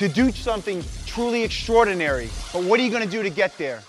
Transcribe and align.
to 0.00 0.08
do 0.08 0.32
something 0.32 0.82
truly 1.04 1.42
extraordinary. 1.42 2.30
But 2.54 2.64
what 2.64 2.80
are 2.80 2.82
you 2.82 2.90
going 2.90 3.04
to 3.04 3.08
do 3.08 3.22
to 3.22 3.28
get 3.28 3.58
there? 3.58 3.82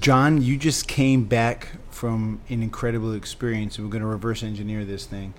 John, 0.00 0.40
you 0.40 0.56
just 0.56 0.88
came 0.88 1.26
back 1.26 1.72
from 1.90 2.40
an 2.48 2.62
incredible 2.62 3.12
experience, 3.12 3.76
and 3.76 3.86
we're 3.86 3.92
going 3.92 4.00
to 4.00 4.08
reverse 4.08 4.42
engineer 4.42 4.86
this 4.86 5.04
thing. 5.04 5.34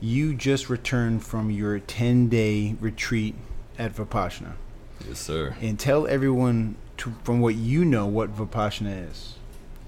You 0.00 0.34
just 0.34 0.68
returned 0.68 1.24
from 1.24 1.50
your 1.50 1.78
10 1.78 2.28
day 2.28 2.76
retreat 2.78 3.36
at 3.78 3.96
Vipassana. 3.96 4.52
Yes, 5.08 5.18
sir. 5.18 5.56
And 5.62 5.80
tell 5.80 6.06
everyone, 6.06 6.76
to, 6.98 7.14
from 7.24 7.40
what 7.40 7.54
you 7.54 7.86
know, 7.86 8.04
what 8.04 8.36
Vipassana 8.36 9.10
is. 9.10 9.36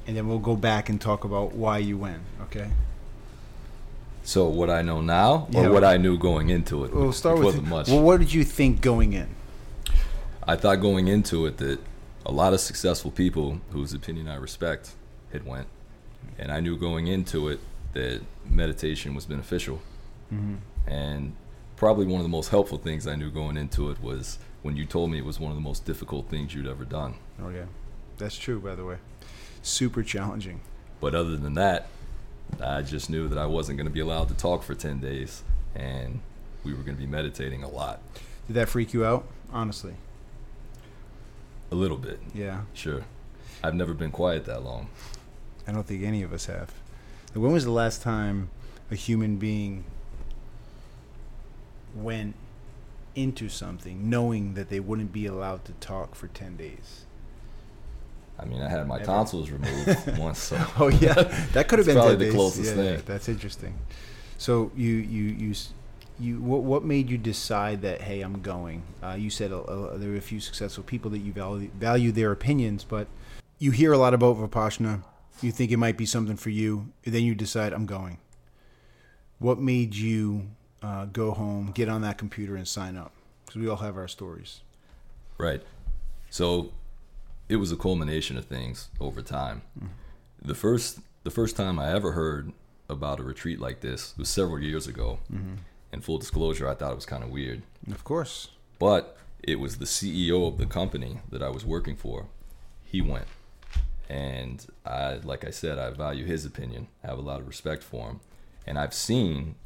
And 0.06 0.16
then 0.16 0.26
we'll 0.26 0.38
go 0.38 0.56
back 0.56 0.88
and 0.88 0.98
talk 0.98 1.24
about 1.24 1.52
why 1.52 1.78
you 1.78 1.98
went, 1.98 2.22
okay? 2.44 2.70
So, 4.28 4.46
what 4.46 4.68
I 4.68 4.82
know 4.82 5.00
now, 5.00 5.48
or 5.54 5.62
Yeah. 5.62 5.68
what 5.70 5.84
I 5.84 5.96
knew 5.96 6.18
going 6.18 6.50
into 6.50 6.84
it? 6.84 6.92
We'll 6.92 7.14
start 7.14 7.38
with. 7.38 7.46
wasn't 7.46 7.68
much. 7.68 7.88
Well, 7.88 8.02
what 8.02 8.20
did 8.20 8.34
you 8.34 8.44
think 8.44 8.82
going 8.82 9.14
in? 9.14 9.28
I 10.46 10.54
thought 10.54 10.82
going 10.82 11.08
into 11.08 11.46
it 11.46 11.56
that 11.56 11.80
a 12.26 12.30
lot 12.30 12.52
of 12.52 12.60
successful 12.60 13.10
people 13.10 13.62
whose 13.70 13.94
opinion 13.94 14.28
I 14.28 14.34
respect 14.34 14.90
had 15.32 15.46
went, 15.46 15.66
and 16.38 16.52
I 16.52 16.60
knew 16.60 16.76
going 16.76 17.06
into 17.06 17.48
it 17.48 17.60
that 17.94 18.20
meditation 18.44 19.14
was 19.14 19.24
beneficial. 19.24 19.80
Mm-hmm. 20.30 20.56
And 20.86 21.32
probably 21.76 22.04
one 22.04 22.20
of 22.20 22.24
the 22.24 22.28
most 22.28 22.50
helpful 22.50 22.76
things 22.76 23.06
I 23.06 23.16
knew 23.16 23.30
going 23.30 23.56
into 23.56 23.90
it 23.90 24.02
was 24.02 24.38
when 24.60 24.76
you 24.76 24.84
told 24.84 25.10
me 25.10 25.16
it 25.16 25.24
was 25.24 25.40
one 25.40 25.52
of 25.52 25.56
the 25.56 25.62
most 25.62 25.86
difficult 25.86 26.28
things 26.28 26.54
you'd 26.54 26.66
ever 26.66 26.84
done. 26.84 27.14
Oh, 27.42 27.46
okay. 27.46 27.64
That's 28.18 28.36
true, 28.36 28.60
by 28.60 28.74
the 28.74 28.84
way. 28.84 28.98
Super 29.62 30.02
challenging. 30.02 30.60
But 31.00 31.14
other 31.14 31.38
than 31.38 31.54
that, 31.54 31.86
I 32.62 32.82
just 32.82 33.08
knew 33.10 33.28
that 33.28 33.38
I 33.38 33.46
wasn't 33.46 33.78
going 33.78 33.86
to 33.86 33.92
be 33.92 34.00
allowed 34.00 34.28
to 34.28 34.34
talk 34.34 34.62
for 34.62 34.74
10 34.74 35.00
days, 35.00 35.42
and 35.74 36.20
we 36.64 36.72
were 36.74 36.82
going 36.82 36.96
to 36.96 37.00
be 37.00 37.06
meditating 37.06 37.62
a 37.62 37.68
lot. 37.68 38.00
Did 38.46 38.54
that 38.54 38.68
freak 38.68 38.92
you 38.92 39.04
out? 39.04 39.26
Honestly. 39.52 39.94
A 41.70 41.74
little 41.74 41.98
bit, 41.98 42.18
Yeah. 42.34 42.62
sure. 42.74 43.02
I've 43.62 43.74
never 43.74 43.92
been 43.94 44.10
quiet 44.10 44.44
that 44.46 44.62
long. 44.64 44.88
I 45.66 45.72
don't 45.72 45.86
think 45.86 46.02
any 46.02 46.22
of 46.22 46.32
us 46.32 46.46
have. 46.46 46.72
When 47.34 47.52
was 47.52 47.64
the 47.64 47.70
last 47.70 48.00
time 48.02 48.50
a 48.90 48.94
human 48.94 49.36
being 49.36 49.84
went 51.94 52.34
into 53.14 53.48
something 53.48 54.08
knowing 54.08 54.54
that 54.54 54.68
they 54.70 54.80
wouldn't 54.80 55.12
be 55.12 55.26
allowed 55.26 55.64
to 55.66 55.72
talk 55.72 56.14
for 56.14 56.28
10 56.28 56.56
days? 56.56 57.04
I 58.40 58.44
mean, 58.44 58.62
I 58.62 58.68
had 58.68 58.86
my 58.86 58.98
Never. 58.98 59.06
tonsils 59.06 59.50
removed 59.50 60.18
once, 60.18 60.38
so 60.38 60.56
Oh 60.78 60.88
yeah, 60.88 61.14
that 61.54 61.66
could 61.68 61.78
have 61.80 61.86
been 61.86 61.96
probably 61.96 62.16
the 62.26 62.30
closest 62.32 62.76
Yeah, 62.76 62.82
thing. 62.96 63.02
That's 63.06 63.28
interesting. 63.28 63.74
So 64.38 64.70
you 64.76 64.90
you 64.92 65.24
you 65.24 65.54
you 66.20 66.40
what 66.40 66.62
what 66.62 66.84
made 66.84 67.10
you 67.10 67.18
decide 67.18 67.82
that 67.82 68.00
hey 68.02 68.20
I'm 68.22 68.40
going? 68.40 68.82
Uh, 69.02 69.16
you 69.18 69.30
said 69.30 69.50
uh, 69.52 69.60
uh, 69.62 69.96
there 69.96 70.10
were 70.10 70.16
a 70.16 70.20
few 70.20 70.40
successful 70.40 70.84
people 70.84 71.10
that 71.10 71.18
you 71.18 71.32
value 71.32 71.70
value 71.78 72.12
their 72.12 72.30
opinions, 72.32 72.84
but 72.84 73.08
you 73.58 73.72
hear 73.72 73.92
a 73.92 73.98
lot 73.98 74.14
about 74.14 74.36
vipassana. 74.36 75.02
You 75.42 75.50
think 75.52 75.70
it 75.72 75.76
might 75.76 75.96
be 75.96 76.06
something 76.06 76.36
for 76.36 76.50
you, 76.50 76.92
and 77.04 77.14
then 77.14 77.22
you 77.24 77.34
decide 77.34 77.72
I'm 77.72 77.86
going. 77.86 78.18
What 79.38 79.58
made 79.60 79.94
you 79.94 80.48
uh, 80.82 81.04
go 81.06 81.30
home, 81.32 81.70
get 81.72 81.88
on 81.88 82.02
that 82.02 82.18
computer, 82.18 82.56
and 82.56 82.66
sign 82.66 82.96
up? 82.96 83.12
Because 83.46 83.60
we 83.60 83.68
all 83.68 83.76
have 83.76 83.96
our 83.96 84.08
stories. 84.08 84.60
right. 85.38 85.62
So 86.30 86.72
it 87.48 87.56
was 87.56 87.72
a 87.72 87.76
culmination 87.76 88.36
of 88.36 88.44
things 88.44 88.88
over 89.00 89.22
time. 89.22 89.62
The 90.40 90.54
first 90.54 91.00
the 91.24 91.30
first 91.30 91.56
time 91.56 91.78
I 91.78 91.92
ever 91.92 92.12
heard 92.12 92.52
about 92.88 93.20
a 93.20 93.22
retreat 93.22 93.60
like 93.60 93.80
this 93.80 94.14
was 94.16 94.28
several 94.28 94.60
years 94.60 94.86
ago. 94.86 95.18
Mm-hmm. 95.32 95.54
And 95.92 96.04
full 96.04 96.18
disclosure, 96.18 96.68
I 96.68 96.74
thought 96.74 96.92
it 96.92 96.96
was 96.96 97.06
kind 97.06 97.24
of 97.24 97.30
weird. 97.30 97.62
Of 97.90 98.04
course. 98.04 98.48
But 98.78 99.16
it 99.42 99.58
was 99.58 99.78
the 99.78 99.84
CEO 99.84 100.46
of 100.46 100.58
the 100.58 100.66
company 100.66 101.20
that 101.30 101.42
I 101.42 101.48
was 101.48 101.64
working 101.64 101.96
for. 101.96 102.26
He 102.84 103.00
went. 103.00 103.26
And 104.08 104.66
I 104.86 105.14
like 105.14 105.44
I 105.44 105.50
said, 105.50 105.78
I 105.78 105.90
value 105.90 106.24
his 106.24 106.44
opinion. 106.44 106.88
I 107.02 107.08
have 107.08 107.18
a 107.18 107.22
lot 107.22 107.40
of 107.40 107.48
respect 107.48 107.82
for 107.82 108.08
him. 108.08 108.20
And 108.66 108.78
I've 108.78 108.94
seen 108.94 109.56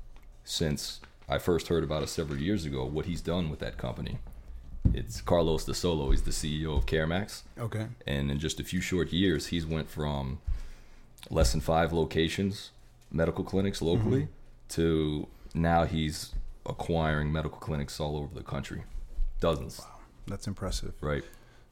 since 0.45 1.01
I 1.29 1.39
first 1.39 1.69
heard 1.69 1.85
about 1.85 2.03
it 2.03 2.09
several 2.09 2.39
years 2.39 2.65
ago 2.65 2.85
what 2.85 3.07
he's 3.07 3.21
done 3.21 3.51
with 3.51 3.61
that 3.61 3.79
company. 3.79 4.19
It's 4.95 5.21
Carlos 5.21 5.65
De 5.65 5.75
Solo, 5.75 6.11
he's 6.11 6.23
the 6.23 6.31
CEO 6.31 6.77
of 6.77 6.87
CareMax. 6.87 7.43
Okay. 7.59 7.87
And 8.07 8.31
in 8.31 8.39
just 8.39 8.61
a 8.61 8.65
few 8.65 8.81
short 8.81 9.13
years, 9.13 9.47
he's 9.47 9.65
went 9.67 9.89
from 9.89 10.39
less 11.31 11.53
than 11.53 11.61
five 11.61 11.93
locations, 11.93 12.71
medical 13.11 13.45
clinics 13.45 13.81
locally, 13.81 14.23
mm-hmm. 14.23 14.33
to 14.71 15.29
now 15.55 15.85
he's 15.85 16.35
acquiring 16.67 17.33
medical 17.33 17.59
clinics 17.59 18.01
all 18.01 18.17
over 18.17 18.35
the 18.35 18.43
country, 18.43 18.83
dozens, 19.41 19.79
Wow, 19.81 19.87
That's 20.27 20.47
impressive. 20.47 20.93
right? 21.01 21.25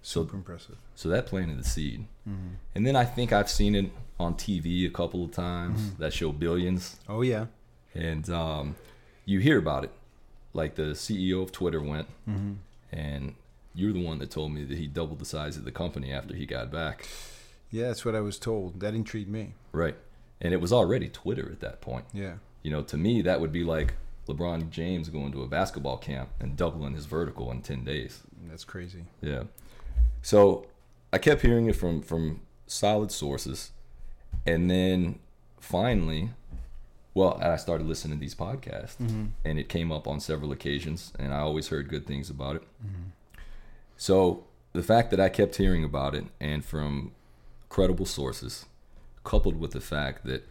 So, 0.03 0.23
Super 0.23 0.37
impressive. 0.37 0.77
so 0.95 1.11
that 1.11 1.27
planted 1.27 1.59
the 1.59 1.65
seed, 1.65 2.07
mm-hmm. 2.27 2.55
and 2.75 2.87
then 2.87 2.97
I 2.97 3.05
think 3.05 3.33
I've 3.35 3.51
seen 3.51 3.75
it 3.75 3.91
on 4.19 4.33
TV 4.35 4.87
a 4.87 4.91
couple 4.91 5.23
of 5.25 5.31
times. 5.31 5.79
Mm-hmm. 5.81 6.03
That 6.03 6.15
show 6.15 6.33
Billions, 6.33 6.99
Oh 7.07 7.21
yeah. 7.21 7.47
and 7.95 8.29
um, 8.31 8.77
you 9.27 9.41
hear 9.41 9.59
about 9.59 9.85
it. 9.85 9.91
Like 10.55 10.75
the 10.75 10.93
CEO 10.95 11.43
of 11.43 11.53
Twitter 11.53 11.83
went, 11.83 12.09
and 12.93 13.35
you're 13.75 13.93
the 13.93 14.05
one 14.05 14.19
that 14.19 14.31
told 14.31 14.53
me 14.53 14.65
that 14.65 14.77
he 14.77 14.87
doubled 14.87 15.19
the 15.19 15.25
size 15.25 15.57
of 15.57 15.65
the 15.65 15.73
company 15.73 16.13
after 16.13 16.35
he 16.35 16.47
got 16.47 16.71
back. 16.71 17.07
Yeah, 17.71 17.89
that's 17.89 18.05
what 18.05 18.15
I 18.15 18.21
was 18.21 18.39
told. 18.39 18.81
That 18.81 18.95
intrigued 18.95 19.31
me. 19.31 19.55
Right. 19.73 19.97
And 20.41 20.53
it 20.53 20.61
was 20.61 20.73
already 20.73 21.09
Twitter 21.09 21.49
at 21.53 21.61
that 21.61 21.81
point. 21.81 22.07
Yeah. 22.13 22.35
You 22.63 22.71
know, 22.71 22.83
to 22.83 22.97
me, 22.97 23.23
that 23.23 23.41
would 23.41 23.53
be 23.53 23.63
like 23.63 23.95
LeBron 24.27 24.71
James 24.71 25.09
going 25.09 25.33
to 25.33 25.43
a 25.43 25.47
basketball 25.47 25.99
camp 25.99 26.31
and 26.41 26.57
doubling 26.57 26.95
his 26.95 27.07
vertical 27.07 27.51
in 27.51 27.63
10 27.63 27.85
days. 27.85 28.21
That's 28.49 28.65
crazy. 28.65 29.05
Yeah. 29.21 29.45
So 30.23 30.67
I 31.13 31.19
kept 31.19 31.43
hearing 31.43 31.67
it 31.67 31.77
from, 31.77 32.03
from 32.03 32.41
solid 32.67 33.13
sources. 33.13 33.71
And 34.47 34.71
then 34.71 35.19
finally, 35.59 36.31
well, 37.15 37.39
I 37.43 37.57
started 37.57 37.87
listening 37.87 38.19
to 38.19 38.21
these 38.21 38.35
podcasts 38.35 38.97
mm-hmm. 38.97 39.27
and 39.45 39.59
it 39.59 39.69
came 39.69 39.91
up 39.91 40.07
on 40.07 40.21
several 40.21 40.53
occasions 40.53 41.13
and 41.19 41.35
I 41.35 41.41
always 41.41 41.69
heard 41.69 41.89
good 41.89 42.07
things 42.07 42.31
about 42.31 42.57
it. 42.57 42.63
Mm-hmm. 42.85 43.11
So 43.97 44.45
the 44.73 44.83
fact 44.83 45.11
that 45.11 45.21
I 45.21 45.29
kept 45.29 45.57
hearing 45.57 45.85
about 45.85 46.15
it 46.15 46.25
and 46.41 46.65
from 46.65 47.13
credible 47.69 48.07
sources, 48.07 48.67
coupled 49.25 49.59
with 49.59 49.73
the 49.73 49.81
fact 49.81 50.25
that 50.25 50.47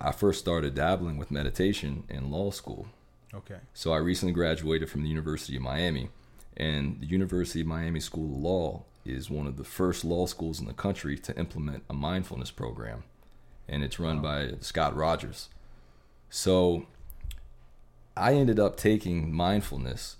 I 0.00 0.12
first 0.12 0.40
started 0.40 0.74
dabbling 0.74 1.18
with 1.18 1.30
meditation 1.30 2.04
in 2.08 2.30
law 2.30 2.50
school. 2.50 2.86
Okay. 3.34 3.58
So 3.74 3.92
I 3.92 3.98
recently 3.98 4.32
graduated 4.32 4.88
from 4.88 5.02
the 5.02 5.08
University 5.08 5.56
of 5.56 5.62
Miami, 5.62 6.08
and 6.56 7.00
the 7.00 7.06
University 7.06 7.60
of 7.60 7.66
Miami 7.66 8.00
School 8.00 8.34
of 8.34 8.42
Law 8.42 8.82
is 9.04 9.30
one 9.30 9.46
of 9.46 9.56
the 9.56 9.64
first 9.64 10.04
law 10.04 10.26
schools 10.26 10.60
in 10.60 10.66
the 10.66 10.72
country 10.72 11.16
to 11.18 11.38
implement 11.38 11.84
a 11.88 11.94
mindfulness 11.94 12.50
program, 12.50 13.04
and 13.68 13.82
it's 13.82 14.00
run 14.00 14.20
by 14.20 14.52
Scott 14.60 14.96
Rogers. 14.96 15.48
So 16.30 16.86
I 18.16 18.34
ended 18.34 18.58
up 18.58 18.76
taking 18.76 19.32
mindfulness 19.32 20.16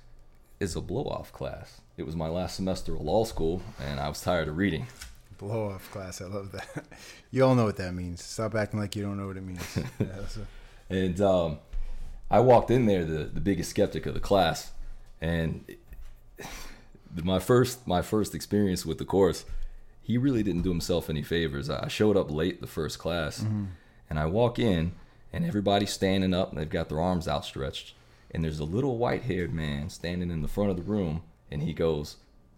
as 0.60 0.76
a 0.76 0.80
blow 0.80 1.04
off 1.04 1.32
class. 1.32 1.80
It 1.96 2.04
was 2.04 2.16
my 2.16 2.28
last 2.28 2.56
semester 2.56 2.94
of 2.94 3.00
law 3.00 3.24
school, 3.24 3.62
and 3.80 4.00
I 4.00 4.08
was 4.08 4.20
tired 4.20 4.48
of 4.48 4.56
reading. 4.56 4.86
Blow 5.38 5.70
off 5.70 5.90
class. 5.90 6.20
I 6.20 6.26
love 6.26 6.52
that. 6.52 6.84
You 7.32 7.44
all 7.44 7.54
know 7.54 7.64
what 7.64 7.76
that 7.76 7.94
means. 7.94 8.24
Stop 8.24 8.56
acting 8.56 8.80
like 8.80 8.96
you 8.96 9.04
don't 9.04 9.16
know 9.16 9.28
what 9.28 9.36
it 9.36 9.44
means. 9.44 9.78
yeah, 10.00 10.06
a- 10.90 10.92
And 10.92 11.20
um, 11.20 11.58
I 12.28 12.40
walked 12.40 12.72
in 12.72 12.86
there 12.86 13.04
the, 13.04 13.22
the 13.24 13.40
biggest 13.40 13.70
skeptic 13.70 14.04
of 14.04 14.14
the 14.14 14.20
class, 14.20 14.72
and 15.20 15.64
my 17.22 17.38
first 17.38 17.86
my 17.86 18.02
first 18.02 18.34
experience 18.34 18.84
with 18.84 18.98
the 18.98 19.04
course, 19.04 19.44
he 20.02 20.18
really 20.18 20.42
didn't 20.42 20.62
do 20.62 20.70
himself 20.70 21.08
any 21.08 21.22
favors. 21.22 21.70
I 21.70 21.86
showed 21.86 22.16
up 22.16 22.32
late 22.32 22.60
the 22.60 22.66
first 22.66 22.98
class, 22.98 23.38
and 24.08 24.18
I 24.18 24.26
walk 24.26 24.58
in, 24.58 24.90
and 25.32 25.44
everybody's 25.44 25.92
standing 25.92 26.34
up, 26.34 26.50
and 26.50 26.60
they've 26.60 26.68
got 26.68 26.88
their 26.88 27.00
arms 27.00 27.28
outstretched, 27.28 27.94
and 28.30 28.44
there's 28.44 28.58
a 28.58 28.64
little 28.64 28.98
white 28.98 29.22
haired 29.22 29.52
man 29.52 29.88
standing 29.90 30.30
in 30.30 30.42
the 30.42 30.48
front 30.48 30.70
of 30.70 30.76
the 30.76 30.82
room, 30.82 31.22
and 31.50 31.62
he 31.62 31.72
goes, 31.72 32.16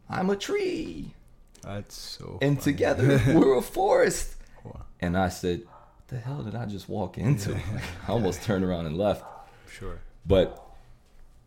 "I'm 0.09 0.31
a 0.31 0.37
tree." 0.37 1.15
that's 1.63 1.95
so. 1.95 2.39
and 2.43 2.59
funny. 2.59 2.73
together 2.73 3.23
we're 3.29 3.57
a 3.57 3.63
forest. 3.63 4.35
Wow. 4.65 4.83
And 5.01 5.17
I 5.17 5.29
said, 5.29 5.61
"What 5.61 6.09
the 6.09 6.19
hell 6.19 6.43
did 6.43 6.55
I 6.55 6.67
just 6.67 6.89
walk 6.89 7.19
into?" 7.19 7.55
I 8.09 8.11
almost 8.11 8.43
turned 8.43 8.65
around 8.65 8.87
and 8.87 8.97
left. 8.97 9.25
Sure. 9.71 10.01
But 10.27 10.63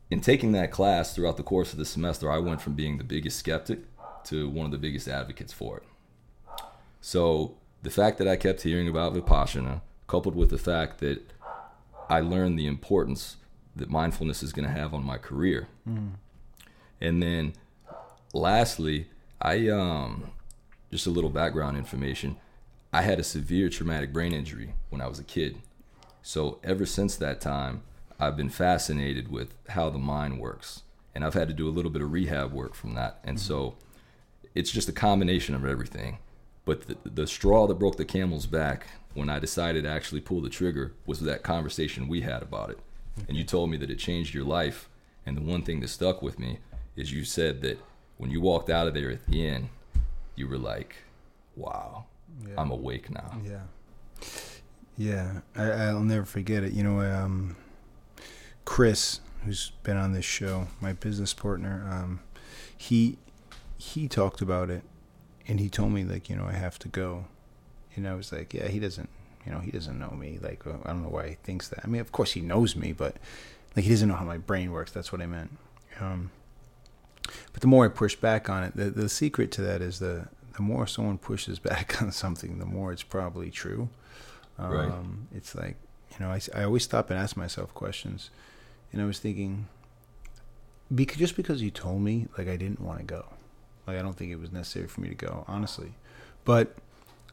in 0.10 0.22
taking 0.22 0.52
that 0.54 0.72
class 0.72 1.16
throughout 1.16 1.38
the 1.38 1.44
course 1.44 1.72
of 1.72 1.80
the 1.80 1.86
semester, 1.86 2.32
I 2.32 2.40
went 2.40 2.62
from 2.62 2.74
being 2.74 2.98
the 2.98 3.04
biggest 3.04 3.40
skeptic 3.40 3.80
to 4.26 4.50
one 4.50 4.66
of 4.66 4.72
the 4.72 4.78
biggest 4.78 5.08
advocates 5.08 5.54
for 5.54 5.78
it. 5.78 5.84
So 7.02 7.58
the 7.84 7.90
fact 7.90 8.18
that 8.18 8.28
I 8.28 8.36
kept 8.36 8.62
hearing 8.64 8.88
about 8.88 9.14
Vipassana, 9.14 9.82
coupled 10.08 10.36
with 10.36 10.50
the 10.50 10.58
fact 10.58 11.00
that 11.00 11.22
I 12.10 12.20
learned 12.20 12.60
the 12.60 12.68
importance 12.68 13.38
that 13.76 13.90
mindfulness 13.90 14.44
is 14.44 14.54
going 14.54 14.68
to 14.68 14.74
have 14.74 14.94
on 14.94 15.04
my 15.04 15.18
career. 15.18 15.68
Mm. 15.88 16.12
And 17.02 17.22
then 17.22 17.54
lastly, 18.34 19.08
I 19.42 19.68
um 19.70 20.32
just 20.92 21.08
a 21.08 21.12
little 21.12 21.30
background 21.30 21.78
information. 21.78 22.38
I 22.94 23.02
had 23.02 23.20
a 23.20 23.24
severe 23.24 23.68
traumatic 23.70 24.14
brain 24.14 24.34
injury 24.34 24.74
when 24.90 25.02
I 25.02 25.08
was 25.08 25.20
a 25.20 25.24
kid. 25.24 25.58
So 26.22 26.60
ever 26.64 26.86
since 26.86 27.18
that 27.18 27.42
time, 27.42 27.84
I've 28.20 28.38
been 28.38 28.50
fascinated 28.50 29.30
with 29.30 29.54
how 29.70 29.90
the 29.90 29.98
mind 29.98 30.40
works. 30.40 30.84
And 31.14 31.24
I've 31.24 31.34
had 31.34 31.48
to 31.50 31.54
do 31.54 31.68
a 31.68 31.72
little 31.72 31.92
bit 31.92 32.02
of 32.02 32.12
rehab 32.12 32.54
work 32.54 32.74
from 32.74 32.94
that. 32.96 33.20
And 33.24 33.38
mm-hmm. 33.38 33.46
so 33.46 33.76
it's 34.54 34.72
just 34.72 34.88
a 34.88 34.94
combination 34.94 35.56
of 35.56 35.66
everything. 35.66 36.20
But 36.64 36.88
the, 36.88 36.98
the 37.04 37.28
straw 37.28 37.68
that 37.68 37.76
broke 37.76 37.98
the 37.98 38.06
camel's 38.06 38.48
back 38.48 38.88
when 39.16 39.30
I 39.30 39.40
decided 39.40 39.84
to 39.84 39.90
actually 39.90 40.22
pull 40.22 40.42
the 40.42 40.50
trigger 40.50 40.94
was 41.08 41.22
that 41.22 41.42
conversation 41.42 42.08
we 42.08 42.22
had 42.22 42.44
about 42.44 42.70
it. 42.70 42.80
And 43.28 43.36
you 43.36 43.44
told 43.44 43.72
me 43.72 43.78
that 43.78 43.90
it 43.90 43.98
changed 43.98 44.36
your 44.36 44.44
life. 44.44 44.90
And 45.26 45.36
the 45.36 45.42
one 45.42 45.64
thing 45.64 45.80
that 45.80 45.88
stuck 45.88 46.22
with 46.22 46.38
me 46.38 46.60
is 46.96 47.12
you 47.12 47.24
said 47.24 47.62
that 47.62 47.80
when 48.18 48.30
you 48.30 48.42
walked 48.42 48.70
out 48.70 48.88
of 48.88 48.94
there 48.94 49.10
at 49.10 49.26
the 49.26 49.48
end, 49.48 49.70
you 50.36 50.48
were 50.48 50.58
like, 50.58 50.98
wow, 51.56 52.06
yeah. 52.46 52.54
I'm 52.58 52.70
awake 52.72 53.10
now. 53.10 53.40
Yeah. 53.44 53.62
Yeah. 54.98 55.40
I, 55.56 55.94
will 55.94 56.02
never 56.02 56.26
forget 56.26 56.64
it. 56.64 56.74
You 56.74 56.84
know, 56.84 57.00
um, 57.00 57.56
Chris, 58.66 59.22
who's 59.46 59.72
been 59.84 59.98
on 59.98 60.14
this 60.14 60.26
show, 60.26 60.68
my 60.82 60.94
business 60.94 61.34
partner, 61.34 61.88
um, 61.90 62.20
he 62.76 63.18
he 63.78 64.08
talked 64.08 64.42
about 64.42 64.70
it, 64.70 64.84
and 65.48 65.60
he 65.60 65.70
told 65.70 65.92
me 65.92 66.04
like, 66.04 66.30
you 66.30 66.36
know, 66.36 66.46
I 66.46 66.54
have 66.54 66.80
to 66.80 66.88
go, 66.88 67.26
and 67.96 68.08
I 68.08 68.16
was 68.16 68.32
like, 68.32 68.54
yeah, 68.54 68.68
he 68.68 68.80
doesn't, 68.80 69.10
you 69.46 69.52
know, 69.52 69.60
he 69.60 69.72
doesn't 69.72 69.98
know 69.98 70.12
me. 70.12 70.40
Like, 70.42 70.66
I 70.68 70.88
don't 70.88 71.04
know 71.04 71.10
why 71.10 71.30
he 71.30 71.36
thinks 71.36 71.68
that. 71.70 71.82
I 71.84 71.88
mean, 71.88 72.02
of 72.02 72.12
course 72.12 72.34
he 72.34 72.42
knows 72.42 72.76
me, 72.76 72.94
but 72.94 73.18
like 73.76 73.86
he 73.86 73.92
doesn't 73.92 74.08
know 74.08 74.16
how 74.16 74.26
my 74.26 74.38
brain 74.38 74.72
works. 74.72 74.92
That's 74.92 75.12
what 75.12 75.22
I 75.22 75.26
meant. 75.26 75.58
Um, 76.00 76.32
but 77.52 77.62
the 77.62 77.68
more 77.68 77.86
I 77.86 77.90
push 77.90 78.16
back 78.16 78.50
on 78.50 78.64
it, 78.64 78.76
the 78.76 78.90
the 78.90 79.10
secret 79.10 79.52
to 79.54 79.62
that 79.62 79.82
is 79.82 80.00
the 80.00 80.28
the 80.56 80.62
more 80.62 80.88
someone 80.88 81.18
pushes 81.18 81.60
back 81.72 82.02
on 82.02 82.12
something, 82.12 82.60
the 82.60 82.66
more 82.66 82.92
it's 82.92 83.04
probably 83.04 83.52
true. 83.52 83.90
Um, 84.58 84.72
right. 84.72 85.38
It's 85.38 85.56
like 85.56 85.78
you 86.12 86.26
know, 86.26 86.32
I, 86.32 86.40
I 86.54 86.64
always 86.64 86.84
stop 86.84 87.10
and 87.10 87.20
ask 87.20 87.36
myself 87.36 87.74
questions 87.74 88.30
and 88.96 89.02
I 89.02 89.06
was 89.06 89.20
thinking, 89.20 89.68
because 90.94 91.18
just 91.18 91.36
because 91.36 91.62
you 91.62 91.70
told 91.72 92.02
me, 92.02 92.28
like 92.38 92.48
I 92.48 92.56
didn't 92.56 92.80
want 92.80 93.00
to 93.00 93.06
go, 93.06 93.26
like 93.86 93.98
I 93.98 94.02
don't 94.02 94.14
think 94.14 94.32
it 94.32 94.40
was 94.40 94.54
necessary 94.54 94.88
for 94.88 95.02
me 95.02 95.10
to 95.10 95.16
go, 95.16 95.44
honestly, 95.48 95.96
but 96.46 96.78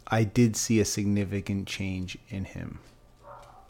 I 0.07 0.25
did 0.25 0.57
see 0.57 0.81
a 0.81 0.85
significant 0.85 1.67
change 1.67 2.19
in 2.29 2.45
him, 2.45 2.81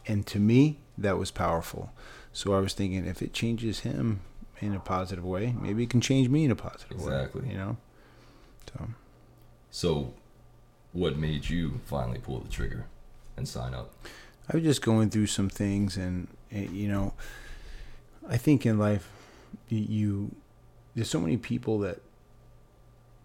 and 0.07 0.25
to 0.27 0.39
me 0.39 0.79
that 0.97 1.17
was 1.17 1.31
powerful. 1.31 1.91
So 2.31 2.53
I 2.53 2.59
was 2.59 2.73
thinking, 2.73 3.05
if 3.05 3.21
it 3.21 3.33
changes 3.33 3.81
him 3.81 4.21
in 4.59 4.73
a 4.73 4.79
positive 4.79 5.23
way, 5.23 5.53
maybe 5.59 5.83
it 5.83 5.89
can 5.89 6.01
change 6.01 6.29
me 6.29 6.45
in 6.45 6.51
a 6.51 6.55
positive 6.55 6.91
exactly. 6.91 7.11
way. 7.11 7.17
Exactly. 7.23 7.49
You 7.51 7.57
know, 7.57 7.77
so. 8.71 8.87
So, 9.71 10.13
what 10.91 11.17
made 11.17 11.49
you 11.49 11.81
finally 11.85 12.19
pull 12.19 12.39
the 12.39 12.49
trigger 12.49 12.85
and 13.35 13.47
sign 13.47 13.73
up? 13.73 13.93
I 14.51 14.57
was 14.57 14.63
just 14.63 14.81
going 14.81 15.09
through 15.09 15.27
some 15.27 15.49
things, 15.49 15.97
and 15.97 16.27
you 16.51 16.87
know 16.87 17.13
I 18.29 18.37
think 18.37 18.65
in 18.65 18.77
life, 18.77 19.09
you 19.69 20.33
there's 20.95 21.09
so 21.09 21.19
many 21.19 21.37
people 21.37 21.79
that 21.79 21.99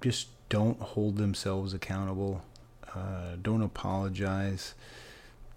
just 0.01 0.29
don't 0.49 0.81
hold 0.81 1.17
themselves 1.17 1.75
accountable, 1.75 2.43
uh, 2.95 3.37
don't 3.41 3.63
apologize, 3.63 4.75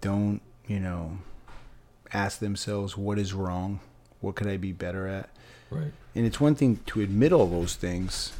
don't 0.00 0.40
you 0.66 0.80
know 0.80 1.18
ask 2.12 2.38
themselves 2.38 2.96
what 2.96 3.18
is 3.18 3.32
wrong, 3.32 3.80
what 4.20 4.34
could 4.34 4.46
I 4.46 4.56
be 4.56 4.72
better 4.72 5.06
at. 5.06 5.30
Right. 5.70 5.92
And 6.14 6.26
it's 6.26 6.40
one 6.40 6.54
thing 6.54 6.80
to 6.86 7.00
admit 7.00 7.32
all 7.32 7.46
those 7.46 7.74
things. 7.74 8.32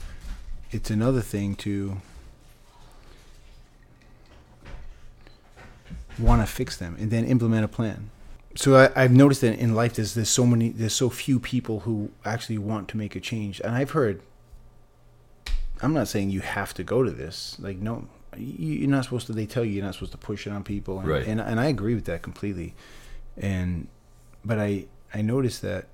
It's 0.70 0.90
another 0.90 1.22
thing 1.22 1.54
to 1.56 1.98
want 6.18 6.42
to 6.42 6.46
fix 6.46 6.76
them 6.76 6.96
and 6.98 7.10
then 7.10 7.24
implement 7.24 7.64
a 7.64 7.68
plan 7.68 8.10
so 8.54 8.90
I, 8.94 9.02
have 9.02 9.12
noticed 9.12 9.40
that 9.40 9.58
in 9.58 9.74
life 9.74 9.94
there's 9.94 10.14
there's 10.14 10.28
so 10.28 10.46
many 10.46 10.70
there's 10.70 10.92
so 10.92 11.08
few 11.08 11.40
people 11.40 11.80
who 11.80 12.10
actually 12.24 12.58
want 12.58 12.88
to 12.88 12.96
make 12.96 13.16
a 13.16 13.20
change, 13.20 13.60
and 13.60 13.74
I've 13.74 13.90
heard. 13.90 14.22
I'm 15.80 15.92
not 15.92 16.06
saying 16.06 16.30
you 16.30 16.40
have 16.40 16.74
to 16.74 16.84
go 16.84 17.02
to 17.02 17.10
this. 17.10 17.56
Like 17.58 17.78
no, 17.78 18.06
you're 18.36 18.90
not 18.90 19.04
supposed 19.04 19.26
to. 19.26 19.32
They 19.32 19.46
tell 19.46 19.64
you 19.64 19.72
you're 19.72 19.84
not 19.84 19.94
supposed 19.94 20.12
to 20.12 20.18
push 20.18 20.46
it 20.46 20.50
on 20.50 20.64
people, 20.64 20.98
and, 20.98 21.08
right? 21.08 21.26
And 21.26 21.40
and 21.40 21.60
I 21.60 21.66
agree 21.66 21.94
with 21.94 22.04
that 22.06 22.22
completely. 22.22 22.74
And 23.36 23.88
but 24.44 24.58
I 24.58 24.86
I 25.12 25.22
noticed 25.22 25.62
that 25.62 25.86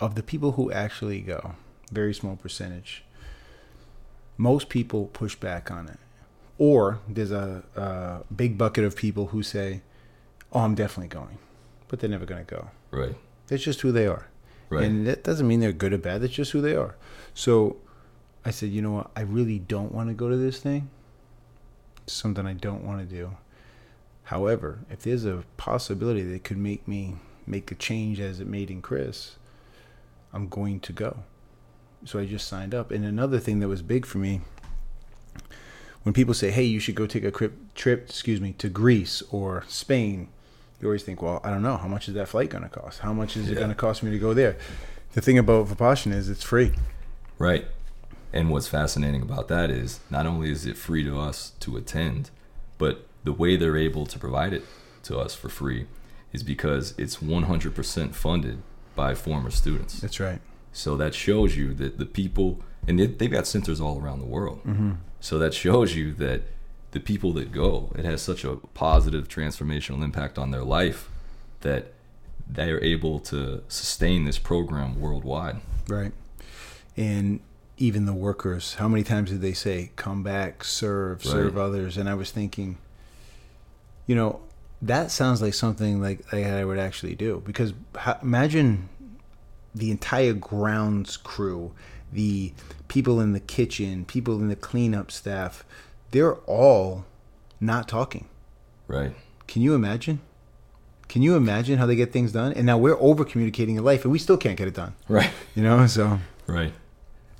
of 0.00 0.14
the 0.14 0.22
people 0.22 0.52
who 0.52 0.70
actually 0.72 1.20
go, 1.20 1.54
very 1.90 2.14
small 2.14 2.36
percentage. 2.36 3.04
Most 4.36 4.68
people 4.68 5.06
push 5.06 5.36
back 5.36 5.70
on 5.70 5.88
it, 5.88 5.98
or 6.58 6.98
there's 7.08 7.30
a, 7.30 7.62
a 7.76 8.34
big 8.34 8.58
bucket 8.58 8.84
of 8.84 8.96
people 8.96 9.26
who 9.26 9.42
say 9.42 9.82
oh, 10.54 10.60
I'm 10.60 10.74
definitely 10.74 11.08
going, 11.08 11.38
but 11.88 12.00
they're 12.00 12.08
never 12.08 12.24
going 12.24 12.44
to 12.44 12.54
go. 12.54 12.70
Right. 12.90 13.16
That's 13.48 13.62
just 13.62 13.80
who 13.80 13.92
they 13.92 14.06
are. 14.06 14.28
Right. 14.70 14.84
And 14.84 15.06
that 15.06 15.24
doesn't 15.24 15.46
mean 15.46 15.60
they're 15.60 15.72
good 15.72 15.92
or 15.92 15.98
bad. 15.98 16.22
That's 16.22 16.32
just 16.32 16.52
who 16.52 16.60
they 16.60 16.74
are. 16.74 16.96
So 17.34 17.76
I 18.44 18.50
said, 18.50 18.70
you 18.70 18.82
know 18.82 18.92
what? 18.92 19.10
I 19.16 19.22
really 19.22 19.58
don't 19.58 19.92
want 19.92 20.08
to 20.08 20.14
go 20.14 20.28
to 20.28 20.36
this 20.36 20.58
thing. 20.58 20.90
It's 22.02 22.12
something 22.12 22.46
I 22.46 22.52
don't 22.52 22.84
want 22.84 23.00
to 23.00 23.14
do. 23.14 23.30
However, 24.24 24.80
if 24.90 25.00
there's 25.00 25.24
a 25.24 25.44
possibility 25.56 26.22
that 26.22 26.44
could 26.44 26.58
make 26.58 26.86
me 26.86 27.16
make 27.46 27.70
a 27.70 27.74
change 27.74 28.20
as 28.20 28.40
it 28.40 28.46
made 28.46 28.70
in 28.70 28.80
Chris, 28.80 29.36
I'm 30.32 30.48
going 30.48 30.80
to 30.80 30.92
go. 30.92 31.18
So 32.04 32.18
I 32.18 32.26
just 32.26 32.48
signed 32.48 32.74
up. 32.74 32.90
And 32.90 33.04
another 33.04 33.38
thing 33.38 33.60
that 33.60 33.68
was 33.68 33.82
big 33.82 34.06
for 34.06 34.18
me 34.18 34.40
when 36.02 36.12
people 36.12 36.34
say, 36.34 36.50
"Hey, 36.50 36.64
you 36.64 36.80
should 36.80 36.94
go 36.94 37.06
take 37.06 37.24
a 37.24 37.30
trip," 37.30 38.08
excuse 38.08 38.40
me, 38.40 38.52
to 38.54 38.68
Greece 38.68 39.22
or 39.30 39.64
Spain, 39.68 40.28
you 40.80 40.88
always 40.88 41.02
think, 41.02 41.22
well, 41.22 41.40
I 41.42 41.50
don't 41.50 41.62
know, 41.62 41.76
how 41.76 41.88
much 41.88 42.08
is 42.08 42.14
that 42.14 42.28
flight 42.28 42.50
going 42.50 42.64
to 42.64 42.68
cost? 42.68 43.00
How 43.00 43.12
much 43.12 43.36
is 43.36 43.46
yeah. 43.46 43.52
it 43.52 43.54
going 43.56 43.70
to 43.70 43.74
cost 43.74 44.02
me 44.02 44.10
to 44.10 44.18
go 44.18 44.34
there? 44.34 44.56
The 45.14 45.20
thing 45.20 45.38
about 45.38 45.66
Vipassana 45.68 46.12
is 46.12 46.28
it's 46.28 46.42
free. 46.42 46.72
Right. 47.38 47.66
And 48.34 48.50
what's 48.50 48.66
fascinating 48.66 49.22
about 49.22 49.46
that 49.46 49.70
is 49.70 50.00
not 50.10 50.26
only 50.26 50.50
is 50.50 50.66
it 50.66 50.76
free 50.76 51.04
to 51.04 51.20
us 51.20 51.52
to 51.60 51.76
attend, 51.76 52.30
but 52.78 53.06
the 53.22 53.32
way 53.32 53.56
they're 53.56 53.76
able 53.76 54.06
to 54.06 54.18
provide 54.18 54.52
it 54.52 54.64
to 55.04 55.18
us 55.18 55.36
for 55.36 55.48
free 55.48 55.86
is 56.32 56.42
because 56.42 56.94
it's 56.98 57.18
100% 57.18 58.12
funded 58.12 58.60
by 58.96 59.14
former 59.14 59.52
students. 59.52 60.00
That's 60.00 60.18
right. 60.18 60.40
So 60.72 60.96
that 60.96 61.14
shows 61.14 61.56
you 61.56 61.74
that 61.74 61.98
the 61.98 62.06
people, 62.06 62.60
and 62.88 62.98
they've 62.98 63.30
got 63.30 63.46
centers 63.46 63.80
all 63.80 64.02
around 64.02 64.18
the 64.18 64.26
world. 64.26 64.58
Mm-hmm. 64.64 64.94
So 65.20 65.38
that 65.38 65.54
shows 65.54 65.94
you 65.94 66.12
that 66.14 66.42
the 66.90 66.98
people 66.98 67.32
that 67.34 67.52
go, 67.52 67.92
it 67.96 68.04
has 68.04 68.20
such 68.20 68.42
a 68.42 68.56
positive 68.74 69.28
transformational 69.28 70.02
impact 70.02 70.38
on 70.38 70.50
their 70.50 70.64
life 70.64 71.08
that 71.60 71.92
they 72.50 72.72
are 72.72 72.80
able 72.80 73.20
to 73.20 73.62
sustain 73.68 74.24
this 74.24 74.40
program 74.40 75.00
worldwide. 75.00 75.60
Right. 75.88 76.12
And 76.96 77.38
even 77.76 78.06
the 78.06 78.12
workers, 78.12 78.74
how 78.74 78.88
many 78.88 79.02
times 79.02 79.30
did 79.30 79.40
they 79.40 79.52
say, 79.52 79.90
come 79.96 80.22
back, 80.22 80.64
serve, 80.64 81.24
right. 81.24 81.32
serve 81.32 81.58
others? 81.58 81.96
And 81.96 82.08
I 82.08 82.14
was 82.14 82.30
thinking, 82.30 82.78
you 84.06 84.14
know, 84.14 84.40
that 84.82 85.10
sounds 85.10 85.42
like 85.42 85.54
something 85.54 86.00
like, 86.00 86.32
like 86.32 86.46
I 86.46 86.64
would 86.64 86.78
actually 86.78 87.14
do. 87.14 87.42
Because 87.44 87.72
imagine 88.22 88.88
the 89.74 89.90
entire 89.90 90.34
grounds 90.34 91.16
crew, 91.16 91.72
the 92.12 92.52
people 92.88 93.20
in 93.20 93.32
the 93.32 93.40
kitchen, 93.40 94.04
people 94.04 94.36
in 94.36 94.48
the 94.48 94.56
cleanup 94.56 95.10
staff, 95.10 95.64
they're 96.10 96.34
all 96.34 97.04
not 97.60 97.88
talking. 97.88 98.28
Right. 98.86 99.12
Can 99.48 99.62
you 99.62 99.74
imagine? 99.74 100.20
Can 101.08 101.22
you 101.22 101.34
imagine 101.36 101.78
how 101.78 101.86
they 101.86 101.96
get 101.96 102.12
things 102.12 102.32
done? 102.32 102.52
And 102.52 102.66
now 102.66 102.78
we're 102.78 102.98
over 103.00 103.24
communicating 103.24 103.76
in 103.76 103.84
life 103.84 104.04
and 104.04 104.12
we 104.12 104.18
still 104.18 104.36
can't 104.36 104.56
get 104.56 104.68
it 104.68 104.74
done. 104.74 104.94
Right. 105.08 105.30
You 105.54 105.62
know, 105.62 105.86
so 105.86 106.20
Right. 106.46 106.72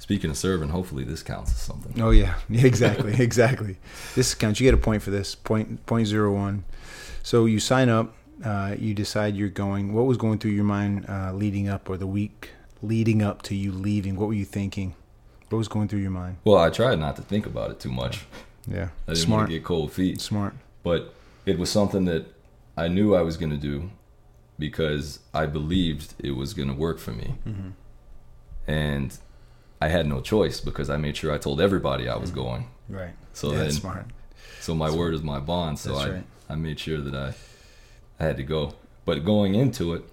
Speaking 0.05 0.29
of 0.29 0.37
serving, 0.37 0.69
hopefully 0.69 1.03
this 1.03 1.23
counts 1.23 1.51
as 1.53 1.61
something. 1.61 1.99
Oh 2.03 2.11
yeah. 2.11 2.35
yeah 2.51 2.67
exactly. 2.67 3.15
exactly. 3.19 3.79
This 4.15 4.35
counts. 4.35 4.61
You 4.61 4.67
get 4.67 4.75
a 4.75 4.77
point 4.77 5.03
for 5.03 5.09
this. 5.09 5.35
Point 5.35 5.87
point 5.87 6.09
zero 6.09 6.31
one. 6.31 6.65
So 7.23 7.47
you 7.47 7.59
sign 7.59 7.89
up, 7.89 8.15
uh, 8.45 8.77
you 8.79 8.93
decide 8.93 9.35
you're 9.35 9.49
going. 9.49 9.95
What 9.95 10.05
was 10.05 10.19
going 10.19 10.41
through 10.41 10.51
your 10.51 10.65
mind 10.65 11.07
uh, 11.09 11.33
leading 11.33 11.71
up 11.71 11.89
or 11.89 11.97
the 11.97 12.07
week 12.07 12.51
leading 12.83 13.23
up 13.23 13.41
to 13.45 13.55
you 13.55 13.73
leaving? 13.73 14.17
What 14.17 14.27
were 14.27 14.35
you 14.35 14.45
thinking? 14.45 14.95
What 15.49 15.57
was 15.57 15.69
going 15.69 15.89
through 15.89 16.01
your 16.01 16.11
mind? 16.11 16.37
Well, 16.45 16.59
I 16.59 16.69
tried 16.69 16.99
not 16.99 17.17
to 17.17 17.23
think 17.23 17.47
about 17.47 17.71
it 17.71 17.81
too 17.81 17.91
much. 17.91 18.27
Yeah. 18.69 18.89
I 19.09 19.15
didn't 19.15 19.25
Smart. 19.25 19.39
want 19.39 19.49
to 19.53 19.55
get 19.55 19.65
cold 19.65 19.91
feet. 19.91 20.21
Smart. 20.21 20.53
But 20.83 21.15
it 21.47 21.59
was 21.59 21.71
something 21.71 22.05
that 22.05 22.27
I 22.77 22.89
knew 22.89 23.15
I 23.15 23.23
was 23.23 23.39
going 23.39 23.53
to 23.53 23.57
do 23.57 23.91
because 24.59 25.21
I 25.33 25.47
believed 25.47 26.13
it 26.19 26.33
was 26.33 26.53
going 26.53 26.69
to 26.69 26.75
work 26.75 26.99
for 26.99 27.13
me. 27.13 27.37
And 28.67 29.17
I 29.85 29.89
had 29.89 30.07
no 30.07 30.23
choice 30.23 30.61
because 30.61 30.89
I 30.89 30.97
made 30.97 31.15
sure 31.15 31.31
I 31.31 31.37
told 31.37 31.61
everybody 31.61 32.09
I 32.09 32.17
was 32.17 32.31
going. 32.31 32.69
Right. 32.89 33.13
So 33.35 33.53
yeah, 33.53 33.59
then, 33.59 33.73
smart. 33.73 34.07
so 34.61 34.75
my 34.75 34.91
word 34.91 35.13
is 35.13 35.23
my 35.23 35.41
bond. 35.41 35.79
So 35.79 35.95
I, 35.95 36.09
right. 36.09 36.25
I 36.49 36.55
made 36.55 36.81
sure 36.81 37.03
that 37.03 37.15
I, 37.15 37.35
I 38.19 38.27
had 38.27 38.39
to 38.39 38.43
go. 38.43 38.73
But 39.05 39.27
going 39.27 39.55
into 39.55 39.93
it, 39.93 40.05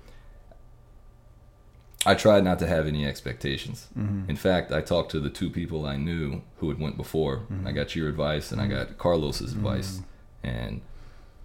I 2.05 2.15
tried 2.15 2.43
not 2.43 2.59
to 2.59 2.67
have 2.67 2.85
any 2.85 3.05
expectations. 3.05 3.87
Mm-hmm. 3.97 4.29
In 4.29 4.35
fact, 4.35 4.73
I 4.73 4.81
talked 4.81 5.11
to 5.11 5.21
the 5.21 5.29
two 5.29 5.49
people 5.49 5.85
I 5.85 5.95
knew 5.95 6.41
who 6.57 6.67
had 6.67 6.77
went 6.77 6.97
before. 6.97 7.37
Mm-hmm. 7.37 7.65
I 7.67 7.71
got 7.71 7.95
your 7.95 8.09
advice 8.09 8.51
and 8.51 8.59
I 8.59 8.67
got 8.67 8.97
Carlos's 8.97 9.53
advice, 9.53 10.01
and 10.43 10.81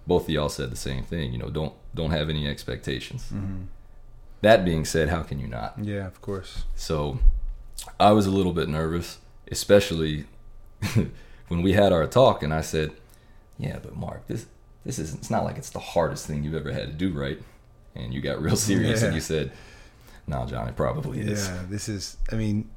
both 0.04 0.25
of 0.25 0.30
y'all 0.30 0.49
said 0.49 0.73
the 0.73 0.76
same 0.76 1.04
thing. 1.04 1.33
You 1.33 1.38
know, 1.38 1.50
don't 1.50 1.75
don't 1.95 2.11
have 2.11 2.28
any 2.28 2.49
expectations. 2.49 3.30
Mm-hmm. 3.33 3.66
That 4.40 4.64
being 4.64 4.85
said, 4.85 5.11
how 5.11 5.23
can 5.23 5.38
you 5.38 5.47
not? 5.47 5.75
Yeah, 5.80 6.09
of 6.09 6.21
course. 6.21 6.64
So 6.75 7.21
I 8.00 8.12
was 8.12 8.26
a 8.26 8.30
little 8.30 8.52
bit 8.52 8.68
nervous, 8.68 9.18
especially 9.50 10.25
when 11.49 11.62
we 11.62 11.73
had 11.73 11.92
our 11.92 12.06
talk 12.06 12.42
and 12.42 12.52
I 12.52 12.61
said, 12.61 12.92
"Yeah, 13.59 13.78
but 13.83 13.97
Mark, 13.97 14.26
this 14.26 14.47
this 14.85 14.99
is 14.99 15.14
it's 15.14 15.30
not 15.30 15.45
like 15.45 15.56
it's 15.59 15.71
the 15.71 15.78
hardest 15.80 16.26
thing 16.26 16.42
you've 16.45 16.54
ever 16.54 16.73
had 16.73 16.87
to 16.88 16.92
do, 16.92 17.12
right?" 17.12 17.40
And 17.95 18.12
you 18.12 18.21
got 18.21 18.40
real 18.42 18.56
serious 18.71 19.02
and 19.02 19.14
you 19.14 19.21
said, 19.21 19.52
"No, 20.26 20.45
John, 20.47 20.68
it 20.68 20.76
probably 20.76 21.21
is." 21.21 21.47
Yeah, 21.49 21.62
this 21.68 21.88
is. 21.88 22.16
I 22.30 22.37
mean, 22.37 22.68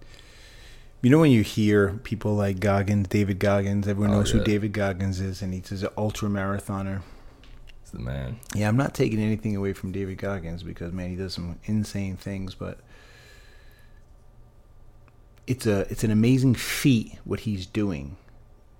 you 1.02 1.10
know 1.10 1.20
when 1.20 1.32
you 1.32 1.44
hear 1.44 2.00
people 2.04 2.36
like 2.36 2.60
Goggins, 2.60 3.08
David 3.08 3.40
Goggins. 3.40 3.88
Everyone 3.88 4.14
Oh, 4.14 4.20
knows 4.20 4.32
yeah. 4.34 4.40
who 4.40 4.46
David 4.46 4.74
Goggins 4.74 5.20
is, 5.20 5.42
and 5.42 5.54
he's 5.54 5.84
an 5.84 5.90
ultra 5.98 6.30
marathoner. 6.30 7.02
It's 7.82 7.92
the 7.92 8.00
man. 8.00 8.40
Yeah, 8.54 8.68
I'm 8.68 8.78
not 8.78 8.94
taking 8.94 9.20
anything 9.20 9.56
away 9.56 9.74
from 9.74 9.92
David 9.92 10.18
Goggins 10.20 10.62
because 10.62 10.94
man, 10.94 11.10
he 11.10 11.16
does 11.16 11.34
some 11.34 11.58
insane 11.66 12.16
things, 12.18 12.54
but 12.54 12.80
it's 15.50 15.66
a 15.66 15.80
it's 15.92 16.04
an 16.04 16.12
amazing 16.12 16.56
feat 16.56 17.18
what 17.26 17.42
he's 17.42 17.66
doing. 17.66 18.16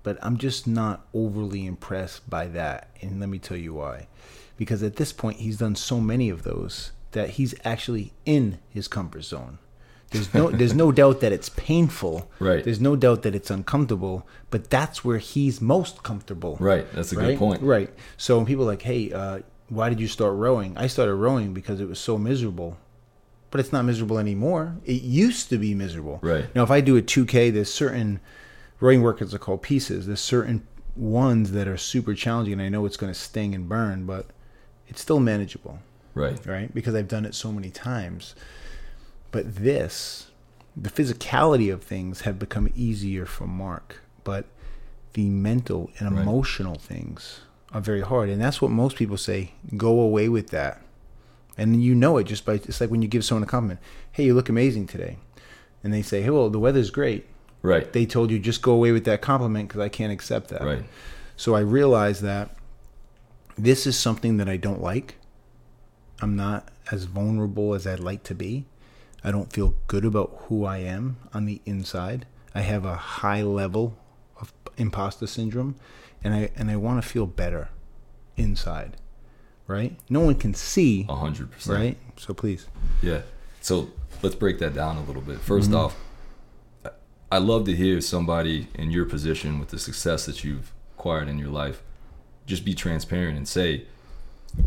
But 0.02 0.16
I'm 0.22 0.38
just 0.38 0.66
not 0.66 1.06
overly 1.12 1.66
impressed 1.66 2.28
by 2.30 2.46
that, 2.48 2.88
and 3.02 3.20
let 3.20 3.28
me 3.28 3.38
tell 3.38 3.58
you 3.58 3.74
why. 3.74 4.08
Because 4.56 4.82
at 4.82 4.96
this 4.96 5.12
point, 5.12 5.38
he's 5.40 5.58
done 5.58 5.74
so 5.76 6.00
many 6.00 6.30
of 6.30 6.42
those 6.42 6.92
that 7.12 7.30
he's 7.30 7.54
actually 7.64 8.12
in 8.24 8.58
his 8.70 8.88
comfort 8.88 9.24
zone. 9.24 9.58
There's 10.10 10.32
no 10.32 10.50
there's 10.60 10.74
no 10.74 10.90
doubt 10.90 11.20
that 11.20 11.32
it's 11.32 11.50
painful. 11.50 12.30
Right. 12.38 12.64
There's 12.64 12.80
no 12.80 12.96
doubt 12.96 13.22
that 13.22 13.34
it's 13.34 13.50
uncomfortable, 13.50 14.26
but 14.50 14.70
that's 14.70 15.04
where 15.04 15.18
he's 15.18 15.60
most 15.60 16.02
comfortable. 16.02 16.56
Right. 16.60 16.86
That's 16.94 17.12
a 17.12 17.16
Right? 17.16 17.26
good 17.26 17.38
point. 17.38 17.62
Right. 17.62 17.90
So 18.16 18.38
when 18.38 18.46
people 18.46 18.64
are 18.64 18.68
like, 18.68 18.82
hey, 18.82 19.12
uh, 19.12 19.40
why 19.68 19.88
did 19.90 20.00
you 20.00 20.08
start 20.08 20.34
rowing? 20.34 20.76
I 20.78 20.86
started 20.86 21.14
rowing 21.14 21.52
because 21.52 21.78
it 21.80 21.88
was 21.88 21.98
so 21.98 22.16
miserable. 22.16 22.78
But 23.50 23.60
it's 23.60 23.72
not 23.72 23.84
miserable 23.84 24.18
anymore. 24.18 24.76
It 24.84 25.02
used 25.02 25.48
to 25.50 25.58
be 25.58 25.74
miserable. 25.74 26.20
Right. 26.22 26.54
Now, 26.54 26.62
if 26.62 26.70
I 26.70 26.80
do 26.80 26.96
a 26.96 27.02
2K, 27.02 27.52
there's 27.52 27.72
certain 27.72 28.20
rowing 28.78 29.02
workouts 29.02 29.34
are 29.34 29.38
called 29.38 29.62
pieces. 29.62 30.06
There's 30.06 30.20
certain 30.20 30.66
ones 30.96 31.52
that 31.52 31.66
are 31.66 31.76
super 31.76 32.14
challenging, 32.14 32.54
and 32.54 32.62
I 32.62 32.68
know 32.68 32.86
it's 32.86 32.96
going 32.96 33.12
to 33.12 33.18
sting 33.18 33.54
and 33.54 33.68
burn, 33.68 34.06
but 34.06 34.26
it's 34.88 35.00
still 35.00 35.20
manageable 35.20 35.78
Right. 36.14 36.44
right? 36.46 36.72
Because 36.74 36.94
I've 36.94 37.08
done 37.08 37.24
it 37.24 37.34
so 37.34 37.52
many 37.52 37.70
times. 37.70 38.34
But 39.32 39.56
this, 39.56 40.28
the 40.76 40.90
physicality 40.90 41.72
of 41.72 41.82
things 41.82 42.22
have 42.22 42.38
become 42.38 42.68
easier 42.74 43.26
for 43.26 43.46
Mark, 43.46 44.00
but 44.24 44.46
the 45.14 45.28
mental 45.28 45.90
and 45.98 46.12
Right. 46.14 46.22
emotional 46.22 46.76
things 46.76 47.40
are 47.72 47.80
very 47.80 48.00
hard. 48.00 48.28
And 48.28 48.40
that's 48.40 48.60
what 48.62 48.70
most 48.70 48.96
people 48.96 49.16
say 49.16 49.52
go 49.76 50.00
away 50.00 50.28
with 50.28 50.50
that. 50.50 50.82
And 51.60 51.82
you 51.82 51.94
know 51.94 52.16
it 52.16 52.24
just 52.24 52.46
by 52.46 52.54
it's 52.54 52.80
like 52.80 52.90
when 52.90 53.02
you 53.02 53.08
give 53.08 53.22
someone 53.22 53.42
a 53.42 53.46
compliment 53.46 53.80
hey, 54.12 54.24
you 54.24 54.34
look 54.34 54.48
amazing 54.48 54.86
today. 54.86 55.18
And 55.84 55.92
they 55.92 56.02
say, 56.02 56.22
hey, 56.22 56.30
well, 56.30 56.50
the 56.50 56.58
weather's 56.58 56.90
great. 56.90 57.26
Right. 57.62 57.92
They 57.92 58.06
told 58.06 58.30
you 58.30 58.38
just 58.38 58.62
go 58.62 58.72
away 58.72 58.92
with 58.92 59.04
that 59.04 59.20
compliment 59.20 59.68
because 59.68 59.80
I 59.80 59.88
can't 59.88 60.12
accept 60.12 60.48
that. 60.48 60.62
Right. 60.62 60.84
So 61.36 61.54
I 61.54 61.60
realized 61.60 62.22
that 62.22 62.56
this 63.56 63.86
is 63.86 63.98
something 63.98 64.38
that 64.38 64.48
I 64.48 64.56
don't 64.56 64.80
like. 64.80 65.16
I'm 66.20 66.36
not 66.36 66.68
as 66.90 67.04
vulnerable 67.04 67.74
as 67.74 67.86
I'd 67.86 68.00
like 68.00 68.22
to 68.24 68.34
be. 68.34 68.66
I 69.22 69.30
don't 69.30 69.52
feel 69.52 69.74
good 69.86 70.04
about 70.04 70.44
who 70.48 70.64
I 70.64 70.78
am 70.78 71.18
on 71.34 71.44
the 71.44 71.60
inside. 71.66 72.26
I 72.54 72.62
have 72.62 72.84
a 72.84 72.96
high 72.96 73.42
level 73.42 73.96
of 74.40 74.52
imposter 74.76 75.26
syndrome 75.26 75.76
and 76.24 76.34
I 76.34 76.50
and 76.56 76.70
I 76.70 76.76
want 76.76 77.02
to 77.02 77.08
feel 77.08 77.26
better 77.26 77.68
inside. 78.36 78.96
Right? 79.70 79.96
No 80.08 80.20
one 80.20 80.34
can 80.34 80.52
see, 80.52 81.06
A 81.08 81.14
hundred 81.14 81.52
percent. 81.52 81.78
right? 81.78 81.96
So 82.16 82.34
please. 82.34 82.66
Yeah. 83.02 83.22
So 83.60 83.90
let's 84.20 84.34
break 84.34 84.58
that 84.58 84.74
down 84.74 84.96
a 84.96 85.04
little 85.04 85.22
bit. 85.22 85.38
1st 85.38 85.60
mm-hmm. 85.62 85.74
off, 85.76 85.96
I- 86.84 86.90
I 87.30 87.38
love 87.38 87.66
to 87.66 87.76
hear 87.76 88.00
somebody 88.00 88.66
in 88.74 88.90
your 88.90 89.04
position 89.04 89.60
with 89.60 89.68
the 89.68 89.78
success 89.78 90.26
that 90.26 90.42
you've 90.42 90.72
acquired 90.96 91.28
in 91.28 91.38
your 91.38 91.50
life 91.50 91.82
just 92.46 92.64
be 92.64 92.74
transparent 92.74 93.36
and 93.36 93.46
say, 93.46 93.84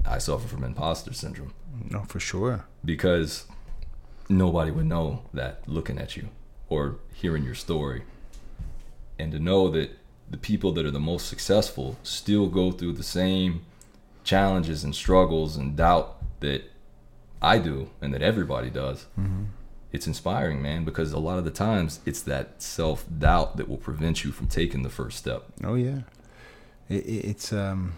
I 0.05 0.19
suffer 0.19 0.47
from 0.47 0.63
imposter 0.63 1.13
syndrome 1.13 1.53
No, 1.89 2.03
for 2.03 2.21
sure. 2.21 2.65
because 2.85 3.45
nobody 4.29 4.71
would 4.71 4.85
know 4.85 5.23
that 5.33 5.67
looking 5.67 5.97
at 5.99 6.15
you 6.15 6.29
or 6.69 6.95
hearing 7.13 7.43
your 7.43 7.55
story. 7.55 8.03
And 9.19 9.33
to 9.33 9.39
know 9.39 9.69
that 9.69 9.91
the 10.31 10.37
people 10.37 10.71
that 10.73 10.85
are 10.85 10.91
the 10.91 10.99
most 10.99 11.27
successful 11.27 11.97
still 12.03 12.47
go 12.47 12.71
through 12.71 12.93
the 12.93 13.03
same 13.03 13.65
challenges 14.23 14.83
and 14.83 14.95
struggles 14.95 15.55
and 15.55 15.75
doubt 15.75 16.17
that 16.39 16.63
I 17.41 17.59
do 17.59 17.89
and 18.01 18.13
that 18.13 18.21
everybody 18.21 18.69
does. 18.69 19.05
It's 19.91 20.07
inspiring, 20.07 20.61
man, 20.61 20.85
because 20.85 21.11
a 21.11 21.19
lot 21.19 21.37
of 21.37 21.45
the 21.45 21.51
times 21.51 21.99
it's 22.05 22.21
that 22.23 22.61
self 22.61 23.05
doubt 23.19 23.57
that 23.57 23.69
will 23.69 23.77
prevent 23.77 24.23
you 24.23 24.31
from 24.31 24.47
taking 24.47 24.81
the 24.81 24.89
first 24.89 25.19
step. 25.19 25.43
Oh 25.63 25.75
yeah, 25.75 25.99
it, 26.89 27.05
it, 27.05 27.25
it's 27.25 27.53
um. 27.53 27.93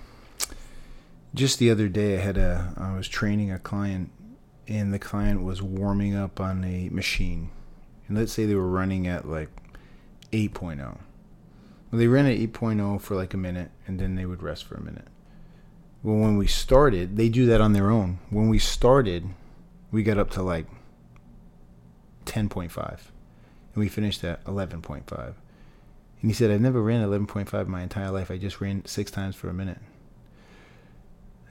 Just 1.34 1.60
the 1.60 1.70
other 1.70 1.88
day, 1.90 2.18
I 2.18 2.22
had 2.22 2.38
a 2.38 2.74
I 2.78 2.96
was 2.96 3.08
training 3.08 3.52
a 3.52 3.60
client, 3.60 4.12
and 4.68 4.94
the 4.94 5.00
client 5.00 5.44
was 5.44 5.62
warming 5.62 6.16
up 6.16 6.40
on 6.42 6.64
a 6.66 6.90
machine, 6.90 7.50
and 8.08 8.18
let's 8.18 8.34
say 8.34 8.46
they 8.46 8.56
were 8.56 8.68
running 8.68 9.08
at 9.08 9.28
like 9.28 9.50
8.0. 10.32 10.78
Well, 10.80 10.98
they 11.92 12.08
ran 12.08 12.26
at 12.26 12.38
8.0 12.38 13.00
for 13.02 13.16
like 13.16 13.34
a 13.34 13.38
minute, 13.38 13.72
and 13.88 14.00
then 14.00 14.16
they 14.16 14.26
would 14.26 14.44
rest 14.44 14.66
for 14.66 14.76
a 14.76 14.82
minute. 14.82 15.08
Well, 16.06 16.18
when 16.18 16.38
we 16.38 16.46
started, 16.46 17.18
they 17.18 17.30
do 17.30 17.48
that 17.48 17.62
on 17.62 17.74
their 17.74 17.90
own. 17.90 18.20
When 18.30 18.48
we 18.48 18.60
started, 18.60 19.28
we 19.92 20.04
got 20.04 20.20
up 20.20 20.30
to 20.32 20.44
like 20.44 20.68
10.5, 22.28 22.78
and 22.78 23.00
we 23.74 23.90
finished 23.90 24.24
at 24.24 24.44
11.5. 24.46 25.10
And 25.18 25.36
he 26.22 26.32
said, 26.32 26.52
I've 26.52 26.62
never 26.62 26.80
ran 26.84 27.04
11.5 27.04 27.66
my 27.66 27.82
entire 27.82 28.12
life. 28.12 28.30
I 28.30 28.38
just 28.38 28.62
ran 28.62 28.86
six 28.86 29.10
times 29.10 29.36
for 29.36 29.50
a 29.50 29.54
minute. 29.54 29.80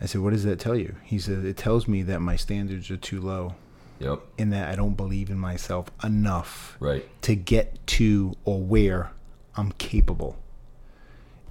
I 0.00 0.06
said, 0.06 0.20
What 0.20 0.30
does 0.32 0.44
that 0.44 0.61
tell 0.61 0.76
you? 0.76 0.94
He 1.02 1.18
said, 1.18 1.44
It 1.44 1.56
tells 1.56 1.88
me 1.88 2.02
that 2.02 2.20
my 2.20 2.37
standards 2.37 2.92
are 2.92 2.96
too 2.96 3.20
low 3.20 3.56
Yep. 3.99 4.20
and 4.38 4.52
that 4.52 4.68
I 4.68 4.76
don't 4.76 4.94
believe 4.96 5.30
in 5.30 5.38
myself 5.38 5.88
enough 6.04 6.76
Right. 6.78 7.04
to 7.23 7.34
get 7.34 7.84
to 7.88 8.34
or 8.44 8.61
where 8.62 9.11
I'm 9.56 9.73
capable. 9.73 10.37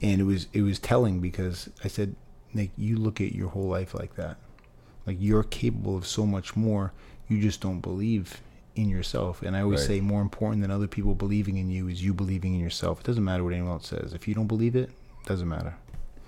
And 0.02 0.22
it 0.22 0.26
was 0.26 0.48
it 0.54 0.62
was 0.62 0.80
telling 0.80 1.20
because 1.20 1.70
I 1.84 1.90
said, 1.90 2.16
Nick, 2.56 2.72
you 2.78 2.98
look 2.98 3.20
at 3.22 3.34
your 3.34 3.50
whole 3.50 3.68
life 3.68 3.94
like 3.94 4.16
that. 4.16 4.38
Like 5.06 5.18
you're 5.20 5.44
capable 5.44 5.98
of 5.98 6.06
so 6.08 6.26
much 6.26 6.56
more. 6.56 6.94
You 7.28 7.42
just 7.42 7.62
don't 7.62 7.80
believe 7.82 8.42
in 8.76 8.90
yourself. 8.90 9.42
And 9.42 9.56
I 9.56 9.62
always 9.62 9.82
Right. 9.82 9.88
say 9.88 10.02
more 10.02 10.22
important 10.22 10.62
than 10.62 10.72
other 10.72 10.88
people 10.88 11.14
believing 11.16 11.58
in 11.58 11.70
you 11.70 11.88
is 11.88 12.04
you 12.04 12.14
believing 12.14 12.54
in 12.56 12.60
yourself. 12.60 13.00
It 13.02 13.06
doesn't 13.06 13.24
matter 13.24 13.44
what 13.44 13.54
anyone 13.54 13.72
else 13.74 13.88
says. 13.88 14.14
If 14.14 14.28
you 14.28 14.34
don't 14.34 14.48
believe 14.48 14.76
it, 14.76 14.90
it 14.90 15.26
doesn't 15.28 15.48
matter. 15.48 15.76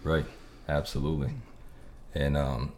Right. 0.03 0.25
Absolutely. 0.67 1.32
And 2.13 2.36
um 2.38 2.72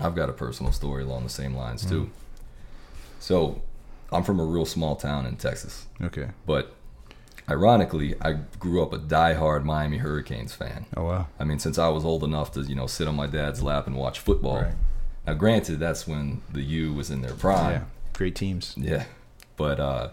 I've 0.00 0.14
got 0.14 0.28
a 0.30 0.32
personal 0.32 0.72
story 0.72 1.02
along 1.02 1.24
the 1.24 1.28
same 1.30 1.54
lines 1.54 1.84
too. 1.84 2.10
So, 3.18 3.60
I'm 4.10 4.22
from 4.24 4.40
a 4.40 4.44
real 4.44 4.64
small 4.64 4.96
town 4.96 5.26
in 5.26 5.36
Texas, 5.36 5.86
Okay. 6.00 6.30
but 6.46 6.74
ironically, 7.50 8.14
I 8.20 8.32
grew 8.58 8.82
up 8.82 8.92
a 8.92 8.98
diehard 8.98 9.64
Miami 9.64 9.98
Hurricanes 9.98 10.52
fan. 10.52 10.86
Oh 10.96 11.04
wow. 11.04 11.26
I 11.38 11.44
mean, 11.44 11.58
since 11.58 11.78
I 11.78 11.88
was 11.88 12.04
old 12.04 12.22
enough 12.22 12.52
to, 12.52 12.62
you 12.62 12.74
know, 12.74 12.86
sit 12.86 13.08
on 13.08 13.16
my 13.16 13.26
dad's 13.26 13.62
lap 13.62 13.86
and 13.86 13.96
watch 13.96 14.20
football. 14.20 14.62
Right. 14.62 14.74
Now, 15.26 15.34
granted, 15.34 15.78
that's 15.80 16.06
when 16.06 16.42
the 16.50 16.62
U 16.62 16.92
was 16.92 17.10
in 17.10 17.22
their 17.22 17.34
prime. 17.34 17.72
Yeah. 17.72 17.84
Great 18.14 18.34
teams. 18.34 18.74
Yeah. 18.76 19.04
But 19.56 19.78
uh, 19.78 20.10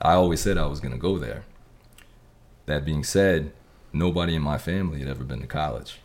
I 0.00 0.14
always 0.14 0.40
said 0.40 0.56
I 0.56 0.66
was 0.66 0.80
going 0.80 0.94
to 0.94 0.98
go 0.98 1.18
there. 1.18 1.44
That 2.66 2.84
being 2.84 3.04
said, 3.04 3.52
nobody 3.92 4.34
in 4.34 4.42
my 4.42 4.58
family 4.58 5.00
had 5.00 5.08
ever 5.08 5.24
been 5.24 5.40
to 5.40 5.46
college. 5.46 5.98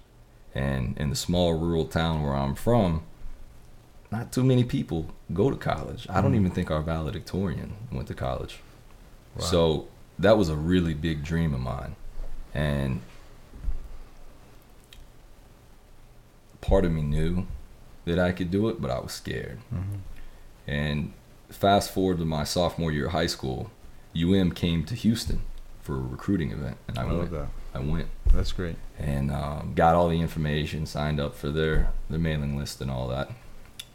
And 0.55 0.97
in 0.97 1.09
the 1.09 1.15
small 1.15 1.53
rural 1.53 1.85
town 1.85 2.21
where 2.21 2.33
I'm 2.33 2.55
from, 2.55 3.03
not 4.11 4.31
too 4.31 4.43
many 4.43 4.63
people 4.63 5.07
go 5.33 5.49
to 5.49 5.57
college. 5.57 6.05
I 6.09 6.21
don't 6.21 6.35
even 6.35 6.51
think 6.51 6.69
our 6.69 6.81
valedictorian 6.81 7.73
went 7.91 8.07
to 8.09 8.13
college. 8.13 8.59
Wow. 9.35 9.45
So 9.45 9.87
that 10.19 10.37
was 10.37 10.49
a 10.49 10.55
really 10.55 10.93
big 10.93 11.23
dream 11.23 11.53
of 11.53 11.59
mine. 11.59 11.95
And 12.53 13.01
part 16.61 16.85
of 16.85 16.91
me 16.91 17.01
knew 17.01 17.45
that 18.05 18.19
I 18.19 18.31
could 18.31 18.51
do 18.51 18.69
it, 18.69 18.81
but 18.81 18.91
I 18.91 18.99
was 18.99 19.11
scared. 19.11 19.59
And 20.67 21.13
fast 21.49 21.91
forward 21.91 22.19
to 22.19 22.25
my 22.25 22.43
sophomore 22.43 22.91
year 22.91 23.07
of 23.07 23.11
high 23.11 23.27
school, 23.27 23.71
UM 24.15 24.51
came 24.51 24.83
to 24.85 24.95
Houston 24.95 25.41
for 25.81 25.95
a 25.95 25.99
recruiting 26.01 26.51
event, 26.51 26.77
and 26.87 26.97
I, 26.97 27.03
I 27.03 27.13
went. 27.13 27.31
that. 27.31 27.47
I 27.73 27.79
went 27.79 28.07
That's 28.27 28.51
great. 28.51 28.75
and 28.99 29.31
um, 29.31 29.73
got 29.75 29.95
all 29.95 30.07
the 30.07 30.21
information, 30.21 30.85
signed 30.85 31.19
up 31.19 31.35
for 31.35 31.49
their 31.49 31.89
their 32.09 32.19
mailing 32.19 32.55
list 32.57 32.79
and 32.81 32.89
all 32.91 33.07
that. 33.09 33.31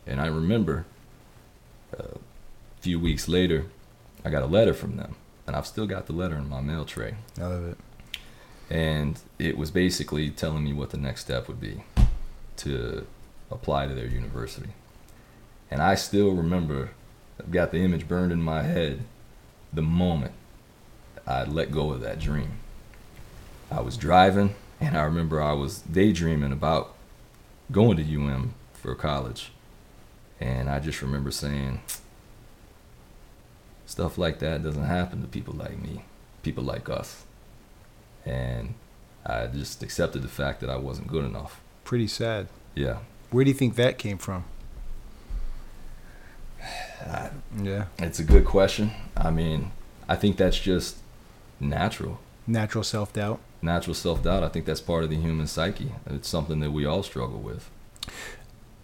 And 0.07 0.21
I 0.21 0.27
remember 0.27 0.85
uh, 1.99 2.03
a 2.03 2.81
few 2.81 2.99
weeks 2.99 3.29
later, 3.29 3.67
I 4.25 4.31
got 4.31 4.43
a 4.43 4.47
letter 4.47 4.75
from 4.75 4.97
them, 4.97 5.15
and 5.49 5.57
I've 5.57 5.67
still 5.67 5.87
got 5.87 6.07
the 6.07 6.13
letter 6.13 6.37
in 6.37 6.47
my 6.47 6.61
mail 6.61 6.85
tray. 6.85 7.15
I 7.41 7.47
love 7.47 7.65
it. 7.65 7.79
And 8.69 9.19
it 9.39 9.57
was 9.57 9.71
basically 9.71 10.29
telling 10.29 10.63
me 10.63 10.75
what 10.75 10.91
the 10.91 10.99
next 10.99 11.23
step 11.23 11.49
would 11.49 11.59
be 11.59 11.85
to 12.59 13.07
apply 13.51 13.87
to 13.87 13.95
their 13.95 14.07
university. 14.07 14.69
And 15.71 15.81
I 15.81 15.95
still 15.95 16.33
remember, 16.33 16.91
I've 17.41 17.51
got 17.51 17.71
the 17.71 17.79
image 17.79 18.07
burned 18.07 18.31
in 18.31 18.43
my 18.43 18.63
head, 18.63 19.05
the 19.73 19.81
moment 19.81 20.33
I 21.27 21.45
let 21.45 21.73
go 21.73 21.93
of 21.93 22.03
that 22.03 22.19
dream. 22.19 22.59
I 23.71 23.81
was 23.81 23.97
driving, 23.97 24.55
and 24.83 24.99
I 24.99 25.03
remember 25.05 25.41
I 25.41 25.55
was 25.55 25.79
daydreaming 25.81 26.53
about 26.53 26.95
going 27.73 27.97
to 27.97 28.03
UM 28.03 28.53
for 28.75 28.95
college. 28.95 29.51
And 30.41 30.69
I 30.69 30.79
just 30.79 31.01
remember 31.01 31.31
saying, 31.31 31.81
stuff 33.89 34.19
like 34.19 34.39
that 34.39 34.63
doesn't 34.63 34.85
happen 34.85 35.23
to 35.23 35.27
people 35.27 35.55
like 35.55 35.81
me, 35.81 36.05
people 36.43 36.63
like 36.63 36.91
us. 36.91 37.25
And 38.27 38.75
I 39.25 39.47
just 39.47 39.83
accepted 39.83 40.23
the 40.23 40.29
fact 40.29 40.61
that 40.61 40.69
I 40.69 40.77
wasn't 40.77 41.09
good 41.09 41.25
enough. 41.25 41.61
Pretty 41.85 42.07
sad. 42.07 42.49
Yeah. 42.75 42.99
Where 43.31 43.45
do 43.45 43.51
you 43.51 43.57
think 43.57 43.77
that 43.77 43.97
came 43.97 44.19
from? 44.19 44.45
yeah. 47.63 47.87
It's 47.99 48.19
a 48.19 48.25
good 48.25 48.45
question. 48.45 48.91
I 49.17 49.31
mean, 49.31 49.73
I 50.07 50.17
think 50.17 50.37
that's 50.37 50.59
just 50.59 50.99
natural. 51.59 52.21
Natural 52.47 52.85
self 52.85 53.13
doubt. 53.15 53.41
Natural 53.63 53.95
self 53.95 54.23
doubt. 54.23 54.43
I 54.43 54.49
think 54.49 54.67
that's 54.67 54.83
part 54.83 55.05
of 55.05 55.11
the 55.11 55.17
human 55.17 55.47
psyche. 55.47 55.93
It's 56.07 56.29
something 56.29 56.61
that 56.61 56.73
we 56.73 56.85
all 56.85 57.03
struggle 57.03 57.41
with. 57.41 57.71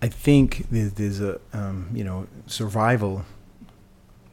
I 0.01 0.09
think 0.09 0.67
there's, 0.71 0.93
there's 0.95 1.21
a 1.21 1.41
um, 1.53 1.91
you 1.95 2.05
know 2.05 2.27
survival 2.47 3.25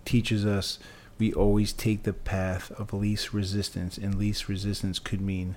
teaches 0.05 0.45
us 0.45 0.79
we 1.21 1.31
always 1.33 1.71
take 1.71 2.01
the 2.01 2.13
path 2.13 2.71
of 2.79 2.93
least 2.93 3.31
resistance, 3.31 3.95
and 3.95 4.15
least 4.15 4.49
resistance 4.49 4.97
could 4.97 5.21
mean 5.21 5.55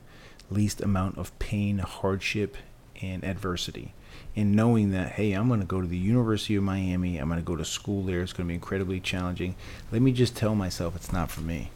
least 0.50 0.82
amount 0.82 1.16
of 1.16 1.36
pain, 1.38 1.78
hardship, 1.78 2.58
and 3.00 3.24
adversity. 3.24 3.94
And 4.36 4.54
knowing 4.54 4.90
that, 4.90 5.12
hey, 5.12 5.32
I'm 5.32 5.48
going 5.48 5.60
to 5.60 5.66
go 5.66 5.80
to 5.80 5.86
the 5.86 5.96
University 5.96 6.54
of 6.56 6.64
Miami, 6.64 7.16
I'm 7.16 7.28
going 7.28 7.40
to 7.40 7.44
go 7.44 7.56
to 7.56 7.64
school 7.64 8.02
there, 8.02 8.20
it's 8.20 8.34
going 8.34 8.46
to 8.46 8.48
be 8.48 8.54
incredibly 8.54 9.00
challenging. 9.00 9.54
Let 9.90 10.02
me 10.02 10.12
just 10.12 10.36
tell 10.36 10.54
myself 10.54 10.94
it's 10.94 11.14
not 11.14 11.30
for 11.30 11.40
me, 11.40 11.70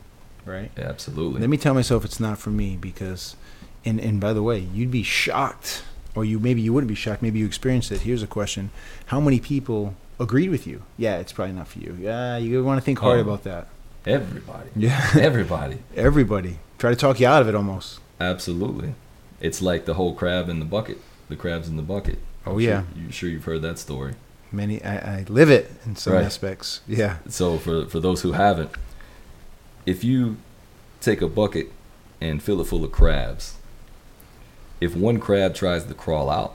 right? 0.44 0.70
Yeah, 0.76 0.84
absolutely. 0.84 1.40
Let 1.40 1.48
me 1.48 1.56
tell 1.56 1.72
myself 1.72 2.04
it's 2.04 2.20
not 2.20 2.38
for 2.38 2.50
me 2.50 2.76
because, 2.76 3.36
and 3.86 3.98
and 3.98 4.20
by 4.20 4.34
the 4.34 4.42
way, 4.42 4.58
you'd 4.58 4.90
be 4.90 5.02
shocked, 5.02 5.82
or 6.14 6.26
you 6.26 6.38
maybe 6.38 6.60
you 6.60 6.74
wouldn't 6.74 6.88
be 6.88 6.94
shocked. 6.94 7.22
Maybe 7.22 7.38
you 7.38 7.46
experienced 7.46 7.90
it. 7.90 8.02
Here's 8.02 8.22
a 8.22 8.26
question: 8.26 8.70
How 9.06 9.18
many 9.18 9.40
people 9.40 9.94
agreed 10.20 10.50
with 10.50 10.66
you? 10.66 10.82
Yeah, 10.96 11.18
it's 11.18 11.32
probably 11.32 11.54
not 11.54 11.68
for 11.68 11.78
you. 11.78 11.96
Yeah, 12.00 12.36
you 12.36 12.62
want 12.64 12.78
to 12.80 12.84
think 12.84 12.98
hard 12.98 13.18
Oh. 13.18 13.22
about 13.22 13.44
that. 13.44 13.68
Everybody. 14.06 14.70
Yeah, 14.76 15.10
Everybody. 15.20 15.78
everybody 15.96 16.58
try 16.78 16.90
to 16.90 16.96
talk 16.96 17.18
you 17.20 17.26
out 17.26 17.42
of 17.42 17.48
it 17.48 17.54
almost. 17.54 18.00
Absolutely. 18.20 18.94
It's 19.40 19.60
like 19.62 19.84
the 19.84 19.94
whole 19.94 20.14
crab 20.14 20.48
in 20.48 20.58
the 20.60 20.64
bucket. 20.64 20.98
The 21.28 21.36
crabs 21.36 21.68
in 21.68 21.76
the 21.76 21.82
bucket. 21.82 22.18
Oh, 22.46 22.52
I'm 22.54 22.60
yeah. 22.60 22.80
Sure, 22.82 23.02
you 23.02 23.12
sure 23.12 23.28
you've 23.30 23.44
heard 23.44 23.62
that 23.62 23.78
story. 23.78 24.14
Many 24.50 24.82
I, 24.82 25.18
I 25.18 25.24
live 25.28 25.50
it 25.50 25.70
in 25.84 25.94
some 25.96 26.14
Right. 26.14 26.24
aspects. 26.24 26.80
Yeah, 26.88 27.18
So 27.28 27.58
for 27.58 27.84
for 27.86 28.00
those 28.00 28.22
who 28.22 28.32
haven't, 28.32 28.70
if 29.84 30.02
you 30.04 30.36
take 31.00 31.20
a 31.20 31.28
bucket 31.28 31.70
and 32.20 32.42
fill 32.42 32.60
it 32.60 32.64
full 32.66 32.82
of 32.84 32.90
crabs, 32.92 33.56
if 34.80 34.96
one 34.96 35.18
crab 35.20 35.54
tries 35.54 35.84
to 35.84 35.94
crawl 35.94 36.30
out, 36.30 36.54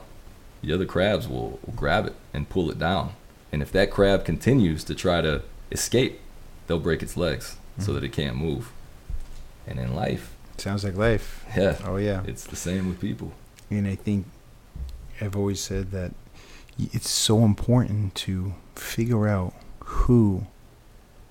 the 0.62 0.72
other 0.72 0.86
crabs 0.86 1.28
will, 1.28 1.60
will 1.64 1.74
grab 1.76 2.06
it 2.06 2.14
and 2.32 2.48
pull 2.48 2.70
it 2.70 2.78
down. 2.78 3.12
And 3.54 3.62
if 3.62 3.70
that 3.70 3.92
crab 3.92 4.24
continues 4.24 4.82
to 4.82 4.96
try 4.96 5.20
to 5.20 5.42
escape, 5.70 6.18
they'll 6.66 6.80
break 6.80 7.04
its 7.04 7.16
legs 7.16 7.56
so 7.78 7.84
mm-hmm. 7.84 7.94
that 7.94 8.02
it 8.02 8.08
can't 8.08 8.34
move. 8.34 8.72
And 9.64 9.78
in 9.78 9.94
life, 9.94 10.34
sounds 10.56 10.82
like 10.82 10.96
life. 10.96 11.44
yeah, 11.56 11.78
Oh 11.84 11.94
yeah. 11.94 12.24
it's 12.26 12.44
the 12.44 12.56
same 12.56 12.88
with 12.88 13.00
people. 13.00 13.32
And 13.70 13.86
I 13.86 13.94
think 13.94 14.26
I've 15.20 15.36
always 15.36 15.60
said 15.60 15.92
that 15.92 16.14
it's 16.80 17.08
so 17.08 17.44
important 17.44 18.16
to 18.26 18.54
figure 18.74 19.28
out 19.28 19.54
who 19.84 20.48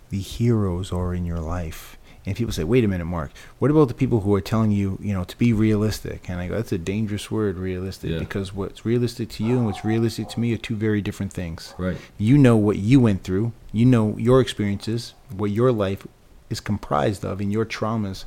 the 0.09 0.19
heroes 0.19 0.93
are 0.93 1.13
in 1.13 1.25
your 1.25 1.41
life. 1.41 1.97
And 2.25 2.36
people 2.38 2.53
say, 2.53 2.63
wait 2.63 2.86
a 2.86 2.88
minute, 2.88 3.03
Mark, 3.05 3.31
what 3.59 3.69
about 3.69 3.89
the 3.89 3.93
people 3.93 4.21
who 4.21 4.33
are 4.33 4.39
telling 4.41 4.71
you, 4.71 4.97
you 5.01 5.13
know, 5.13 5.25
to 5.25 5.38
be 5.38 5.51
realistic? 5.51 6.29
And 6.29 6.39
I 6.39 6.47
go, 6.47 6.55
that's 6.55 6.71
a 6.71 6.77
dangerous 6.77 7.29
word, 7.29 7.57
realistic, 7.57 8.12
Yeah. 8.12 8.19
because 8.19 8.53
what's 8.53 8.86
realistic 8.86 9.27
to 9.31 9.43
you 9.43 9.57
and 9.57 9.65
what's 9.65 9.83
realistic 9.83 10.29
to 10.29 10.39
me 10.39 10.53
are 10.53 10.57
two 10.57 10.75
very 10.75 11.01
different 11.01 11.33
things. 11.33 11.73
Right. 11.77 11.97
You 12.17 12.38
know 12.38 12.55
what 12.55 12.77
you 12.77 13.01
went 13.01 13.23
through, 13.23 13.51
you 13.73 13.86
know 13.86 14.17
your 14.17 14.39
experiences, 14.39 15.13
what 15.36 15.51
your 15.51 15.73
life 15.73 16.07
is 16.49 16.62
comprised 16.62 17.25
of, 17.25 17.41
and 17.41 17.51
your 17.51 17.65
traumas. 17.65 18.23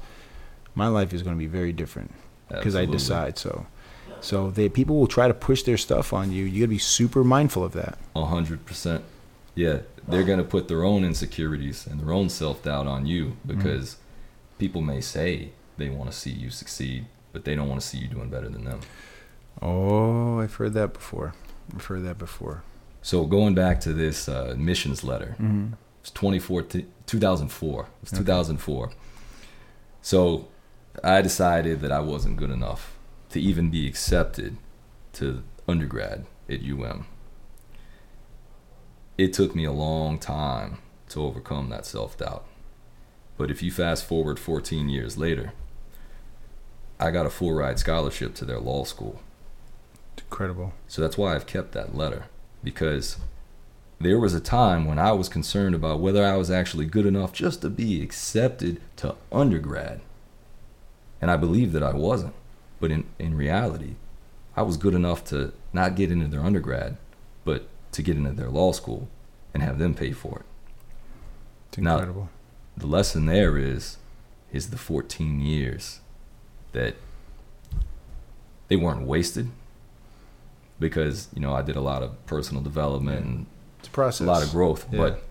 My 0.74 0.88
life 0.88 1.14
is 1.14 1.22
going 1.22 1.34
to 1.34 1.38
be 1.38 1.46
very 1.46 1.72
different 1.72 2.12
because 2.48 2.76
I 2.76 2.84
decide 2.84 3.38
so. 3.38 3.66
So 4.20 4.50
they 4.50 4.68
people 4.68 4.98
will 4.98 5.06
try 5.06 5.26
to 5.28 5.34
push 5.34 5.62
their 5.62 5.76
stuff 5.78 6.12
on 6.12 6.32
you. 6.32 6.44
You 6.44 6.60
got 6.60 6.64
to 6.64 6.68
be 6.68 6.78
super 6.78 7.24
mindful 7.24 7.64
of 7.64 7.72
that. 7.72 7.98
A 8.14 8.26
hundred 8.26 8.66
percent. 8.66 9.04
Yeah, 9.56 9.78
they're 10.06 10.22
gonna 10.22 10.44
put 10.44 10.68
their 10.68 10.84
own 10.84 11.02
insecurities 11.02 11.86
and 11.86 11.98
their 12.00 12.12
own 12.12 12.28
self 12.28 12.62
doubt 12.62 12.86
on 12.86 13.06
you 13.06 13.36
because 13.44 13.96
people 14.58 14.82
may 14.82 15.00
say 15.00 15.50
they 15.78 15.88
want 15.88 16.10
to 16.10 16.16
see 16.16 16.30
you 16.30 16.50
succeed, 16.50 17.06
but 17.32 17.44
they 17.44 17.54
don't 17.56 17.68
want 17.68 17.80
to 17.80 17.86
see 17.86 17.98
you 17.98 18.06
doing 18.06 18.28
better 18.30 18.48
than 18.48 18.64
them. 18.64 18.80
Oh, 19.60 20.38
I've 20.40 20.54
heard 20.54 20.74
that 20.74 20.92
before. 20.92 21.34
I've 21.74 21.84
heard 21.86 22.04
that 22.04 22.18
before. 22.18 22.62
So 23.02 23.24
going 23.26 23.54
back 23.54 23.80
to 23.80 23.92
this 23.92 24.28
uh, 24.28 24.48
admissions 24.50 25.02
letter, 25.02 25.36
Mm-hmm. 25.40 25.72
it's 26.00 26.10
2014, 26.10 26.86
2004. 27.06 27.82
It 27.82 27.86
was 28.02 28.12
Okay. 28.12 28.18
2004. 28.20 28.90
So 30.02 30.48
I 31.02 31.22
decided 31.22 31.80
that 31.80 31.92
I 31.92 32.00
wasn't 32.00 32.36
good 32.36 32.50
enough 32.50 32.96
to 33.30 33.40
even 33.40 33.70
be 33.70 33.86
accepted 33.86 34.56
to 35.14 35.42
undergrad 35.68 36.26
at 36.48 36.60
UM. 36.62 37.06
It 39.18 39.32
took 39.32 39.54
me 39.54 39.64
a 39.64 39.72
long 39.72 40.18
time 40.18 40.78
to 41.08 41.22
overcome 41.22 41.70
that 41.70 41.86
self 41.86 42.18
doubt. 42.18 42.44
But 43.38 43.50
if 43.50 43.62
you 43.62 43.70
fast 43.70 44.04
forward 44.04 44.38
14 44.38 44.88
years 44.88 45.16
later, 45.16 45.52
I 46.98 47.10
got 47.10 47.26
a 47.26 47.30
full 47.30 47.52
ride 47.52 47.78
scholarship 47.78 48.34
to 48.36 48.44
their 48.44 48.58
law 48.58 48.84
school. 48.84 49.20
It's 50.14 50.24
incredible. 50.24 50.72
So 50.88 51.02
that's 51.02 51.18
why 51.18 51.34
I've 51.34 51.46
kept 51.46 51.72
that 51.72 51.94
letter 51.94 52.26
because 52.62 53.18
there 54.00 54.18
was 54.18 54.34
a 54.34 54.40
time 54.40 54.84
when 54.84 54.98
I 54.98 55.12
was 55.12 55.28
concerned 55.28 55.74
about 55.74 56.00
whether 56.00 56.24
I 56.24 56.36
was 56.36 56.50
actually 56.50 56.86
good 56.86 57.06
enough 57.06 57.32
just 57.32 57.62
to 57.62 57.70
be 57.70 58.02
accepted 58.02 58.80
to 58.96 59.14
undergrad. 59.32 60.00
And 61.20 61.30
I 61.30 61.36
believed 61.36 61.72
that 61.72 61.82
I 61.82 61.94
wasn't. 61.94 62.34
But 62.80 62.90
in, 62.90 63.04
in 63.18 63.34
reality, 63.34 63.94
I 64.54 64.62
was 64.62 64.76
good 64.76 64.94
enough 64.94 65.24
to 65.26 65.52
not 65.72 65.96
get 65.96 66.10
into 66.10 66.28
their 66.28 66.44
undergrad, 66.44 66.98
but 67.44 67.68
to 67.96 68.02
get 68.02 68.16
into 68.16 68.32
their 68.32 68.50
law 68.50 68.72
school 68.72 69.08
and 69.54 69.62
have 69.62 69.78
them 69.78 69.94
pay 69.94 70.12
for 70.12 70.40
it. 70.40 70.46
It's 71.70 71.78
Now- 71.78 72.28
The 72.76 72.86
lesson 72.86 73.24
there 73.26 73.56
is 73.56 73.96
is 74.52 74.68
the 74.68 74.76
14 74.76 75.40
years 75.40 76.00
that 76.72 76.94
they 78.68 78.76
weren't 78.76 79.06
wasted 79.06 79.50
because 80.78 81.28
you 81.34 81.40
know 81.40 81.54
I 81.54 81.62
did 81.62 81.74
a 81.76 81.80
lot 81.80 82.02
of 82.02 82.24
personal 82.26 82.62
development 82.62 83.24
and 83.24 83.46
It's 83.78 83.88
a 83.88 83.90
process. 83.90 84.26
a 84.26 84.30
lot 84.30 84.42
of 84.42 84.50
growth, 84.50 84.86
Yeah. 84.92 84.98
but 84.98 85.22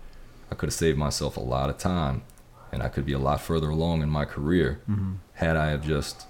I 0.50 0.56
could 0.56 0.66
have 0.68 0.74
saved 0.74 0.98
myself 0.98 1.36
a 1.36 1.40
lot 1.40 1.70
of 1.70 1.78
time 1.78 2.22
and 2.72 2.82
I 2.82 2.88
could 2.88 3.06
be 3.06 3.12
a 3.12 3.18
lot 3.18 3.40
further 3.40 3.68
along 3.70 4.02
in 4.02 4.10
my 4.10 4.24
career 4.24 4.80
Mhm. 4.90 5.18
had 5.34 5.56
I 5.56 5.66
have 5.70 5.84
just 5.84 6.26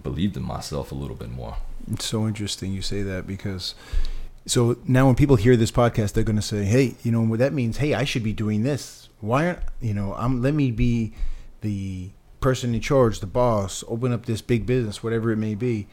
believed 0.00 0.36
in 0.36 0.44
myself 0.44 0.92
a 0.92 0.94
little 0.94 1.16
bit 1.16 1.30
more. 1.30 1.56
It's 1.90 2.04
so 2.04 2.28
interesting 2.28 2.72
you 2.72 2.82
say 2.82 3.02
that 3.02 3.26
because 3.26 3.74
so 4.46 4.78
now 4.86 5.06
when 5.06 5.14
people 5.14 5.36
hear 5.36 5.56
this 5.56 5.70
podcast, 5.72 6.12
they're 6.12 6.24
going 6.24 6.36
to 6.36 6.42
say, 6.42 6.64
"Hey, 6.64 6.94
you 7.02 7.12
know 7.12 7.22
what 7.22 7.38
that 7.40 7.52
means? 7.52 7.78
Hey, 7.78 7.94
I 7.94 8.04
should 8.04 8.22
be 8.22 8.32
doing 8.32 8.62
this. 8.62 9.08
Why 9.20 9.46
aren't 9.48 9.60
you 9.80 9.94
know? 9.94 10.14
I'm 10.14 10.40
let 10.42 10.54
me 10.54 10.70
be 10.70 11.12
the 11.62 12.10
person 12.40 12.74
in 12.74 12.80
charge, 12.80 13.20
the 13.20 13.26
boss, 13.26 13.82
open 13.88 14.12
up 14.12 14.26
this 14.26 14.40
big 14.42 14.66
business, 14.66 15.02
whatever 15.02 15.30
it 15.32 15.36
may 15.36 15.54
be." 15.54 15.86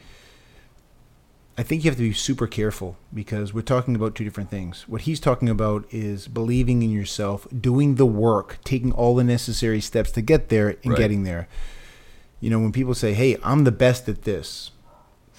I 1.56 1.62
think 1.62 1.84
you 1.84 1.92
have 1.92 1.98
to 1.98 2.04
be 2.04 2.14
super 2.14 2.48
careful 2.48 2.98
because 3.14 3.54
we're 3.54 3.62
talking 3.62 3.96
about 3.96 4.16
two 4.16 4.24
different 4.24 4.50
things. 4.50 4.86
What 4.88 5.02
he's 5.02 5.20
talking 5.20 5.48
about 5.50 5.86
is 5.92 6.28
believing 6.28 6.82
in 6.82 6.90
yourself, 6.90 7.46
doing 7.60 7.94
the 7.96 8.08
work, 8.08 8.58
taking 8.64 8.92
all 8.92 9.14
the 9.16 9.24
necessary 9.24 9.80
steps 9.80 10.10
to 10.14 10.22
get 10.24 10.50
there 10.50 10.78
and 10.84 10.94
Right. 10.94 10.98
getting 10.98 11.24
there. 11.26 11.48
You 12.40 12.50
know, 12.50 12.60
when 12.60 12.72
people 12.72 12.96
say, 12.96 13.14
"Hey, 13.14 13.38
I'm 13.44 13.66
the 13.66 13.72
best 13.72 14.10
at 14.10 14.24
this," 14.24 14.72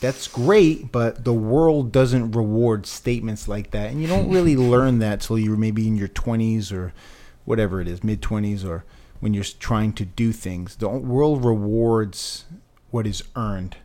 that's 0.00 0.28
great, 0.28 0.92
but 0.92 1.24
the 1.24 1.33
world 1.33 1.92
doesn't 1.92 2.33
reward 2.33 2.87
statements 2.87 3.48
like 3.48 3.70
that, 3.70 3.90
and 3.90 4.00
you 4.00 4.09
don't 4.09 4.30
really 4.30 4.57
learn 4.74 4.98
that 4.98 5.20
till 5.20 5.38
you're 5.38 5.57
maybe 5.57 5.87
in 5.87 5.96
your 5.96 6.09
20s 6.09 6.72
or 6.72 6.92
whatever 7.44 7.80
it 7.80 7.88
is, 7.88 8.02
mid 8.02 8.20
20s, 8.20 8.64
or 8.64 8.85
when 9.20 9.35
you're 9.35 9.44
trying 9.44 9.92
to 9.94 10.04
do 10.04 10.33
things. 10.33 10.76
The 10.76 10.88
world 10.88 11.44
rewards 11.44 12.44
what 12.90 13.07
is 13.07 13.22
earned, 13.37 13.76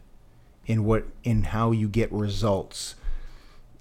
in 0.65 0.83
what 0.85 1.05
in 1.23 1.43
how 1.43 1.71
you 1.71 1.87
get 1.87 2.11
results. 2.11 2.95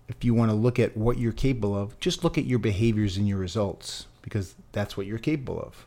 If 0.09 0.25
you 0.25 0.33
want 0.33 0.51
to 0.51 0.57
look 0.57 0.79
at 0.79 0.97
what 0.97 1.19
you're 1.19 1.33
capable 1.33 1.77
of, 1.77 1.99
just 2.01 2.25
look 2.25 2.39
at 2.39 2.47
your 2.47 2.59
behaviors 2.59 3.19
and 3.19 3.29
your 3.29 3.37
results 3.37 4.07
because 4.23 4.55
that's 4.73 4.97
what 4.97 5.07
you're 5.07 5.19
capable 5.19 5.61
of. 5.61 5.87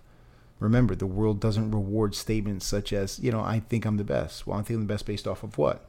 Remember, 0.59 0.93
the 0.93 1.07
world 1.07 1.39
doesn't 1.39 1.71
reward 1.71 2.13
statements 2.13 2.67
such 2.67 2.93
as, 2.93 3.17
you 3.17 3.31
know, 3.31 3.41
I 3.41 3.61
think 3.61 3.83
I'm 3.83 3.97
the 3.97 4.03
best. 4.03 4.45
Well, 4.45 4.59
I 4.59 4.61
think 4.61 4.75
I'm 4.75 4.87
the 4.87 4.93
best 4.93 5.07
based 5.07 5.27
off 5.27 5.41
of 5.41 5.57
what? 5.57 5.83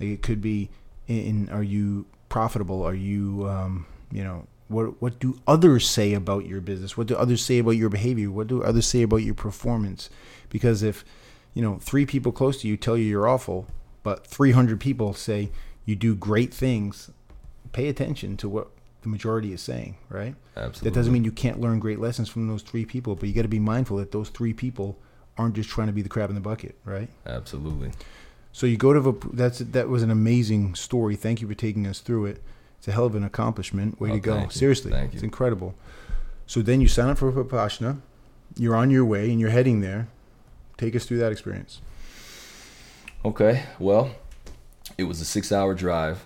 Like 0.00 0.08
it 0.08 0.22
could 0.22 0.40
be 0.40 0.70
in, 1.06 1.48
are 1.50 1.62
you 1.62 2.06
profitable? 2.28 2.82
Are 2.82 2.94
you, 2.94 3.46
um, 3.48 3.86
you 4.10 4.24
know, 4.24 4.46
what 4.68 5.02
what 5.02 5.18
do 5.18 5.40
others 5.46 5.88
say 5.88 6.14
about 6.14 6.46
your 6.46 6.60
business? 6.60 6.96
What 6.96 7.08
do 7.08 7.16
others 7.16 7.44
say 7.44 7.58
about 7.58 7.72
your 7.72 7.88
behavior? 7.88 8.30
What 8.30 8.46
do 8.46 8.62
others 8.62 8.86
say 8.86 9.02
about 9.02 9.18
your 9.18 9.34
performance? 9.34 10.08
Because 10.48 10.82
if 10.82 11.04
you 11.54 11.62
know 11.62 11.78
three 11.80 12.06
people 12.06 12.30
close 12.30 12.60
to 12.62 12.68
you 12.68 12.76
tell 12.76 12.96
you 12.96 13.04
you're 13.04 13.28
awful, 13.28 13.66
but 14.02 14.26
300 14.26 14.80
people 14.80 15.12
say 15.12 15.50
you 15.84 15.96
do 15.96 16.14
great 16.14 16.54
things, 16.54 17.10
pay 17.72 17.88
attention 17.88 18.36
to 18.38 18.48
what 18.48 18.68
the 19.02 19.08
majority 19.08 19.52
is 19.52 19.60
saying, 19.60 19.96
right? 20.08 20.34
Absolutely. 20.56 20.90
That 20.90 20.94
doesn't 20.94 21.12
mean 21.12 21.24
you 21.24 21.32
can't 21.32 21.60
learn 21.60 21.80
great 21.80 21.98
lessons 21.98 22.28
from 22.28 22.46
those 22.46 22.62
three 22.62 22.84
people, 22.84 23.16
but 23.16 23.28
you 23.28 23.34
got 23.34 23.42
to 23.42 23.48
be 23.48 23.58
mindful 23.58 23.96
that 23.96 24.12
those 24.12 24.28
three 24.28 24.52
people 24.52 24.98
aren't 25.36 25.54
just 25.54 25.70
trying 25.70 25.86
to 25.86 25.92
be 25.92 26.02
the 26.02 26.08
crab 26.08 26.28
in 26.28 26.34
the 26.34 26.40
bucket, 26.40 26.76
right? 26.84 27.08
Absolutely. 27.26 27.92
So 28.52 28.66
you 28.66 28.76
go 28.76 28.92
to 28.92 29.00
the, 29.00 29.12
that's 29.32 29.58
that 29.60 29.88
was 29.88 30.02
an 30.02 30.10
amazing 30.10 30.74
story. 30.74 31.16
Thank 31.16 31.40
you 31.40 31.48
for 31.48 31.54
taking 31.54 31.86
us 31.86 32.00
through 32.00 32.26
it. 32.26 32.42
It's 32.78 32.88
a 32.88 32.92
hell 32.92 33.04
of 33.06 33.14
an 33.14 33.24
accomplishment. 33.24 34.00
Way 34.00 34.10
Oh, 34.10 34.14
to 34.14 34.20
go! 34.20 34.34
thank 34.34 34.54
you. 34.54 34.58
Seriously, 34.58 34.92
it's 35.12 35.22
incredible. 35.22 35.74
So 36.46 36.62
then 36.62 36.80
you 36.80 36.88
sign 36.88 37.08
up 37.10 37.18
for 37.18 37.30
Vipassana. 37.30 38.00
You're 38.56 38.74
on 38.74 38.90
your 38.90 39.04
way 39.04 39.30
and 39.30 39.38
you're 39.38 39.50
heading 39.50 39.80
there. 39.80 40.08
Take 40.78 40.96
us 40.96 41.04
through 41.04 41.18
that 41.18 41.30
experience. 41.30 41.80
Okay. 43.24 43.64
Well, 43.78 44.10
it 44.98 45.04
was 45.04 45.20
a 45.20 45.24
six-hour 45.24 45.74
drive 45.74 46.24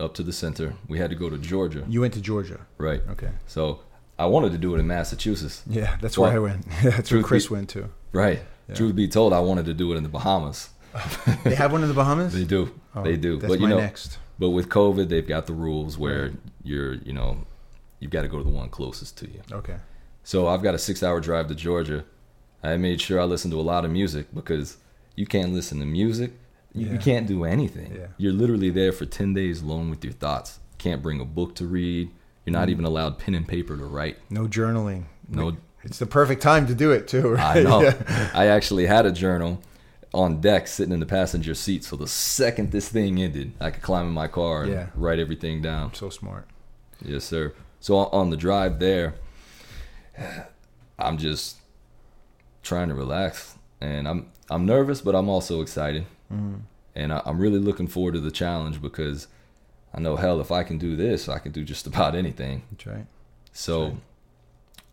up 0.00 0.14
to 0.14 0.22
the 0.22 0.32
center. 0.32 0.74
We 0.88 0.98
had 0.98 1.10
to 1.10 1.16
go 1.16 1.30
to 1.30 1.38
Georgia, 1.38 1.84
You 1.88 2.00
went 2.00 2.14
to 2.14 2.20
Georgia. 2.20 2.66
right? 2.78 3.00
Okay. 3.10 3.30
So 3.46 3.80
I 4.18 4.26
wanted 4.26 4.52
to 4.52 4.58
do 4.58 4.74
it 4.74 4.78
in 4.78 4.86
Massachusetts, 4.86 5.62
Yeah, 5.66 5.96
that's 6.00 6.18
Well, 6.18 6.30
where 6.30 6.36
I 6.36 6.42
went. 6.42 6.66
that's 6.82 7.10
where 7.12 7.22
Chris 7.22 7.46
be- 7.46 7.54
went 7.54 7.68
to. 7.70 7.88
right? 8.12 8.40
Yeah. 8.68 8.74
Truth 8.74 8.96
be 8.96 9.08
told, 9.08 9.32
I 9.32 9.40
wanted 9.40 9.66
to 9.66 9.74
do 9.74 9.92
it 9.92 9.96
in 9.96 10.02
the 10.02 10.08
Bahamas. 10.08 10.70
They 11.44 11.54
have 11.54 11.72
one 11.72 11.82
in 11.82 11.88
the 11.88 11.94
Bahamas. 11.94 12.32
They 12.34 12.44
do, 12.44 12.70
Oh, 12.94 13.02
they 13.02 13.16
do. 13.16 13.38
But 13.38 13.60
you 13.60 13.68
know, 13.68 13.78
next. 13.78 14.18
but 14.38 14.50
with 14.50 14.68
COVID, 14.68 15.08
they've 15.08 15.26
got 15.26 15.46
the 15.46 15.52
rules 15.52 15.96
where 15.98 16.32
you're, 16.62 16.94
you 16.94 17.12
know, 17.12 17.38
you've 18.00 18.10
got 18.10 18.22
to 18.22 18.28
go 18.28 18.38
to 18.38 18.44
the 18.44 18.50
one 18.50 18.68
closest 18.68 19.16
to 19.18 19.26
you. 19.28 19.40
Okay. 19.50 19.76
So 20.24 20.46
I've 20.48 20.62
got 20.62 20.74
a 20.74 20.78
six-hour 20.78 21.20
drive 21.20 21.48
to 21.48 21.54
Georgia. 21.54 22.04
I 22.62 22.76
made 22.76 23.00
sure 23.00 23.20
I 23.20 23.24
listened 23.24 23.52
to 23.52 23.60
a 23.60 23.62
lot 23.62 23.84
of 23.84 23.90
music 23.90 24.26
because 24.34 24.76
you 25.16 25.26
can't 25.26 25.52
listen 25.52 25.80
to 25.80 25.86
music. 25.86 26.32
You, 26.74 26.86
you 26.92 26.98
can't 26.98 27.26
do 27.26 27.44
anything. 27.44 27.94
Yeah. 27.94 28.06
You're 28.18 28.32
literally 28.32 28.70
there 28.70 28.92
for 28.92 29.04
ten 29.04 29.34
days 29.34 29.62
alone 29.62 29.90
with 29.90 30.04
your 30.04 30.12
thoughts. 30.14 30.58
Can't 30.78 31.02
bring 31.02 31.20
a 31.20 31.24
book 31.24 31.54
to 31.56 31.66
read. 31.66 32.08
You're 32.44 32.52
Mm. 32.54 32.58
not 32.60 32.68
even 32.70 32.84
allowed 32.84 33.18
pen 33.18 33.34
and 33.34 33.46
paper 33.46 33.76
to 33.76 33.84
write. 33.84 34.18
No 34.30 34.46
journaling. 34.48 35.04
No, 35.28 35.56
It's 35.84 35.98
the 35.98 36.06
perfect 36.06 36.40
time 36.42 36.66
to 36.68 36.74
do 36.74 36.90
it 36.92 37.08
too. 37.08 37.30
Right? 37.34 37.58
I 37.58 37.62
know. 37.62 37.82
Yeah. 37.82 38.30
I 38.34 38.46
actually 38.46 38.86
had 38.86 39.06
a 39.06 39.12
journal 39.12 39.60
on 40.14 40.40
deck 40.40 40.66
sitting 40.68 40.92
in 40.92 41.00
the 41.00 41.06
passenger 41.06 41.54
seat. 41.54 41.84
So 41.84 41.96
the 41.96 42.06
second 42.06 42.70
this 42.70 42.88
thing 42.88 43.20
ended, 43.22 43.52
I 43.60 43.70
could 43.70 43.82
climb 43.82 44.06
in 44.06 44.12
my 44.12 44.28
car 44.28 44.62
and 44.64 44.72
Yeah. 44.72 44.86
write 44.94 45.18
everything 45.18 45.62
down. 45.62 45.94
So 45.94 46.10
smart. 46.10 46.46
Yes, 47.04 47.24
sir. 47.24 47.54
So 47.80 47.96
on- 47.96 48.30
the 48.30 48.36
drive 48.36 48.78
there, 48.78 49.14
I'm 50.98 51.18
just 51.18 51.56
trying 52.62 52.88
to 52.88 52.94
relax, 52.94 53.56
and 53.80 54.06
I'm 54.06 54.30
I'm 54.50 54.66
nervous, 54.66 55.00
but 55.00 55.14
I'm 55.14 55.28
also 55.28 55.60
excited, 55.62 56.04
and 56.30 57.12
I, 57.12 57.22
I'm 57.24 57.38
really 57.38 57.58
looking 57.58 57.86
forward 57.88 58.14
to 58.14 58.20
the 58.20 58.30
challenge 58.30 58.80
because 58.82 59.28
I 59.94 60.00
know 60.00 60.16
hell 60.16 60.40
if 60.40 60.52
I 60.52 60.62
can 60.62 60.78
do 60.78 60.94
this, 60.96 61.28
I 61.28 61.38
can 61.38 61.52
do 61.52 61.64
just 61.64 61.86
about 61.92 62.14
anything. 62.14 62.62
That's 62.70 62.86
right. 62.86 63.06
So 63.52 63.84
right. 63.84 63.96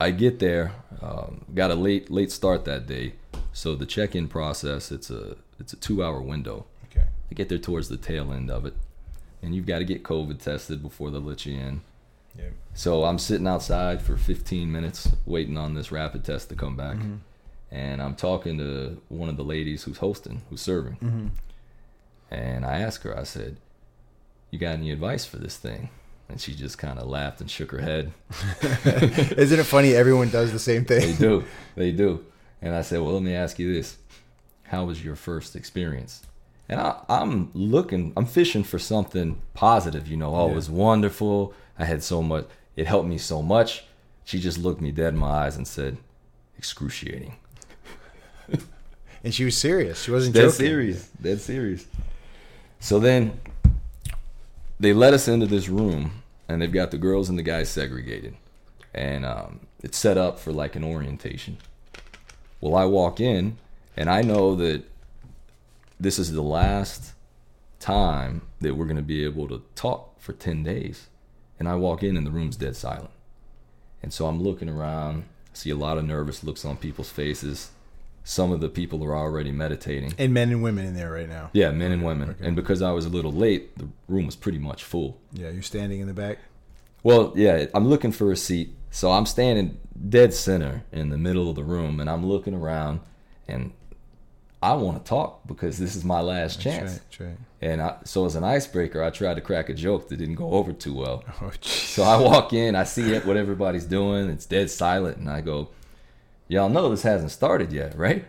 I 0.01 0.11
get 0.11 0.39
there, 0.39 0.73
um, 1.01 1.45
got 1.53 1.71
a 1.71 1.75
late 1.75 2.09
late 2.09 2.31
start 2.31 2.65
that 2.65 2.87
day, 2.87 3.13
so 3.53 3.75
the 3.75 3.85
check-in 3.85 4.27
process 4.27 4.91
it's 4.91 5.09
a 5.09 5.37
it's 5.59 5.73
a 5.73 5.77
two-hour 5.77 6.21
window. 6.21 6.65
Okay. 6.89 7.05
I 7.31 7.33
get 7.33 7.49
there 7.49 7.57
towards 7.57 7.89
the 7.89 7.97
tail 7.97 8.31
end 8.31 8.49
of 8.49 8.65
it, 8.65 8.73
and 9.41 9.53
you've 9.53 9.65
got 9.65 9.79
to 9.79 9.85
get 9.85 10.03
COVID 10.03 10.39
tested 10.41 10.81
before 10.81 11.11
they 11.11 11.19
let 11.19 11.45
you 11.45 11.57
in. 11.57 11.81
Yeah. 12.37 12.49
So 12.73 13.03
I'm 13.03 13.19
sitting 13.19 13.47
outside 13.47 14.01
for 14.01 14.15
15 14.15 14.71
minutes 14.71 15.09
waiting 15.25 15.57
on 15.57 15.73
this 15.73 15.91
rapid 15.91 16.23
test 16.23 16.49
to 16.49 16.55
come 16.55 16.75
back. 16.75 16.97
Mm-hmm. 16.97 17.15
And 17.71 18.01
I'm 18.01 18.15
talking 18.15 18.57
to 18.57 19.01
one 19.09 19.29
of 19.29 19.37
the 19.37 19.43
ladies 19.43 19.83
who's 19.83 19.97
hosting, 19.97 20.41
who's 20.49 20.61
serving. 20.61 20.95
Mm-hmm. 20.95 21.27
And 22.31 22.65
I 22.65 22.79
asked 22.79 23.03
her, 23.03 23.17
I 23.17 23.23
said, 23.23 23.57
You 24.51 24.59
got 24.59 24.73
any 24.73 24.91
advice 24.91 25.25
for 25.25 25.37
this 25.37 25.57
thing? 25.57 25.89
And 26.29 26.39
she 26.39 26.53
just 26.53 26.77
kind 26.77 26.99
of 26.99 27.07
laughed 27.07 27.41
and 27.41 27.49
shook 27.49 27.71
her 27.71 27.79
head. 27.79 28.11
Isn't 29.37 29.59
it 29.59 29.65
funny? 29.65 29.95
Everyone 29.95 30.29
does 30.29 30.51
the 30.51 30.59
same 30.59 30.85
thing. 30.85 31.01
They 31.01 31.17
do. 31.17 31.43
They 31.75 31.91
do. 31.91 32.23
And 32.61 32.75
I 32.75 32.81
said, 32.81 33.01
Well, 33.01 33.13
let 33.13 33.23
me 33.23 33.33
ask 33.33 33.57
you 33.59 33.73
this 33.73 33.97
How 34.63 34.85
was 34.85 35.03
your 35.03 35.15
first 35.15 35.55
experience? 35.55 36.23
And 36.67 36.79
I, 36.79 37.01
I'm 37.09 37.49
looking, 37.55 38.13
I'm 38.15 38.25
fishing 38.27 38.63
for 38.63 38.77
something 38.77 39.41
positive, 39.55 40.07
you 40.07 40.17
know. 40.17 40.35
Oh, 40.35 40.45
Yeah. 40.45 40.51
it 40.51 40.55
was 40.55 40.69
wonderful. 40.69 41.53
I 41.79 41.85
had 41.85 42.03
so 42.03 42.21
much, 42.21 42.45
it 42.75 42.85
helped 42.87 43.07
me 43.07 43.17
so 43.17 43.41
much. 43.41 43.85
She 44.23 44.39
just 44.39 44.59
looked 44.59 44.79
me 44.81 44.91
dead 44.91 45.13
in 45.13 45.19
my 45.19 45.29
eyes 45.29 45.55
and 45.57 45.67
said, 45.67 45.97
Excruciating. 46.57 47.35
And 49.21 49.33
she 49.33 49.43
was 49.43 49.57
serious. 49.57 50.01
She 50.03 50.11
wasn't 50.11 50.33
Dead 50.35 50.43
joking. 50.43 50.55
serious. 50.55 51.09
Dead 51.21 51.41
serious. 51.41 51.85
So 52.79 52.99
then 52.99 53.37
they 54.79 54.93
let 54.93 55.13
us 55.13 55.27
into 55.27 55.45
this 55.45 55.67
room 55.67 56.23
and 56.47 56.61
they've 56.61 56.71
got 56.71 56.91
the 56.91 56.97
girls 56.97 57.27
and 57.27 57.37
the 57.37 57.43
guys 57.43 57.67
segregated. 57.67 58.35
And 58.93 59.25
um, 59.25 59.59
it's 59.83 59.97
set 59.97 60.17
up 60.17 60.39
for 60.39 60.53
like 60.53 60.77
an 60.77 60.85
orientation. 60.85 61.57
Well, 62.61 62.75
I 62.75 62.85
walk 62.85 63.19
in 63.19 63.57
and 63.95 64.09
I 64.09 64.21
know 64.21 64.55
that 64.55 64.83
this 65.99 66.19
is 66.19 66.31
the 66.31 66.41
last 66.41 67.13
time 67.79 68.41
that 68.61 68.75
we're 68.75 68.85
going 68.85 68.97
to 68.97 69.01
be 69.01 69.23
able 69.23 69.47
to 69.47 69.61
talk 69.75 70.19
for 70.19 70.33
10 70.33 70.63
days. 70.63 71.07
And 71.57 71.67
I 71.67 71.75
walk 71.75 72.03
in 72.03 72.15
and 72.15 72.25
the 72.25 72.31
room's 72.31 72.55
dead 72.55 72.75
silent. 72.75 73.11
And 74.01 74.13
so 74.13 74.27
I'm 74.27 74.41
looking 74.41 74.69
around, 74.69 75.23
I 75.53 75.57
see 75.57 75.69
a 75.69 75.75
lot 75.75 75.97
of 75.97 76.05
nervous 76.05 76.43
looks 76.43 76.63
on 76.63 76.77
people's 76.77 77.09
faces. 77.09 77.71
Some 78.23 78.51
of 78.51 78.61
the 78.61 78.69
people 78.69 79.03
are 79.03 79.15
already 79.15 79.51
meditating. 79.51 80.13
And 80.17 80.33
men 80.33 80.51
and 80.51 80.61
women 80.61 80.85
in 80.85 80.95
there 80.95 81.11
right 81.11 81.27
now. 81.27 81.49
Yeah, 81.51 81.71
men 81.71 81.91
and 81.91 82.03
women. 82.03 82.29
okay. 82.31 82.45
And 82.45 82.55
because 82.55 82.81
I 82.81 82.91
was 82.91 83.05
a 83.05 83.09
little 83.09 83.31
late, 83.31 83.77
the 83.77 83.89
room 84.07 84.25
was 84.25 84.35
pretty 84.35 84.59
much 84.59 84.83
full. 84.83 85.19
Yeah, 85.33 85.49
you're 85.49 85.63
standing 85.63 85.99
in 85.99 86.07
the 86.07 86.13
back. 86.13 86.37
Well, 87.03 87.33
yeah, 87.35 87.65
I'm 87.73 87.87
looking 87.87 88.11
for 88.11 88.31
a 88.31 88.35
seat. 88.35 88.75
So 88.91 89.11
I'm 89.11 89.25
standing 89.25 89.79
dead 90.09 90.33
center 90.33 90.83
in 90.91 91.09
the 91.09 91.17
middle 91.17 91.49
of 91.49 91.55
the 91.55 91.63
room 91.63 91.99
and 91.99 92.09
I'm 92.09 92.25
looking 92.25 92.53
around 92.53 93.01
and 93.47 93.71
I 94.61 94.73
want 94.73 95.03
to 95.03 95.07
talk 95.07 95.47
because 95.47 95.77
this 95.77 95.95
is 95.95 96.03
my 96.03 96.21
last 96.21 96.59
chance. 96.59 96.93
That's 96.93 97.19
right. 97.19 97.27
That's 97.27 97.39
right. 97.39 97.45
And 97.61 97.81
I, 97.81 97.97
so 98.03 98.25
as 98.25 98.35
an 98.35 98.43
icebreaker, 98.43 99.03
I 99.03 99.09
tried 99.09 99.35
to 99.35 99.41
crack 99.41 99.69
a 99.69 99.73
joke 99.73 100.09
that 100.09 100.17
didn't 100.17 100.35
go 100.35 100.51
over 100.51 100.73
too 100.73 100.93
well. 100.93 101.23
Oh. 101.41 101.51
So 101.61 102.03
I 102.03 102.17
walk 102.19 102.53
in, 102.53 102.75
I 102.75 102.83
see 102.83 103.17
what 103.19 103.37
everybody's 103.37 103.85
doing. 103.85 104.29
It's 104.29 104.45
dead 104.45 104.69
silent, 104.69 105.17
and 105.17 105.29
I 105.29 105.41
go, 105.41 105.69
"Y'all 106.47 106.69
know 106.69 106.89
this 106.89 107.03
hasn't 107.03 107.31
started 107.31 107.71
yet, 107.71 107.97
right?" 107.97 108.25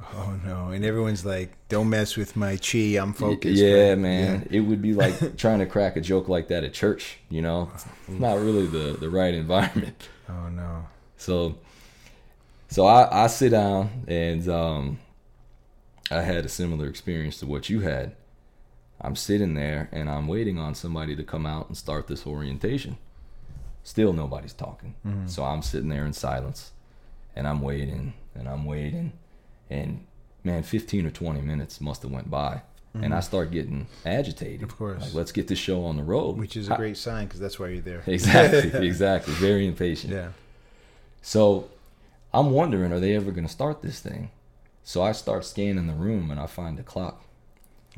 Oh 0.00 0.38
no! 0.44 0.68
And 0.68 0.84
everyone's 0.84 1.24
like, 1.26 1.52
"Don't 1.68 1.88
mess 1.88 2.16
with 2.16 2.36
my 2.36 2.56
chi. 2.56 2.96
I'm 3.00 3.12
focused." 3.12 3.56
yeah, 3.56 3.90
right? 3.90 3.98
man. 3.98 4.48
It 4.50 4.60
would 4.60 4.80
be 4.80 4.94
like 4.94 5.36
trying 5.36 5.58
to 5.58 5.66
crack 5.66 5.96
a 5.96 6.00
joke 6.00 6.28
like 6.28 6.48
that 6.48 6.64
at 6.64 6.72
church. 6.72 7.18
You 7.28 7.42
know, 7.42 7.70
it's 7.74 7.86
not 8.08 8.34
really 8.38 8.66
the 8.66 8.96
the 8.98 9.10
right 9.10 9.34
environment. 9.34 10.08
Oh 10.30 10.50
no. 10.50 10.84
So, 11.16 11.56
so 12.68 12.84
I 12.84 13.24
I 13.24 13.26
sit 13.28 13.48
down, 13.48 14.04
and 14.06 14.46
um, 14.46 14.98
I 16.10 16.20
had 16.20 16.44
a 16.44 16.50
similar 16.50 16.86
experience 16.86 17.38
to 17.38 17.46
what 17.46 17.70
you 17.70 17.80
had. 17.80 18.14
I'm 19.00 19.16
sitting 19.16 19.54
there, 19.54 19.88
and 19.90 20.10
I'm 20.10 20.28
waiting 20.28 20.58
on 20.58 20.74
somebody 20.74 21.16
to 21.16 21.22
come 21.24 21.46
out 21.46 21.68
and 21.68 21.78
start 21.78 22.08
this 22.08 22.26
orientation. 22.26 22.98
Still, 23.84 24.12
nobody's 24.12 24.52
talking. 24.52 24.96
So 25.24 25.44
I'm 25.44 25.62
sitting 25.62 25.88
there 25.88 26.04
in 26.04 26.12
silence, 26.12 26.72
and 27.34 27.48
I'm 27.48 27.62
waiting, 27.62 28.12
and 28.34 28.46
I'm 28.46 28.66
waiting, 28.66 29.14
and 29.70 30.04
man, 30.44 30.62
15 30.62 31.06
or 31.06 31.10
20 31.10 31.40
minutes 31.40 31.80
must 31.80 32.02
have 32.02 32.10
went 32.10 32.30
by, 32.30 32.62
and 32.94 33.06
I 33.06 33.18
mm-hmm. 33.18 33.20
start 33.20 33.50
getting 33.50 33.86
agitated. 34.04 34.62
Of 34.62 34.76
course. 34.76 35.02
like 35.02 35.14
let's 35.14 35.32
get 35.32 35.48
this 35.48 35.58
show 35.58 35.84
on 35.84 35.96
the 35.96 36.02
road, 36.02 36.36
Which 36.36 36.56
is 36.56 36.68
a 36.68 36.76
great 36.76 36.96
sign 36.96 37.26
because 37.26 37.40
that's 37.40 37.58
why 37.58 37.68
you're 37.68 37.80
there. 37.80 38.02
exactly, 38.06 38.86
exactly, 38.86 39.34
very 39.34 39.66
impatient. 39.66 40.12
Yeah. 40.12 40.28
So 41.22 41.68
I'm 42.32 42.50
wondering, 42.50 42.92
are 42.92 43.00
they 43.00 43.14
ever 43.14 43.30
going 43.30 43.46
to 43.46 43.52
start 43.52 43.82
this 43.82 44.00
thing? 44.00 44.30
So 44.84 45.02
I 45.02 45.12
start 45.12 45.44
scanning 45.44 45.86
the 45.86 45.92
room 45.92 46.30
and 46.30 46.40
I 46.40 46.46
find 46.46 46.78
the 46.78 46.82
clock. 46.82 47.22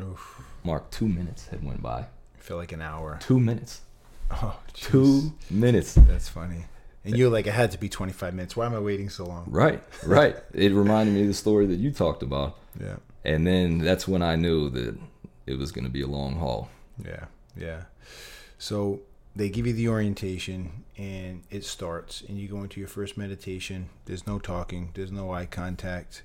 Oof. 0.01 0.43
Mark, 0.65 0.91
two 0.91 1.09
minutes 1.09 1.49
had 1.49 1.65
went 1.65 1.83
by. 1.83 2.01
I 2.01 2.39
feel 2.39 2.57
like 2.57 2.73
an 2.73 2.83
hour. 2.83 3.19
Two 3.21 3.39
minutes. 3.39 3.83
Oh, 4.31 4.59
Two 4.73 5.03
jeez. 5.03 5.51
minutes. 5.51 5.95
That's 5.95 6.29
funny. 6.29 6.65
And 7.05 7.17
you're 7.17 7.31
like, 7.31 7.47
it 7.47 7.53
had 7.53 7.71
to 7.71 7.79
be 7.79 7.89
25 7.89 8.35
minutes. 8.35 8.57
Why 8.57 8.67
am 8.67 8.75
I 8.75 8.79
waiting 8.79 9.09
so 9.09 9.25
long? 9.25 9.47
Right, 9.49 9.83
right. 10.05 10.37
it 10.53 10.73
reminded 10.73 11.15
me 11.15 11.23
of 11.23 11.29
the 11.29 11.35
story 11.35 11.67
that 11.67 11.77
you 11.77 11.93
talked 11.93 12.23
about. 12.23 12.59
Yeah. 12.79 12.97
And 13.25 13.47
then 13.47 13.79
that's 13.79 14.07
when 14.07 14.23
I 14.23 14.37
knew 14.37 14.69
that 14.71 14.99
it 15.47 15.59
was 15.59 15.73
going 15.73 15.85
to 15.85 15.91
be 15.91 16.03
a 16.03 16.07
long 16.07 16.37
haul. 16.37 16.69
Yeah, 17.03 17.27
yeah. 17.57 17.85
So 18.59 19.01
they 19.35 19.49
give 19.49 19.67
you 19.67 19.73
the 19.73 19.89
orientation 19.89 20.85
and 20.97 21.43
it 21.51 21.65
starts, 21.65 22.23
and 22.29 22.39
you 22.39 22.49
go 22.49 22.63
into 22.63 22.79
your 22.79 22.89
first 22.89 23.17
meditation. 23.17 23.89
There's 24.05 24.27
no 24.27 24.39
talking, 24.39 24.91
there's 24.95 25.13
no 25.13 25.33
eye 25.33 25.47
contact. 25.47 26.23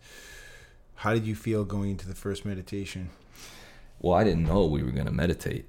How 0.96 1.14
did 1.14 1.26
you 1.26 1.36
feel 1.36 1.64
going 1.64 1.92
into 1.92 2.08
the 2.08 2.16
first 2.16 2.46
meditation? 2.46 3.10
Well, 4.00 4.14
I 4.14 4.24
didn't 4.24 4.46
know 4.46 4.66
we 4.66 4.84
were 4.84 4.92
going 4.92 5.06
to 5.06 5.14
meditate. 5.14 5.66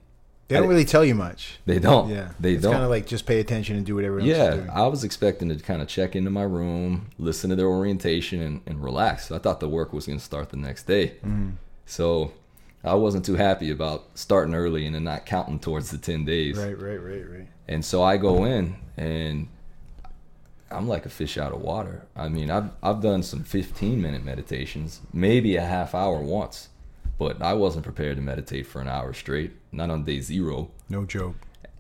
They 0.48 0.54
don't 0.56 0.64
I- 0.66 0.68
really 0.68 0.84
tell 0.84 1.04
you 1.04 1.14
much. 1.14 1.58
They 1.66 1.78
don't. 1.78 2.08
Yeah, 2.08 2.30
They 2.38 2.52
it's 2.54 2.62
don't. 2.62 2.72
kind 2.72 2.84
of 2.84 2.90
like 2.90 3.06
just 3.06 3.26
pay 3.26 3.40
attention 3.40 3.76
and 3.76 3.84
do 3.84 3.94
whatever. 3.96 4.18
Else 4.20 4.28
yeah, 4.28 4.50
doing. 4.54 4.70
I 4.70 4.86
was 4.86 5.02
expecting 5.04 5.48
to 5.48 5.56
kind 5.56 5.82
of 5.82 5.88
check 5.88 6.14
into 6.14 6.30
my 6.30 6.44
room, 6.44 7.08
listen 7.18 7.50
to 7.50 7.56
their 7.56 7.66
orientation, 7.66 8.40
and, 8.40 8.60
and 8.66 8.82
relax. 8.82 9.30
I 9.32 9.38
thought 9.38 9.60
the 9.60 9.68
work 9.68 9.92
was 9.92 10.06
going 10.06 10.18
to 10.18 10.24
start 10.24 10.50
the 10.50 10.56
next 10.56 10.84
day. 10.86 11.08
Mm-hmm. 11.24 11.50
So 11.86 12.32
I 12.84 12.94
wasn't 12.94 13.24
too 13.24 13.34
happy 13.34 13.70
about 13.70 14.06
starting 14.14 14.54
early 14.54 14.86
and 14.86 14.94
then 14.94 15.02
not 15.04 15.26
counting 15.26 15.58
towards 15.58 15.90
the 15.90 15.98
10 15.98 16.24
days. 16.24 16.56
Right, 16.56 16.80
right, 16.80 17.02
right, 17.02 17.28
right. 17.28 17.48
And 17.66 17.84
so 17.84 18.02
I 18.04 18.16
go 18.16 18.44
in 18.44 18.76
and 18.96 19.48
I'm 20.70 20.86
like 20.88 21.06
a 21.06 21.08
fish 21.10 21.38
out 21.38 21.52
of 21.52 21.60
water. 21.60 22.06
I 22.14 22.28
mean, 22.28 22.50
I've 22.50 22.70
I've 22.82 23.00
done 23.00 23.22
some 23.24 23.42
15 23.44 24.00
minute 24.00 24.24
meditations, 24.24 25.00
maybe 25.12 25.56
a 25.56 25.64
half 25.64 25.94
hour 25.94 26.20
once, 26.20 26.68
but 27.18 27.40
I 27.42 27.54
wasn't 27.54 27.84
prepared 27.84 28.16
to 28.16 28.22
meditate 28.22 28.66
for 28.66 28.80
an 28.80 28.88
hour 28.88 29.12
straight. 29.12 29.52
Not 29.72 29.90
on 29.90 30.04
day 30.04 30.20
zero. 30.20 30.70
No 30.88 31.04
joke. 31.04 31.36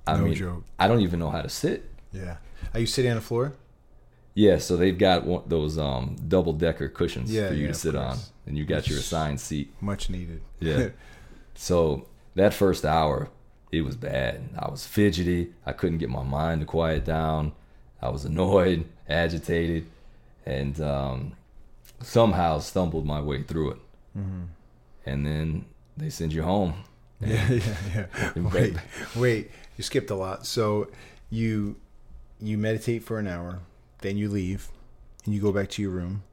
I 0.06 0.16
no 0.16 0.24
mean, 0.24 0.34
joke. 0.34 0.64
I 0.78 0.88
don't 0.88 1.00
even 1.00 1.18
know 1.18 1.30
how 1.30 1.42
to 1.42 1.48
sit. 1.48 1.88
Yeah. 2.12 2.36
Are 2.72 2.80
you 2.80 2.86
sitting 2.86 3.10
on 3.10 3.16
the 3.16 3.22
floor? 3.22 3.54
Yeah, 4.34 4.58
so 4.58 4.76
they've 4.76 4.96
got 4.96 5.24
one, 5.24 5.44
those 5.46 5.78
um, 5.78 6.16
double 6.28 6.52
decker 6.52 6.88
cushions 6.90 7.32
Yeah, 7.32 7.48
for 7.48 7.54
you 7.54 7.62
yeah, 7.62 7.68
to 7.68 7.74
sit 7.74 7.96
on, 7.96 8.18
and 8.44 8.56
you 8.56 8.66
got 8.66 8.86
your 8.86 8.98
assigned 8.98 9.40
seat. 9.40 9.72
Much 9.80 10.10
needed. 10.10 10.42
Yeah. 10.60 10.88
so 11.54 12.06
that 12.34 12.52
first 12.52 12.84
hour, 12.84 13.30
it 13.72 13.80
was 13.80 13.96
bad. 13.96 14.50
I 14.58 14.70
was 14.70 14.86
fidgety. 14.86 15.54
I 15.64 15.72
couldn't 15.72 15.98
get 15.98 16.10
my 16.10 16.22
mind 16.22 16.60
to 16.60 16.66
quiet 16.66 17.04
down. 17.06 17.52
I 18.02 18.10
was 18.10 18.24
annoyed, 18.26 18.84
agitated, 19.08 19.86
and 20.44 20.78
um, 20.82 21.32
somehow 22.02 22.58
stumbled 22.58 23.06
my 23.06 23.22
way 23.22 23.42
through 23.42 23.70
it. 23.72 23.78
Mm-hmm. 24.18 24.42
And 25.06 25.24
then 25.24 25.64
they 25.96 26.10
send 26.10 26.32
you 26.32 26.42
home. 26.42 26.74
yeah, 27.20 27.50
yeah, 27.50 27.76
yeah. 27.94 28.42
Wait, 28.52 28.76
wait. 29.16 29.50
You 29.78 29.84
skipped 29.84 30.10
a 30.10 30.14
lot. 30.14 30.44
So 30.46 30.88
you 31.30 31.76
you 32.40 32.58
meditate 32.58 33.02
for 33.02 33.18
an 33.18 33.26
hour, 33.26 33.60
then 34.00 34.18
you 34.18 34.28
leave, 34.28 34.68
and 35.24 35.34
you 35.34 35.40
go 35.40 35.52
back 35.52 35.70
to 35.70 35.82
your 35.82 35.92
room. 35.92 36.24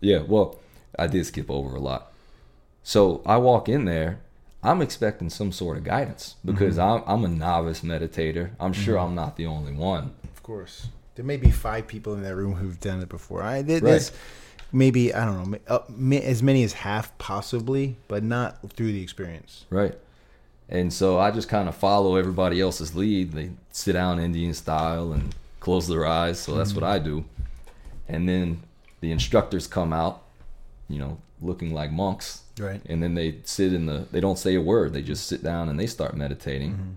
Yeah, 0.00 0.22
well, 0.26 0.58
I 0.98 1.06
did 1.06 1.26
skip 1.26 1.50
over 1.50 1.76
a 1.76 1.80
lot. 1.80 2.12
So 2.82 3.22
I 3.26 3.36
walk 3.36 3.68
in 3.68 3.84
there. 3.84 4.20
I'm 4.62 4.80
expecting 4.80 5.28
some 5.28 5.52
sort 5.52 5.76
of 5.76 5.84
guidance 5.84 6.36
because 6.44 6.76
mm-hmm. 6.76 7.10
I'm, 7.10 7.24
I'm 7.24 7.24
a 7.24 7.28
novice 7.28 7.80
meditator. 7.80 8.50
I'm 8.60 8.72
sure 8.72 8.96
mm-hmm. 8.96 9.08
I'm 9.08 9.14
not 9.14 9.36
the 9.36 9.46
only 9.46 9.72
one. 9.72 10.14
Of 10.24 10.42
course, 10.42 10.88
there 11.16 11.24
may 11.24 11.36
be 11.36 11.50
five 11.50 11.86
people 11.86 12.14
in 12.14 12.22
that 12.22 12.36
room 12.36 12.54
who've 12.54 12.80
done 12.80 13.00
it 13.00 13.08
before. 13.08 13.42
I 13.42 13.62
there- 13.62 13.80
there's 13.80 14.12
maybe 14.72 15.14
I 15.14 15.24
don't 15.24 15.50
know 15.50 15.58
uh, 15.68 16.16
as 16.16 16.42
many 16.42 16.64
as 16.64 16.72
half 16.72 17.16
possibly, 17.18 17.96
but 18.08 18.22
not 18.22 18.58
through 18.72 18.92
the 18.92 19.02
experience. 19.02 19.66
Right. 19.70 19.96
And 20.68 20.92
so 20.92 21.18
I 21.18 21.30
just 21.30 21.48
kind 21.48 21.68
of 21.68 21.74
follow 21.74 22.16
everybody 22.16 22.60
else's 22.60 22.94
lead. 22.94 23.32
They 23.32 23.50
sit 23.72 23.92
down 23.92 24.18
Indian 24.18 24.54
style 24.54 25.12
and 25.12 25.34
close 25.60 25.86
their 25.86 26.06
eyes. 26.06 26.38
So 26.38 26.54
that's 26.54 26.72
what 26.74 26.84
I 26.84 26.98
do. 26.98 27.24
And 28.08 28.28
then 28.28 28.62
the 29.00 29.12
instructors 29.12 29.66
come 29.66 29.92
out, 29.92 30.22
you 30.88 30.98
know, 30.98 31.18
looking 31.42 31.74
like 31.74 31.92
monks. 31.92 32.42
Right. 32.58 32.80
And 32.86 33.02
then 33.02 33.14
they 33.14 33.36
sit 33.44 33.72
in 33.72 33.86
the, 33.86 34.06
they 34.12 34.20
don't 34.20 34.38
say 34.38 34.54
a 34.54 34.60
word. 34.60 34.94
They 34.94 35.02
just 35.02 35.26
sit 35.26 35.42
down 35.42 35.68
and 35.68 35.78
they 35.78 35.86
start 35.86 36.16
meditating. 36.16 36.96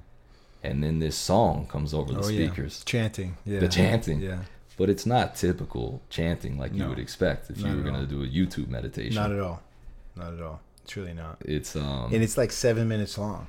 And 0.63 0.83
then 0.83 0.99
this 0.99 1.15
song 1.15 1.67
comes 1.67 1.93
over 1.93 2.13
the 2.13 2.21
oh 2.21 2.27
yeah, 2.27 2.47
speakers. 2.47 2.83
chanting. 2.85 3.37
Yeah, 3.45 3.59
The 3.59 3.67
chanting. 3.67 4.19
Yeah, 4.19 4.39
But 4.77 4.89
it's 4.89 5.05
not 5.05 5.35
typical 5.35 6.01
chanting 6.09 6.57
like 6.57 6.73
you 6.73 6.87
would 6.87 6.99
expect 6.99 7.49
if 7.49 7.59
you 7.59 7.67
were 7.75 7.81
going 7.81 7.95
to 7.95 8.05
do 8.05 8.23
a 8.23 8.27
YouTube 8.27 8.67
meditation. 8.67 9.15
not 9.15 9.31
at 9.31 9.39
all, 9.39 9.61
not 10.15 10.33
at 10.33 10.41
all. 10.41 10.59
It's 10.83 10.95
really 10.97 11.13
not. 11.13 11.37
It's 11.41 11.75
um 11.75 12.13
And 12.13 12.21
it's 12.21 12.37
like 12.37 12.51
seven 12.51 12.87
minutes 12.87 13.17
long. 13.17 13.47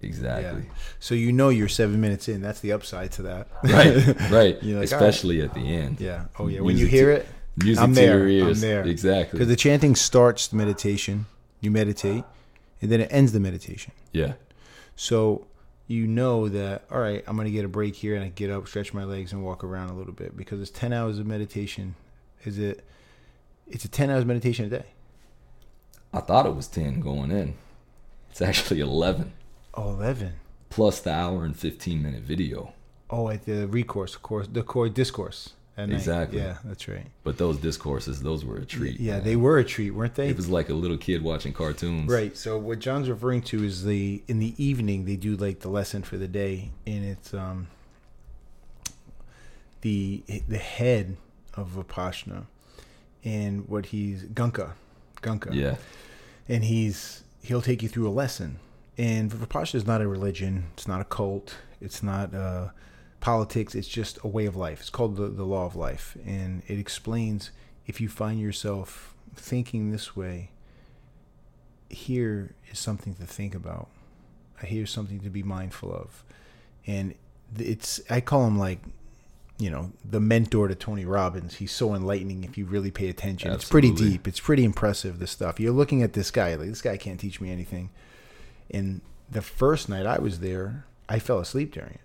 exactly. 0.00 0.62
Yeah. 0.62 0.74
So 1.00 1.14
you 1.16 1.32
know 1.32 1.48
you're 1.48 1.68
seven 1.68 2.00
minutes 2.00 2.28
in. 2.28 2.40
That's 2.40 2.60
the 2.60 2.72
upside 2.72 3.10
to 3.12 3.22
that. 3.22 3.48
right, 3.64 3.96
right. 4.30 4.62
Like, 4.62 4.84
Especially 4.84 5.42
at 5.42 5.52
the 5.54 5.60
end. 5.82 6.00
Yeah. 6.00 6.26
Oh 6.38 6.46
yeah. 6.46 6.60
When 6.60 6.76
you 6.78 6.86
hear 6.86 7.06
to- 7.16 7.20
it, 7.22 7.28
Music 7.56 7.82
I'm 7.82 7.92
there. 7.94 8.28
your 8.28 8.48
I'm 8.50 8.60
there. 8.60 8.84
Exactly. 8.84 9.36
because 9.36 9.48
the 9.48 9.56
chanting 9.56 9.96
starts 9.96 10.46
the 10.46 10.54
meditation, 10.54 11.26
you 11.60 11.72
meditate, 11.72 12.22
and 12.80 12.88
then 12.92 13.00
it 13.00 13.08
ends 13.10 13.32
the 13.32 13.40
meditation. 13.40 13.92
yeah. 14.12 14.34
So 14.94 15.47
you 15.88 16.06
know 16.06 16.48
that 16.50 16.84
all 16.90 17.00
right, 17.00 17.24
I'm 17.26 17.36
gonna 17.36 17.50
get 17.50 17.64
a 17.64 17.68
break 17.68 17.96
here 17.96 18.14
and 18.14 18.22
I 18.24 18.28
get 18.28 18.50
up, 18.50 18.68
stretch 18.68 18.94
my 18.94 19.02
legs, 19.04 19.32
and 19.32 19.42
walk 19.44 19.64
around 19.64 19.90
a 19.90 19.94
little 19.94 20.12
bit 20.12 20.36
because 20.36 20.60
it's 20.60 20.70
ten 20.70 20.92
hours 20.92 21.18
of 21.18 21.26
meditation. 21.26 21.96
Is 22.44 22.58
it? 22.58 22.84
It's 23.66 23.84
a 23.84 23.88
ten 23.88 24.08
hours 24.10 24.24
meditation 24.24 24.66
a 24.66 24.68
day. 24.68 24.84
I 26.12 26.20
thought 26.20 26.46
it 26.46 26.54
was 26.54 26.68
10 26.68 27.00
going 27.00 27.30
in. 27.30 27.54
It's 28.30 28.40
actually 28.40 28.80
11 28.80 29.32
Oh, 29.74 29.90
11. 29.90 30.34
plus 30.70 31.00
the 31.00 31.12
hour 31.12 31.44
and 31.44 31.54
15 31.56 32.02
minute 32.02 32.22
video. 32.22 32.72
Oh, 33.10 33.28
at 33.28 33.44
the 33.44 33.66
recourse 33.66 34.16
course, 34.16 34.46
the 34.50 34.62
core 34.62 34.88
discourse. 34.88 35.54
Exactly. 35.78 36.38
Yeah, 36.38 36.58
that's 36.64 36.88
right. 36.88 37.06
But 37.22 37.38
those 37.38 37.58
discourses, 37.58 38.20
those 38.20 38.44
were 38.44 38.56
a 38.56 38.64
treat. 38.64 38.98
Yeah, 38.98 39.14
man. 39.14 39.24
they 39.24 39.36
were 39.36 39.58
a 39.58 39.64
treat, 39.64 39.92
weren't 39.92 40.16
they? 40.16 40.28
It 40.28 40.36
was 40.36 40.48
like 40.48 40.68
a 40.68 40.74
little 40.74 40.98
kid 40.98 41.22
watching 41.22 41.52
cartoons. 41.52 42.10
Right. 42.10 42.36
So 42.36 42.58
what 42.58 42.80
John's 42.80 43.08
referring 43.08 43.42
to 43.42 43.62
is 43.62 43.84
the 43.84 44.22
in 44.26 44.40
the 44.40 44.54
evening 44.62 45.04
they 45.04 45.16
do 45.16 45.36
like 45.36 45.60
the 45.60 45.68
lesson 45.68 46.02
for 46.02 46.16
the 46.16 46.28
day, 46.28 46.72
and 46.86 47.04
it's 47.04 47.32
um 47.32 47.68
the 49.82 50.22
the 50.48 50.58
head 50.58 51.16
of 51.54 51.70
Vipassana, 51.70 52.46
and 53.24 53.68
what 53.68 53.86
he's 53.86 54.24
Gunka, 54.24 54.72
Gunka. 55.22 55.54
Yeah. 55.54 55.76
And 56.48 56.64
he's 56.64 57.22
he'll 57.42 57.62
take 57.62 57.82
you 57.82 57.88
through 57.88 58.08
a 58.08 58.10
lesson, 58.10 58.58
and 58.96 59.30
Vipassana 59.30 59.76
is 59.76 59.86
not 59.86 60.00
a 60.00 60.08
religion. 60.08 60.66
It's 60.74 60.88
not 60.88 61.00
a 61.00 61.04
cult. 61.04 61.56
It's 61.80 62.02
not 62.02 62.34
uh, 62.34 62.70
politics. 63.20 63.74
It's 63.74 63.88
just 63.88 64.18
a 64.22 64.28
way 64.28 64.46
of 64.46 64.56
life. 64.56 64.80
It's 64.80 64.90
called 64.90 65.16
the 65.16 65.28
the 65.28 65.44
law 65.44 65.66
of 65.66 65.76
life, 65.76 66.16
and 66.26 66.62
it 66.66 66.78
explains 66.78 67.50
if 67.86 68.00
you 68.00 68.08
find 68.08 68.40
yourself 68.40 69.14
thinking 69.34 69.90
this 69.90 70.16
way 70.16 70.50
here 71.90 72.54
is 72.70 72.78
something 72.78 73.14
to 73.14 73.26
think 73.26 73.54
about. 73.54 73.88
Uh, 74.62 74.66
here's 74.66 74.90
something 74.90 75.20
to 75.20 75.30
be 75.30 75.42
mindful 75.42 75.92
of, 75.92 76.24
and 76.86 77.14
it's 77.56 78.00
I 78.10 78.20
call 78.20 78.46
him 78.46 78.58
like, 78.58 78.80
you 79.58 79.70
know, 79.70 79.92
the 80.04 80.20
mentor 80.20 80.68
to 80.68 80.74
Tony 80.74 81.04
Robbins. 81.04 81.56
He's 81.56 81.72
so 81.72 81.94
enlightening 81.94 82.44
if 82.44 82.58
you 82.58 82.66
really 82.66 82.90
pay 82.90 83.08
attention. 83.08 83.52
It's 83.52 83.68
pretty 83.68 83.92
deep. 83.92 84.28
It's 84.28 84.40
pretty 84.40 84.64
impressive. 84.64 85.18
This 85.18 85.30
stuff 85.30 85.58
you're 85.58 85.72
looking 85.72 86.02
at 86.02 86.12
this 86.12 86.30
guy 86.30 86.54
like 86.54 86.68
this 86.68 86.82
guy 86.82 86.96
can't 86.96 87.18
teach 87.18 87.40
me 87.40 87.50
anything. 87.50 87.90
And 88.70 89.00
the 89.30 89.42
first 89.42 89.88
night 89.88 90.06
I 90.06 90.18
was 90.18 90.40
there, 90.40 90.84
I 91.08 91.18
fell 91.18 91.38
asleep 91.38 91.72
during 91.72 91.94
it. 91.94 92.00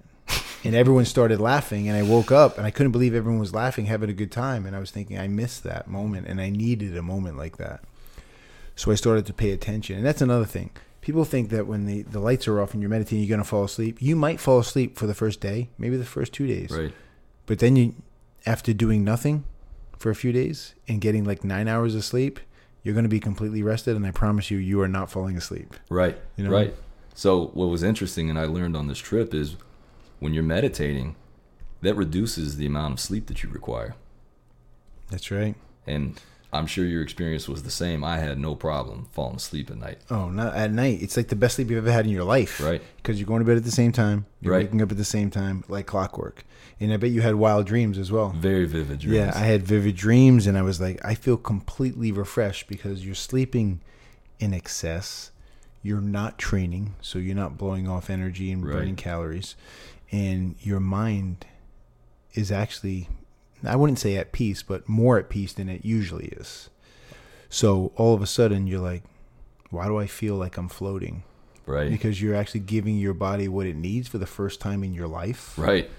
And 0.65 0.75
everyone 0.75 1.05
started 1.05 1.41
laughing, 1.41 1.89
and 1.89 1.97
I 1.97 2.03
woke 2.03 2.31
up, 2.31 2.57
and 2.57 2.65
I 2.65 2.71
couldn't 2.71 2.93
believe 2.93 3.13
everyone 3.13 3.39
was 3.39 3.53
laughing, 3.53 3.85
having 3.87 4.09
a 4.09 4.13
good 4.13 4.31
time. 4.31 4.65
And 4.65 4.75
I 4.75 4.79
was 4.79 4.91
thinking, 4.91 5.19
I 5.19 5.27
missed 5.27 5.63
that 5.63 5.87
moment, 5.87 6.27
and 6.27 6.39
I 6.39 6.49
needed 6.49 6.95
a 6.95 7.01
moment 7.01 7.37
like 7.37 7.57
that. 7.57 7.83
So 8.75 8.91
I 8.91 8.95
started 8.95 9.25
to 9.25 9.33
pay 9.33 9.51
attention. 9.51 9.97
And 9.97 10.05
that's 10.05 10.21
another 10.21 10.45
thing. 10.45 10.71
People 11.01 11.25
think 11.25 11.49
that 11.49 11.67
when 11.67 11.85
the, 11.85 12.03
the 12.03 12.19
lights 12.19 12.47
are 12.47 12.61
off 12.61 12.73
and 12.73 12.81
you're 12.81 12.89
meditating, 12.89 13.19
you're 13.19 13.29
going 13.29 13.43
to 13.43 13.47
fall 13.47 13.65
asleep. 13.65 14.01
You 14.01 14.15
might 14.15 14.39
fall 14.39 14.59
asleep 14.59 14.97
for 14.97 15.05
the 15.05 15.13
first 15.13 15.41
day, 15.41 15.69
maybe 15.77 15.97
the 15.97 16.05
first 16.05 16.31
two 16.31 16.47
days. 16.47 16.71
Right. 16.71 16.93
But 17.45 17.59
then 17.59 17.75
you, 17.75 17.95
after 18.45 18.71
doing 18.71 19.03
nothing 19.03 19.43
for 19.97 20.09
a 20.09 20.15
few 20.15 20.31
days 20.31 20.75
and 20.87 21.01
getting 21.01 21.25
like 21.25 21.43
nine 21.43 21.67
hours 21.67 21.93
of 21.93 22.05
sleep, 22.05 22.39
you're 22.83 22.93
going 22.93 23.03
to 23.03 23.09
be 23.09 23.19
completely 23.19 23.61
rested. 23.61 23.97
And 23.97 24.07
I 24.07 24.11
promise 24.11 24.49
you, 24.49 24.57
you 24.57 24.79
are 24.81 24.87
not 24.87 25.11
falling 25.11 25.35
asleep. 25.35 25.75
Right. 25.89 26.17
You 26.37 26.45
know? 26.45 26.51
Right. 26.51 26.73
So 27.15 27.47
what 27.47 27.65
was 27.65 27.83
interesting 27.83 28.29
and 28.29 28.39
I 28.39 28.45
learned 28.45 28.77
on 28.77 28.87
this 28.87 28.97
trip 28.97 29.33
is 29.33 29.57
when 30.23 30.33
you're 30.33 30.43
meditating, 30.43 31.15
that 31.81 31.95
reduces 31.95 32.55
the 32.57 32.65
amount 32.65 32.93
of 32.93 32.99
sleep 32.99 33.27
that 33.27 33.43
you 33.43 33.49
require. 33.49 33.95
That's 35.09 35.29
right. 35.31 35.55
And 35.85 36.19
I'm 36.53 36.65
sure 36.65 36.85
your 36.85 37.01
experience 37.01 37.49
was 37.49 37.63
the 37.63 37.71
same. 37.71 38.03
I 38.03 38.19
had 38.19 38.39
no 38.39 38.55
problem 38.55 39.07
falling 39.11 39.35
asleep 39.35 39.69
at 39.69 39.77
night. 39.77 39.97
Oh, 40.09 40.29
not 40.29 40.55
at 40.55 40.71
night. 40.71 41.01
It's 41.01 41.17
like 41.17 41.27
the 41.27 41.35
best 41.35 41.55
sleep 41.55 41.69
you've 41.69 41.79
ever 41.85 41.91
had 41.91 42.05
in 42.05 42.11
your 42.11 42.23
life. 42.23 42.61
Right. 42.61 42.81
Because 42.97 43.19
you're 43.19 43.27
going 43.27 43.39
to 43.41 43.45
bed 43.45 43.57
at 43.57 43.63
the 43.65 43.71
same 43.71 43.91
time. 43.91 44.25
You're 44.39 44.53
Right. 44.53 44.63
waking 44.65 44.81
up 44.81 44.91
at 44.91 44.97
the 44.97 45.03
same 45.03 45.29
time, 45.29 45.63
like 45.67 45.85
clockwork. 45.87 46.45
And 46.79 46.93
I 46.93 46.97
bet 46.97 47.11
you 47.11 47.21
had 47.21 47.35
wild 47.35 47.65
dreams 47.65 47.97
as 47.97 48.11
well. 48.11 48.29
Very 48.29 48.65
vivid 48.65 48.99
dreams. 48.99 49.15
Yeah, 49.15 49.31
I 49.35 49.39
had 49.45 49.63
vivid 49.63 49.95
dreams, 49.95 50.47
and 50.47 50.57
I 50.57 50.61
was 50.63 50.79
like, 50.81 51.03
I 51.03 51.15
feel 51.15 51.37
completely 51.37 52.11
refreshed 52.11 52.67
because 52.67 53.05
you're 53.05 53.13
sleeping 53.15 53.81
in 54.39 54.53
excess. 54.53 55.29
you're 55.85 55.99
not 55.99 56.37
training, 56.39 56.95
so 57.01 57.19
you're 57.19 57.35
not 57.35 57.57
blowing 57.57 57.89
off 57.89 58.09
energy 58.09 58.53
and 58.53 58.65
Right. 58.65 58.75
burning 58.75 58.95
calories, 58.95 59.53
and 60.13 60.55
your 60.59 60.79
mind 60.79 61.47
is 62.35 62.51
actually, 62.51 63.09
I 63.65 63.75
wouldn't 63.75 63.97
say 63.97 64.15
at 64.15 64.31
peace, 64.31 64.61
but 64.61 64.87
more 64.87 65.17
at 65.17 65.27
peace 65.27 65.53
than 65.53 65.67
it 65.67 65.83
usually 65.83 66.27
is. 66.27 66.69
So 67.49 67.91
all 67.95 68.13
of 68.13 68.21
a 68.21 68.27
sudden, 68.27 68.67
you're 68.67 68.79
like, 68.79 69.01
why 69.71 69.87
do 69.87 69.97
I 69.97 70.05
feel 70.05 70.35
like 70.35 70.55
I'm 70.55 70.69
floating? 70.69 71.23
Right. 71.65 71.89
Because 71.89 72.21
you're 72.21 72.35
actually 72.35 72.59
giving 72.59 72.97
your 72.97 73.15
body 73.15 73.47
what 73.47 73.65
it 73.65 73.75
needs 73.75 74.07
for 74.07 74.19
the 74.19 74.27
first 74.27 74.61
time 74.61 74.83
in 74.83 74.93
your 74.93 75.07
life. 75.07 75.57
Right. 75.57 75.89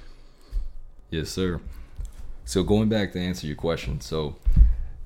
Yes, 1.11 1.31
sir. 1.31 1.61
So 2.45 2.63
going 2.63 2.89
back 2.89 3.13
to 3.15 3.19
answer 3.19 3.49
your 3.49 3.57
question, 3.57 4.01
so 4.01 4.37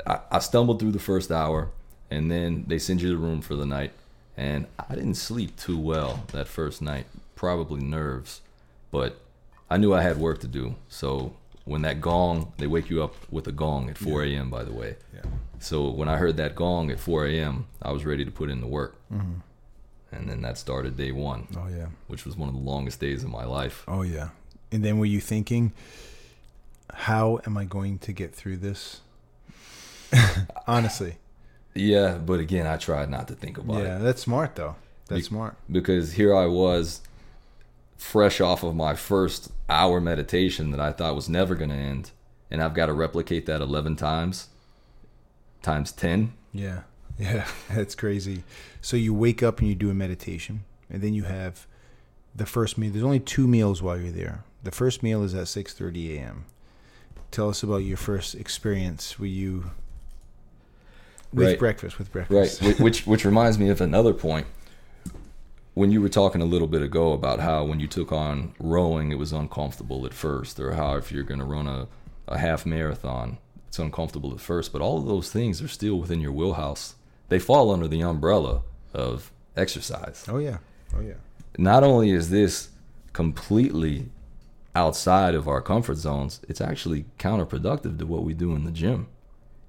I, 0.07 0.21
I 0.31 0.39
stumbled 0.41 0.81
through 0.81 0.93
the 0.93 0.99
first 0.99 1.31
hour, 1.31 1.71
and 2.11 2.31
then 2.31 2.65
they 2.67 2.79
send 2.79 3.01
you 3.01 3.09
to 3.09 3.17
the 3.17 3.23
room 3.23 3.41
for 3.41 3.55
the 3.55 3.65
night, 3.65 3.93
and 4.37 4.67
I 4.79 4.97
didn't 4.97 5.15
sleep 5.15 5.57
too 5.57 5.79
well 5.79 6.25
that 6.33 6.47
first 6.47 6.83
night. 6.83 7.07
Probably 7.37 7.81
nerves, 7.81 8.43
but 8.91 9.21
I 9.71 9.77
knew 9.77 9.93
I 9.95 10.03
had 10.03 10.17
work 10.19 10.41
to 10.41 10.47
do. 10.49 10.75
So 10.89 11.35
when 11.65 11.83
that 11.83 12.01
gong, 12.01 12.53
they 12.59 12.67
wake 12.67 12.89
you 12.91 13.03
up 13.03 13.15
with 13.31 13.47
a 13.47 13.53
gong 13.53 13.91
at 13.91 13.99
4 13.99 14.25
a.m. 14.25 14.51
By 14.51 14.65
the 14.65 14.73
way. 14.73 14.97
Yeah. 15.15 15.23
So 15.61 15.89
when 15.91 16.09
I 16.09 16.17
heard 16.17 16.37
that 16.37 16.55
gong 16.55 16.91
at 16.91 16.99
4 17.01 17.27
a.m., 17.27 17.67
I 17.83 17.91
was 17.93 18.05
ready 18.05 18.25
to 18.25 18.31
put 18.31 18.49
in 18.49 18.61
the 18.61 18.67
work, 18.67 18.97
mm-hmm. 19.13 19.41
and 20.13 20.31
then 20.31 20.41
that 20.43 20.57
started 20.57 20.97
day 20.97 21.11
one, 21.13 21.49
Oh 21.57 21.67
yeah. 21.69 21.89
which 22.07 22.25
was 22.25 22.37
one 22.37 22.49
of 22.49 22.55
the 22.55 22.61
longest 22.61 23.01
days 23.01 23.25
of 23.25 23.31
my 23.31 23.45
life. 23.45 23.85
Oh 23.89 24.03
yeah. 24.03 24.29
And 24.71 24.85
then 24.85 24.99
were 24.99 25.07
you 25.07 25.21
thinking, 25.21 25.73
how 26.95 27.41
am 27.47 27.57
I 27.57 27.65
going 27.65 27.99
to 28.01 28.13
get 28.13 28.35
through 28.35 28.59
this? 28.59 29.01
Honestly. 30.67 31.17
Yeah, 31.75 32.19
but 32.19 32.41
again, 32.41 32.67
I 32.67 32.77
tried 32.77 33.11
not 33.11 33.29
to 33.29 33.35
think 33.35 33.59
about 33.59 33.75
Yeah, 33.75 33.81
it 33.81 33.85
Yeah, 33.85 33.99
that's 33.99 34.23
smart 34.23 34.57
though. 34.57 34.77
That's 35.07 35.21
Be- 35.23 35.27
smart. 35.27 35.57
because 35.71 36.13
here 36.13 36.35
I 36.37 36.47
was, 36.47 37.01
fresh 37.99 38.41
off 38.41 38.63
of 38.63 38.75
my 38.75 38.95
first 38.95 39.53
hour 39.69 40.01
meditation 40.01 40.71
that 40.71 40.81
I 40.81 40.93
thought 40.93 41.15
was 41.15 41.29
never 41.29 41.55
going 41.55 41.69
to 41.71 41.77
end, 41.77 42.13
and 42.51 42.63
I've 42.63 42.73
got 42.73 42.87
to 42.87 42.95
replicate 42.95 43.45
that 43.47 43.61
eleven 43.61 43.95
times, 43.97 44.49
times 45.63 45.93
ten. 45.93 46.33
Yeah. 46.53 46.81
Yeah. 47.21 47.49
That's 47.75 47.97
crazy. 47.97 48.45
So 48.81 48.97
you 48.97 49.13
wake 49.13 49.43
up 49.43 49.59
and 49.59 49.69
you 49.69 49.75
do 49.75 49.91
a 49.91 49.95
meditation, 49.95 50.63
and 50.89 51.03
then 51.03 51.15
you 51.15 51.25
have 51.25 51.67
the 52.33 52.47
first 52.47 52.79
meal. 52.79 52.93
There's 52.93 53.03
only 53.03 53.19
two 53.19 53.49
meals 53.49 53.83
while 53.83 53.99
you're 53.99 54.13
there. 54.13 54.45
The 54.63 54.71
first 54.71 55.03
meal 55.03 55.25
is 55.25 55.35
at 55.35 55.47
6:30 55.49 56.17
a.m. 56.17 56.45
Tell 57.33 57.49
us 57.49 57.65
about 57.65 57.79
your 57.79 57.97
first 57.97 58.37
experience. 58.37 59.19
Were 59.19 59.27
you 59.27 59.73
with 61.33 61.49
Right. 61.49 61.59
breakfast? 61.59 61.99
With 61.99 62.15
Right, 62.15 62.29
breakfast. 62.29 62.63
whi- 62.63 62.75
which 62.85 63.05
which 63.05 63.25
reminds 63.25 63.59
me 63.59 63.69
of 63.69 63.81
another 63.81 64.15
point. 64.15 64.47
When 65.79 65.93
you 65.93 66.01
were 66.01 66.09
talking 66.09 66.43
a 66.43 66.45
little 66.45 66.67
bit 66.67 66.83
ago 66.83 67.13
about 67.13 67.39
how 67.39 67.63
when 67.63 67.79
you 67.79 67.87
took 67.87 68.11
on 68.11 68.53
rowing, 68.59 69.13
it 69.13 69.15
was 69.15 69.33
uncomfortable 69.33 70.05
at 70.07 70.13
first, 70.13 70.59
or 70.59 70.73
how 70.73 70.97
if 70.97 71.13
you're 71.13 71.23
going 71.23 71.39
to 71.39 71.47
run 71.47 71.69
a, 71.69 71.87
a 72.27 72.37
half 72.37 72.67
marathon, 72.67 73.39
it's 73.69 73.79
uncomfortable 73.79 74.33
at 74.33 74.41
first. 74.41 74.73
But 74.73 74.83
all 74.83 74.99
of 74.99 75.07
those 75.07 75.31
things 75.31 75.63
are 75.63 75.69
still 75.69 75.95
within 75.95 76.21
your 76.21 76.33
wheelhouse. 76.33 76.97
They 77.29 77.39
fall 77.39 77.71
under 77.71 77.87
the 77.87 78.03
umbrella 78.03 78.63
of 78.93 79.31
exercise. 79.57 80.25
Oh 80.27 80.39
yeah. 80.39 80.59
Oh 80.97 81.01
yeah. 81.01 81.15
Not 81.59 81.85
only 81.85 82.11
is 82.11 82.29
this 82.29 82.71
completely 83.13 84.09
outside 84.75 85.37
of 85.37 85.47
our 85.47 85.63
comfort 85.63 85.99
zones, 85.99 86.41
it's 86.49 86.61
actually 86.61 87.05
counterproductive 87.21 88.01
to 88.01 88.05
what 88.05 88.25
we 88.25 88.35
do 88.35 88.57
in 88.57 88.65
the 88.65 88.73
gym. 88.73 89.07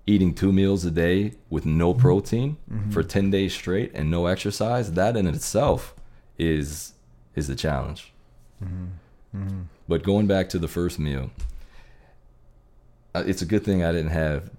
Eating 0.08 0.34
two 0.34 0.52
meals 0.52 0.84
a 0.86 0.89
day 0.89 1.34
with 1.52 1.67
no 1.67 1.91
mm-hmm. 1.91 2.02
protein 2.02 2.58
mm-hmm. 2.67 2.89
for 2.89 3.04
10 3.04 3.30
days 3.30 3.54
straight 3.54 3.91
and 3.93 4.10
no 4.10 4.26
exercise, 4.26 4.93
that 4.93 5.15
in 5.15 5.28
itself 5.28 5.93
is 6.39 6.93
is 7.36 7.49
a 7.49 7.56
challenge. 7.56 8.12
But 9.88 10.04
going 10.04 10.28
back 10.28 10.49
to 10.49 10.60
the 10.60 10.67
first 10.67 10.97
meal, 10.99 11.30
uh, 13.15 13.23
it's 13.25 13.41
a 13.41 13.45
good 13.45 13.63
thing 13.63 13.84
I 13.84 13.91
didn't 13.91 14.12
have 14.12 14.49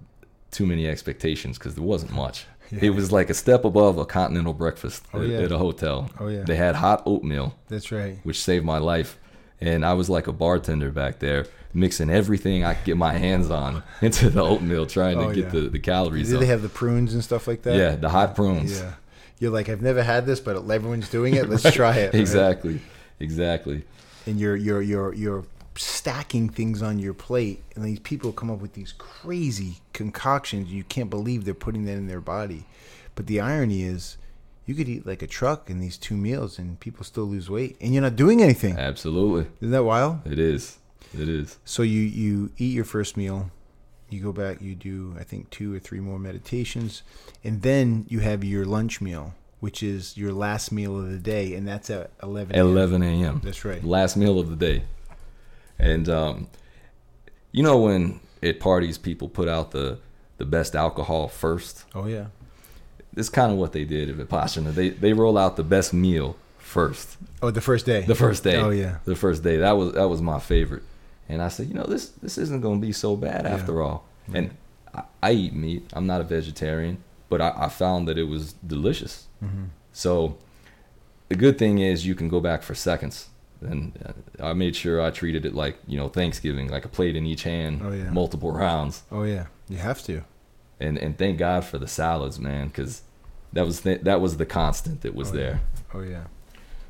too 0.51 0.65
many 0.65 0.87
expectations 0.87 1.57
because 1.57 1.75
there 1.75 1.83
wasn't 1.83 2.13
much. 2.13 2.45
It 2.81 2.91
was 2.91 3.11
like 3.11 3.29
a 3.29 3.33
step 3.33 3.65
above 3.65 3.97
a 3.97 4.05
continental 4.05 4.53
breakfast 4.53 5.03
Oh, 5.13 5.21
at, 5.21 5.27
yeah. 5.27 5.39
at 5.39 5.51
a 5.51 5.57
hotel. 5.57 6.09
Oh, 6.21 6.27
yeah. 6.29 6.43
They 6.43 6.55
had 6.55 6.75
hot 6.75 7.03
oatmeal, 7.05 7.53
That's 7.67 7.91
right. 7.91 8.17
which 8.23 8.41
saved 8.41 8.63
my 8.63 8.77
life. 8.77 9.17
And 9.59 9.85
I 9.85 9.91
was 9.93 10.09
like 10.09 10.27
a 10.27 10.31
bartender 10.31 10.89
back 10.89 11.19
there, 11.19 11.47
mixing 11.73 12.09
everything 12.09 12.63
I 12.63 12.75
could 12.75 12.85
get 12.85 12.95
my 12.97 13.11
hands 13.11 13.49
on 13.49 13.83
into 14.01 14.29
the 14.29 14.41
oatmeal, 14.41 14.85
trying 14.85 15.17
to 15.17 15.25
Oh, 15.25 15.33
get 15.33 15.45
yeah. 15.45 15.49
the, 15.49 15.61
the 15.69 15.79
calories 15.79 16.29
Did 16.29 16.35
up. 16.35 16.39
they 16.39 16.45
have 16.47 16.61
the 16.61 16.69
prunes 16.69 17.13
and 17.13 17.21
stuff 17.21 17.45
like 17.45 17.63
that? 17.63 17.75
yeah, 17.75 17.97
the 17.97 18.07
hot 18.07 18.37
prunes. 18.37 18.79
Yeah. 18.79 18.93
You're 19.41 19.51
like, 19.51 19.69
I've 19.69 19.81
never 19.81 20.03
had 20.03 20.25
this, 20.27 20.39
but 20.39 20.55
everyone's 20.69 21.09
doing 21.09 21.33
it. 21.33 21.49
Let's 21.49 21.69
try 21.73 21.97
it. 21.97 22.13
right? 22.13 22.21
exactly, 22.21 22.79
exactly. 23.19 23.83
And 24.27 24.39
you're 24.39 24.55
you're 24.55 24.83
you're 24.83 25.13
you're 25.15 25.43
stacking 25.75 26.47
things 26.47 26.83
on 26.83 26.99
your 26.99 27.15
plate, 27.15 27.63
and 27.75 27.83
these 27.83 27.97
people 27.99 28.31
come 28.31 28.51
up 28.51 28.59
with 28.59 28.73
these 28.73 28.93
crazy 28.99 29.77
concoctions. 29.93 30.71
You 30.71 30.83
can't 30.83 31.09
believe 31.09 31.43
they're 31.43 31.55
putting 31.55 31.85
that 31.85 31.93
in 31.97 32.05
their 32.07 32.21
body. 32.21 32.65
But 33.15 33.25
the 33.25 33.39
irony 33.41 33.81
is, 33.81 34.17
you 34.67 34.75
could 34.75 34.87
eat 34.87 35.07
like 35.07 35.23
a 35.23 35.27
truck 35.27 35.71
in 35.71 35.79
these 35.79 35.97
two 35.97 36.15
meals, 36.15 36.59
and 36.59 36.79
people 36.79 37.03
still 37.03 37.23
lose 37.25 37.49
weight, 37.49 37.77
and 37.81 37.93
you're 37.93 38.03
not 38.03 38.15
doing 38.15 38.43
anything. 38.43 38.77
Absolutely, 38.77 39.47
Isn't 39.59 39.71
that 39.71 39.83
wild? 39.83 40.19
it 40.25 40.37
is. 40.37 40.77
It 41.17 41.27
is. 41.27 41.57
So 41.65 41.81
you 41.81 42.01
you 42.01 42.51
eat 42.59 42.75
your 42.75 42.85
first 42.85 43.17
meal, 43.17 43.49
you 44.13 44.21
go 44.21 44.31
back, 44.31 44.61
you 44.61 44.75
do 44.75 45.15
I 45.19 45.23
think 45.23 45.49
two 45.49 45.73
or 45.75 45.79
three 45.79 45.99
more 45.99 46.19
meditations, 46.19 47.03
and 47.43 47.61
then 47.61 48.05
you 48.09 48.19
have 48.19 48.43
your 48.43 48.65
lunch 48.65 49.01
meal, 49.01 49.33
which 49.59 49.81
is 49.83 50.17
your 50.17 50.31
last 50.33 50.71
meal 50.71 50.97
of 50.97 51.09
the 51.09 51.17
day, 51.17 51.53
and 51.55 51.67
that's 51.67 51.89
at 51.89 52.11
eleven. 52.21 52.55
a.m. 52.55 52.67
11 52.67 53.03
a.m. 53.03 53.41
That's 53.43 53.63
right. 53.65 53.83
Last 53.83 54.17
meal 54.17 54.39
of 54.39 54.49
the 54.49 54.55
day. 54.55 54.83
And 55.79 56.07
um, 56.09 56.47
you 57.51 57.63
know 57.63 57.77
when 57.79 58.19
at 58.43 58.59
parties 58.59 58.97
people 58.97 59.29
put 59.29 59.47
out 59.47 59.71
the 59.71 59.99
the 60.37 60.45
best 60.45 60.75
alcohol 60.75 61.27
first. 61.27 61.85
Oh 61.93 62.07
yeah. 62.07 62.27
It's 63.15 63.29
kind 63.29 63.51
of 63.51 63.57
what 63.57 63.73
they 63.73 63.83
did 63.83 64.09
at 64.09 64.15
Vipassana. 64.15 64.73
They 64.73 64.89
they 64.89 65.13
roll 65.13 65.37
out 65.37 65.55
the 65.55 65.63
best 65.63 65.93
meal 65.93 66.37
first. 66.57 67.17
Oh, 67.41 67.51
the 67.51 67.61
first 67.61 67.85
day. 67.85 68.01
The 68.01 68.15
first 68.15 68.43
day. 68.43 68.55
Oh 68.55 68.69
yeah. 68.69 68.97
The 69.05 69.15
first 69.15 69.43
day. 69.43 69.57
That 69.57 69.73
was 69.73 69.93
that 69.93 70.07
was 70.07 70.21
my 70.21 70.39
favorite. 70.39 70.83
And 71.31 71.41
I 71.41 71.47
said, 71.49 71.67
you 71.67 71.73
know, 71.73 71.83
this 71.85 72.09
this 72.23 72.37
isn't 72.37 72.61
going 72.61 72.79
to 72.81 72.85
be 72.87 72.91
so 72.93 73.15
bad 73.15 73.45
Yeah. 73.45 73.53
after 73.53 73.81
all. 73.81 74.05
And 74.33 74.51
I, 74.93 75.03
I 75.23 75.31
eat 75.31 75.53
meat. 75.53 75.89
I'm 75.93 76.05
not 76.05 76.21
a 76.21 76.23
vegetarian, 76.23 76.97
but 77.29 77.39
I, 77.41 77.53
I 77.55 77.69
found 77.69 78.07
that 78.07 78.17
it 78.17 78.27
was 78.27 78.53
delicious. 78.53 79.27
Mm-hmm. 79.43 79.65
So 79.93 80.37
the 81.29 81.35
good 81.35 81.57
thing 81.57 81.79
is 81.79 82.05
you 82.05 82.15
can 82.15 82.27
go 82.29 82.39
back 82.39 82.63
for 82.63 82.75
seconds. 82.75 83.27
And 83.61 83.93
uh, 84.39 84.47
I 84.49 84.53
made 84.53 84.75
sure 84.75 85.01
I 85.01 85.11
treated 85.11 85.45
it 85.45 85.53
like 85.53 85.77
you 85.87 85.97
know 85.97 86.09
Thanksgiving, 86.09 86.67
like 86.69 86.83
a 86.85 86.89
plate 86.89 87.15
in 87.15 87.25
each 87.25 87.43
hand, 87.43 87.81
Oh, 87.83 87.91
yeah. 87.91 88.09
multiple 88.11 88.51
rounds. 88.51 89.03
Oh 89.11 89.23
yeah. 89.23 89.45
You 89.69 89.77
have 89.77 90.01
to. 90.03 90.23
And 90.79 90.97
and 90.97 91.17
thank 91.17 91.37
God 91.37 91.63
for 91.63 91.77
the 91.77 91.87
salads, 91.87 92.39
man, 92.39 92.67
because 92.67 93.03
that 93.53 93.65
was 93.65 93.81
th- 93.81 94.01
that 94.01 94.19
was 94.19 94.37
the 94.37 94.45
constant 94.47 95.01
that 95.01 95.13
was 95.15 95.29
Oh, 95.29 95.35
there. 95.35 95.61
Oh 95.93 96.01
yeah. 96.01 96.23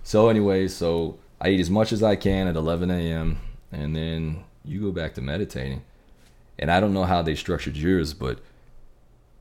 So 0.04 0.30
anyway, 0.30 0.68
so 0.70 1.18
I 1.42 1.50
eat 1.50 1.60
as 1.60 1.70
much 1.70 1.92
as 1.92 2.02
I 2.02 2.16
can 2.16 2.48
at 2.48 2.56
11 2.56 2.90
a.m. 2.90 3.38
and 3.72 3.96
then 3.96 4.44
you 4.64 4.82
go 4.82 4.92
back 4.92 5.14
to 5.16 5.22
meditating. 5.22 5.84
And 6.60 6.72
I 6.72 6.80
don't 6.80 6.94
know 6.94 7.06
how 7.06 7.22
they 7.22 7.36
structured 7.36 7.76
yours, 7.76 8.14
but 8.14 8.40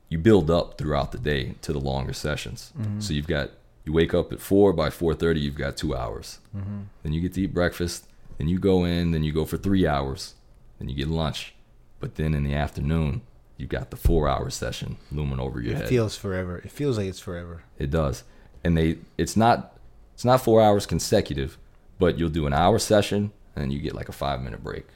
you 0.08 0.18
build 0.18 0.50
up 0.50 0.78
throughout 0.78 1.12
the 1.12 1.18
day 1.18 1.54
to 1.62 1.72
the 1.72 1.80
longer 1.80 2.12
sessions. 2.12 2.72
Mm-hmm. 2.78 3.00
So 3.00 3.12
you've 3.12 3.26
got 3.26 3.50
you 3.84 3.92
wake 3.92 4.14
up 4.14 4.32
at 4.32 4.40
four 4.40 4.72
by 4.72 4.90
4:30, 4.90 5.40
you've 5.40 5.54
got 5.54 5.76
two 5.76 5.96
hours. 5.96 6.38
Mm-hmm. 6.56 6.80
Then 7.02 7.12
you 7.12 7.20
get 7.20 7.34
to 7.34 7.42
eat 7.42 7.54
breakfast. 7.54 8.06
Then 8.38 8.48
you 8.48 8.58
go 8.58 8.84
in. 8.84 9.10
Then 9.10 9.22
you 9.22 9.32
go 9.32 9.44
for 9.44 9.56
three 9.56 9.86
hours. 9.86 10.34
Then 10.78 10.88
you 10.88 10.94
get 10.94 11.08
lunch. 11.08 11.54
But 11.98 12.14
then 12.14 12.34
in 12.34 12.44
the 12.44 12.54
afternoon, 12.54 13.22
you've 13.56 13.68
got 13.68 13.90
the 13.90 13.96
four-hour 13.96 14.48
session 14.50 14.96
looming 15.12 15.38
over 15.38 15.60
your 15.60 15.72
It 15.72 15.76
head. 15.76 15.84
It 15.86 15.88
feels 15.88 16.16
forever. 16.16 16.58
It 16.58 16.70
feels 16.70 16.96
like 16.96 17.06
it's 17.06 17.20
forever. 17.20 17.64
It 17.78 17.90
does. 17.90 18.24
And 18.64 18.76
they 18.76 18.98
it's 19.18 19.36
not 19.36 19.76
it's 20.14 20.24
not 20.24 20.42
4 20.42 20.62
hours 20.62 20.86
consecutive, 20.86 21.58
but 21.98 22.18
you'll 22.18 22.30
do 22.30 22.46
an 22.46 22.52
hour 22.52 22.78
session 22.78 23.32
and 23.60 23.68
then 23.70 23.76
you 23.76 23.78
get 23.82 23.94
like 23.94 24.08
a 24.08 24.12
5 24.12 24.40
minute 24.42 24.64
break. 24.64 24.86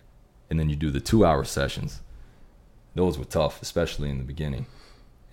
And 0.49 0.59
then 0.59 0.71
you 0.71 0.77
do 0.77 0.91
the 0.91 1.01
2 1.01 1.25
hour 1.25 1.45
sessions. 1.45 2.01
Those 2.95 3.19
were 3.19 3.25
tough, 3.27 3.61
especially 3.61 4.09
in 4.09 4.17
the 4.19 4.25
beginning. 4.25 4.67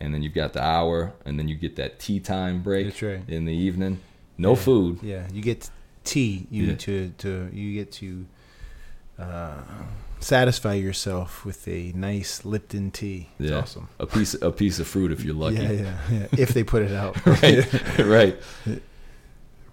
And 0.02 0.14
then 0.14 0.22
you've 0.22 0.34
got 0.34 0.52
the 0.54 0.62
hour 0.64 1.14
and 1.26 1.40
then 1.40 1.48
you 1.48 1.56
get 1.56 1.76
that 1.78 2.00
tea 2.00 2.20
time 2.20 2.62
break 2.62 2.88
That's 2.88 3.02
right. 3.02 3.22
in 3.30 3.46
the 3.46 3.54
evening. 3.54 4.00
No 4.38 4.50
Yeah. 4.52 4.56
food. 4.56 5.00
Yeah. 5.02 5.28
You 5.32 5.42
get 5.42 5.70
tea. 6.04 6.48
You 6.52 6.64
Yeah. 6.66 6.76
to 6.76 7.10
to 7.20 7.50
you 7.54 7.74
get 7.74 7.92
to 7.94 8.26
uh, 9.20 9.62
satisfy 10.20 10.74
yourself 10.74 11.46
with 11.46 11.68
a 11.68 11.92
nice 11.96 12.44
Lipton 12.44 12.90
tea. 12.92 13.30
It's 13.40 13.52
Yeah. 13.52 13.60
awesome. 13.60 13.88
A 14.00 14.08
piece 14.08 14.34
a 14.42 14.52
piece 14.52 14.80
of 14.80 14.88
fruit 14.88 15.12
if 15.12 15.24
you're 15.24 15.36
lucky. 15.46 15.58
Yeah, 15.58 15.72
yeah, 15.72 15.98
yeah. 16.12 16.28
If 16.38 16.54
they 16.54 16.64
put 16.64 16.82
it 16.82 16.92
out. 16.92 17.24
right, 17.26 17.74
right. 18.00 18.36
Right. 18.66 18.82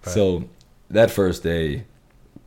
So 0.03 0.43
that 0.91 1.09
first 1.11 1.41
day, 1.43 1.85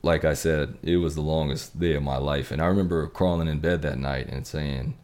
like 0.03 0.25
I 0.25 0.35
said, 0.35 0.77
it 0.83 0.97
was 0.97 1.15
the 1.15 1.21
longest 1.21 1.79
day 1.79 1.95
of 1.95 2.03
my 2.03 2.17
life, 2.17 2.51
and 2.51 2.61
I 2.61 2.67
remember 2.67 3.07
crawling 3.07 3.49
in 3.49 3.61
bed 3.61 3.83
that 3.83 3.99
night 3.99 4.29
and 4.29 4.47
saying, 4.47 4.95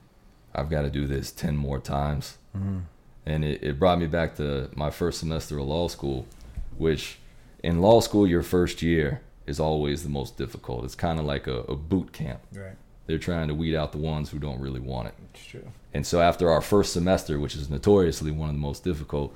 "I've 0.55 0.71
got 0.71 0.83
to 0.83 0.91
do 0.91 1.07
this 1.07 1.31
ten 1.31 1.57
more 1.57 1.79
times." 1.79 2.39
Mm-hmm. 2.57 2.79
And 3.27 3.45
it, 3.45 3.63
it 3.63 3.79
brought 3.79 3.99
me 3.99 4.07
back 4.07 4.37
to 4.37 4.71
my 4.75 4.91
first 4.91 5.21
semester 5.21 5.59
of 5.59 5.67
law 5.67 5.89
school, 5.89 6.27
which 6.77 7.19
in 7.63 7.81
law 7.81 8.01
school, 8.01 8.27
your 8.27 8.43
first 8.43 8.83
year 8.83 9.21
is 9.47 9.61
always 9.61 10.03
the 10.03 10.09
most 10.09 10.37
difficult. 10.37 10.85
It's 10.85 10.95
kind 10.95 11.19
of 11.19 11.25
like 11.25 11.47
a, 11.47 11.61
a 11.61 11.77
boot 11.77 12.13
camp. 12.13 12.41
Right. 12.53 12.77
They're 13.07 13.19
trying 13.19 13.49
to 13.49 13.55
weed 13.55 13.75
out 13.75 13.93
the 13.93 13.99
ones 13.99 14.31
who 14.31 14.39
don't 14.39 14.61
really 14.61 14.81
want 14.81 15.09
it. 15.09 15.15
It's 15.35 15.47
true. 15.47 15.67
And 15.95 16.07
so 16.07 16.21
after 16.21 16.51
our 16.51 16.61
first 16.61 16.93
semester, 16.93 17.39
which 17.39 17.57
is 17.57 17.71
notoriously 17.71 18.31
one 18.31 18.51
of 18.51 18.55
the 18.55 18.61
most 18.61 18.85
difficult, 18.85 19.35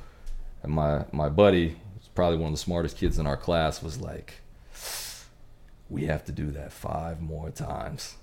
and 0.62 0.72
my 0.72 1.04
my 1.12 1.28
buddy, 1.28 1.76
probably 2.14 2.38
one 2.38 2.48
of 2.48 2.54
the 2.54 2.62
smartest 2.62 2.98
kids 2.98 3.18
in 3.18 3.26
our 3.26 3.36
class, 3.36 3.82
was 3.82 4.00
like, 4.00 4.34
"We 5.93 6.07
have 6.07 6.24
to 6.24 6.32
do 6.32 6.51
that 6.53 6.72
five 6.72 7.20
more 7.20 7.51
times." 7.51 8.16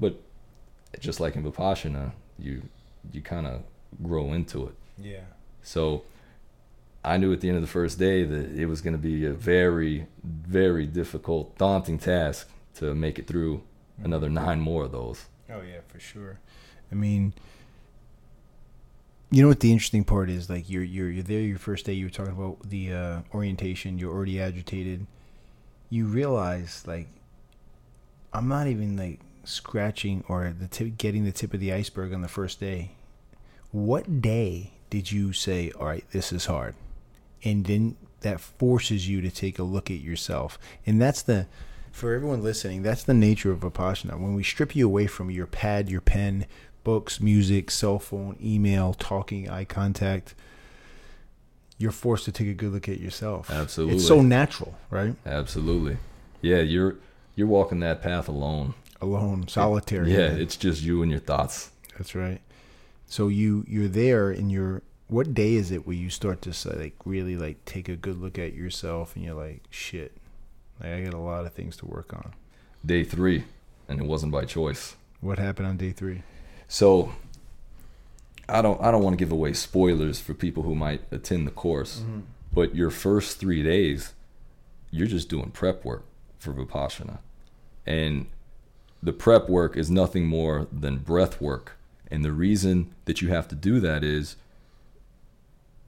But 0.00 0.20
just 1.00 1.20
like 1.20 1.36
in 1.36 1.42
Vipassana, 1.42 2.12
you 2.38 2.62
you 3.12 3.20
kind 3.20 3.46
of 3.46 3.62
grow 4.02 4.32
into 4.32 4.66
it. 4.66 4.74
Yeah. 4.98 5.24
So 5.62 6.04
I 7.04 7.16
knew 7.16 7.32
at 7.32 7.40
the 7.40 7.48
end 7.48 7.56
of 7.56 7.62
the 7.62 7.68
first 7.68 7.98
day 7.98 8.24
that 8.24 8.52
it 8.52 8.66
was 8.66 8.80
going 8.80 8.94
to 8.94 8.98
be 8.98 9.24
a 9.26 9.32
very, 9.32 10.06
very 10.22 10.86
difficult, 10.86 11.58
daunting 11.58 11.98
task 11.98 12.48
to 12.76 12.94
make 12.94 13.18
it 13.18 13.26
through 13.26 13.62
another 14.02 14.30
nine 14.30 14.60
more 14.60 14.84
of 14.84 14.92
those. 14.92 15.26
Oh 15.50 15.60
yeah, 15.60 15.80
for 15.88 15.98
sure. 15.98 16.38
I 16.90 16.94
mean, 16.94 17.34
you 19.30 19.42
know 19.42 19.48
what 19.48 19.60
the 19.60 19.72
interesting 19.72 20.04
part 20.04 20.30
is? 20.30 20.48
Like 20.48 20.70
you're 20.70 20.82
you're 20.82 21.10
you're 21.10 21.22
there 21.22 21.40
your 21.40 21.58
first 21.58 21.86
day. 21.86 21.92
You 21.92 22.06
were 22.06 22.10
talking 22.10 22.32
about 22.32 22.68
the 22.68 22.92
uh, 22.92 23.20
orientation. 23.34 23.98
You're 23.98 24.12
already 24.12 24.40
agitated. 24.40 25.06
You 25.92 26.06
realize 26.06 26.84
like 26.86 27.08
I'm 28.32 28.48
not 28.48 28.66
even 28.66 28.96
like 28.96 29.20
scratching 29.44 30.24
or 30.26 30.54
the 30.58 30.66
tip, 30.66 30.96
getting 30.96 31.26
the 31.26 31.32
tip 31.32 31.52
of 31.52 31.60
the 31.60 31.70
iceberg 31.70 32.14
on 32.14 32.22
the 32.22 32.28
first 32.28 32.58
day. 32.60 32.92
What 33.72 34.22
day 34.22 34.72
did 34.88 35.12
you 35.12 35.34
say, 35.34 35.70
"All 35.72 35.84
right, 35.84 36.10
this 36.10 36.32
is 36.32 36.46
hard," 36.46 36.76
and 37.44 37.66
then 37.66 37.96
that 38.20 38.40
forces 38.40 39.06
you 39.06 39.20
to 39.20 39.30
take 39.30 39.58
a 39.58 39.64
look 39.64 39.90
at 39.90 40.00
yourself, 40.00 40.58
and 40.86 40.98
that's 40.98 41.20
the 41.20 41.46
for 41.90 42.14
everyone 42.14 42.42
listening, 42.42 42.80
that's 42.82 43.04
the 43.04 43.12
nature 43.12 43.52
of 43.52 43.60
Vipassana. 43.60 44.18
When 44.18 44.32
we 44.32 44.42
strip 44.42 44.74
you 44.74 44.86
away 44.86 45.06
from 45.06 45.30
your 45.30 45.46
pad, 45.46 45.90
your 45.90 46.00
pen, 46.00 46.46
books, 46.84 47.20
music, 47.20 47.70
cell 47.70 47.98
phone, 47.98 48.38
email, 48.42 48.94
talking, 48.94 49.50
eye 49.50 49.66
contact, 49.66 50.34
you're 51.78 51.92
forced 51.92 52.24
to 52.26 52.32
take 52.32 52.48
a 52.48 52.54
good 52.54 52.72
look 52.72 52.88
at 52.88 53.00
yourself. 53.00 53.50
Absolutely. 53.50 53.96
It's 53.96 54.06
so 54.06 54.22
natural, 54.22 54.76
right? 54.90 55.14
Absolutely. 55.26 55.98
Yeah, 56.40 56.60
you're 56.60 56.96
you're 57.34 57.46
walking 57.46 57.80
that 57.80 58.02
path 58.02 58.28
alone. 58.28 58.74
Alone, 59.00 59.48
solitary. 59.48 60.12
Yeah, 60.12 60.28
it's 60.28 60.56
just 60.56 60.82
you 60.82 61.02
and 61.02 61.10
your 61.10 61.20
thoughts. 61.20 61.70
That's 61.96 62.14
right. 62.14 62.40
So 63.06 63.28
you 63.28 63.64
you're 63.68 63.88
there 63.88 64.30
and 64.30 64.50
you're 64.50 64.82
what 65.08 65.34
day 65.34 65.54
is 65.54 65.70
it 65.70 65.86
where 65.86 65.96
you 65.96 66.08
start 66.08 66.40
to 66.42 66.78
like 66.78 66.94
really 67.04 67.36
like 67.36 67.64
take 67.64 67.88
a 67.88 67.96
good 67.96 68.20
look 68.20 68.38
at 68.38 68.54
yourself 68.54 69.14
and 69.14 69.24
you're 69.24 69.34
like 69.34 69.62
shit 69.70 70.16
like, 70.82 70.92
I 70.92 71.02
got 71.02 71.14
a 71.14 71.18
lot 71.18 71.46
of 71.46 71.52
things 71.52 71.76
to 71.78 71.86
work 71.86 72.12
on. 72.12 72.32
Day 72.84 73.04
three, 73.04 73.44
and 73.88 74.00
it 74.00 74.06
wasn't 74.06 74.32
by 74.32 74.44
choice. 74.44 74.96
What 75.20 75.38
happened 75.38 75.68
on 75.68 75.76
day 75.76 75.92
three? 75.92 76.22
So 76.66 77.12
I 78.48 78.60
don't 78.62 78.80
I 78.82 78.90
don't 78.90 79.02
want 79.02 79.14
to 79.14 79.24
give 79.24 79.32
away 79.32 79.52
spoilers 79.52 80.20
for 80.20 80.34
people 80.34 80.62
who 80.64 80.74
might 80.74 81.02
attend 81.10 81.46
the 81.46 81.50
course, 81.52 82.00
Mm-hmm. 82.00 82.20
but 82.52 82.74
your 82.74 82.90
first 82.90 83.38
three 83.38 83.62
days, 83.62 84.12
you're 84.90 85.06
just 85.06 85.28
doing 85.28 85.50
prep 85.50 85.84
work 85.84 86.04
for 86.38 86.52
Vipassana. 86.52 87.18
And 87.86 88.26
the 89.02 89.12
prep 89.12 89.48
work 89.48 89.76
is 89.76 89.90
nothing 89.90 90.26
more 90.26 90.66
than 90.72 90.98
breath 90.98 91.40
work. 91.40 91.76
And 92.10 92.24
the 92.24 92.32
reason 92.32 92.94
that 93.06 93.22
you 93.22 93.28
have 93.28 93.48
to 93.48 93.54
do 93.54 93.80
that 93.80 94.04
is 94.04 94.36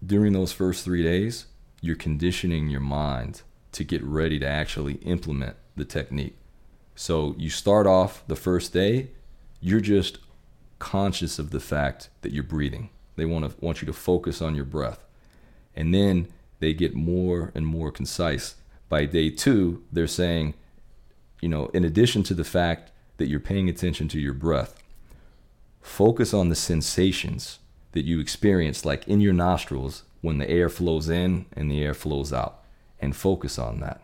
during 0.05 0.32
those 0.32 0.52
first 0.52 0.84
three 0.84 1.02
days, 1.02 1.46
you're 1.80 1.96
conditioning 1.96 2.68
your 2.68 2.80
mind 2.80 3.42
to 3.72 3.84
get 3.84 4.02
ready 4.02 4.38
to 4.38 4.46
actually 4.46 4.94
implement 5.05 5.57
the 5.76 5.84
technique. 5.84 6.36
So 6.94 7.34
you 7.38 7.50
start 7.50 7.86
off 7.86 8.22
the 8.26 8.36
first 8.36 8.72
day, 8.72 9.09
you're 9.61 9.80
just 9.80 10.18
conscious 10.85 11.39
of 11.39 11.51
the 11.51 11.61
fact 11.61 12.11
that 12.20 12.30
you're 12.30 12.43
breathing. 12.43 12.91
They 13.16 13.24
want 13.24 13.51
to 13.51 13.64
want 13.64 13.80
you 13.80 13.87
to 13.87 13.93
focus 13.95 14.43
on 14.43 14.55
your 14.55 14.66
breath. 14.66 15.03
And 15.74 15.95
then 15.95 16.28
they 16.61 16.74
get 16.74 16.95
more 16.95 17.53
and 17.55 17.66
more 17.66 17.91
concise. 17.91 18.57
By 18.91 19.07
day 19.07 19.30
2, 19.30 19.82
they're 19.91 20.07
saying, 20.07 20.53
you 21.41 21.49
know, 21.49 21.68
in 21.68 21.87
addition 21.87 22.22
to 22.24 22.35
the 22.35 22.45
fact 22.45 22.93
that 23.16 23.28
you're 23.28 23.41
paying 23.41 23.70
attention 23.70 24.09
to 24.09 24.20
your 24.20 24.35
breath, 24.35 24.82
focus 25.80 26.35
on 26.35 26.51
the 26.51 26.55
sensations 26.55 27.61
that 27.93 28.05
you 28.05 28.20
experience 28.20 28.85
like 28.85 29.09
in 29.09 29.22
your 29.22 29.32
nostrils 29.32 30.03
when 30.20 30.37
the 30.37 30.51
air 30.51 30.68
flows 30.68 31.09
in 31.09 31.47
and 31.57 31.70
the 31.70 31.82
air 31.82 31.95
flows 31.95 32.30
out 32.30 32.62
and 33.01 33.16
focus 33.16 33.59
on 33.59 33.80
that. 33.80 34.03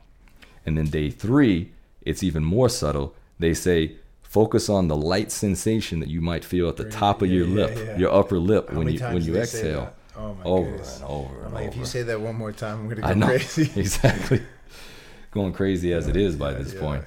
And 0.64 0.78
then 0.78 0.86
day 0.86 1.10
three, 1.10 1.72
it's 2.00 2.22
even 2.22 2.42
more 2.42 2.70
subtle. 2.70 3.14
They 3.38 3.52
say, 3.52 3.96
focus 4.30 4.68
on 4.68 4.86
the 4.86 4.94
light 4.94 5.32
sensation 5.32 5.98
that 5.98 6.08
you 6.08 6.20
might 6.20 6.44
feel 6.44 6.68
at 6.68 6.76
the 6.76 6.88
top 6.88 7.20
of 7.20 7.28
your 7.28 7.46
yeah, 7.48 7.54
lip, 7.54 7.76
yeah. 7.76 7.98
your 7.98 8.14
upper 8.14 8.38
lip 8.38 8.70
How 8.70 8.78
when 8.78 8.88
you 8.88 9.00
when 9.00 9.22
you 9.22 9.36
exhale. 9.36 9.92
Oh 10.16 10.34
my 10.34 10.44
over 10.44 10.70
goodness. 10.70 10.96
and 10.96 11.04
over 11.04 11.36
and 11.38 11.46
I'm 11.46 11.54
like, 11.54 11.62
over. 11.62 11.70
if 11.72 11.76
you 11.76 11.84
say 11.84 12.02
that 12.04 12.20
one 12.20 12.36
more 12.36 12.52
time, 12.52 12.80
I'm 12.80 12.88
gonna 12.88 13.00
go 13.00 13.08
I 13.08 13.14
know 13.14 13.26
crazy. 13.38 13.72
exactly, 13.74 14.40
going 15.32 15.52
crazy 15.52 15.92
as 15.92 16.06
it 16.06 16.16
is 16.16 16.36
by 16.36 16.54
this 16.54 16.72
point. 16.72 17.04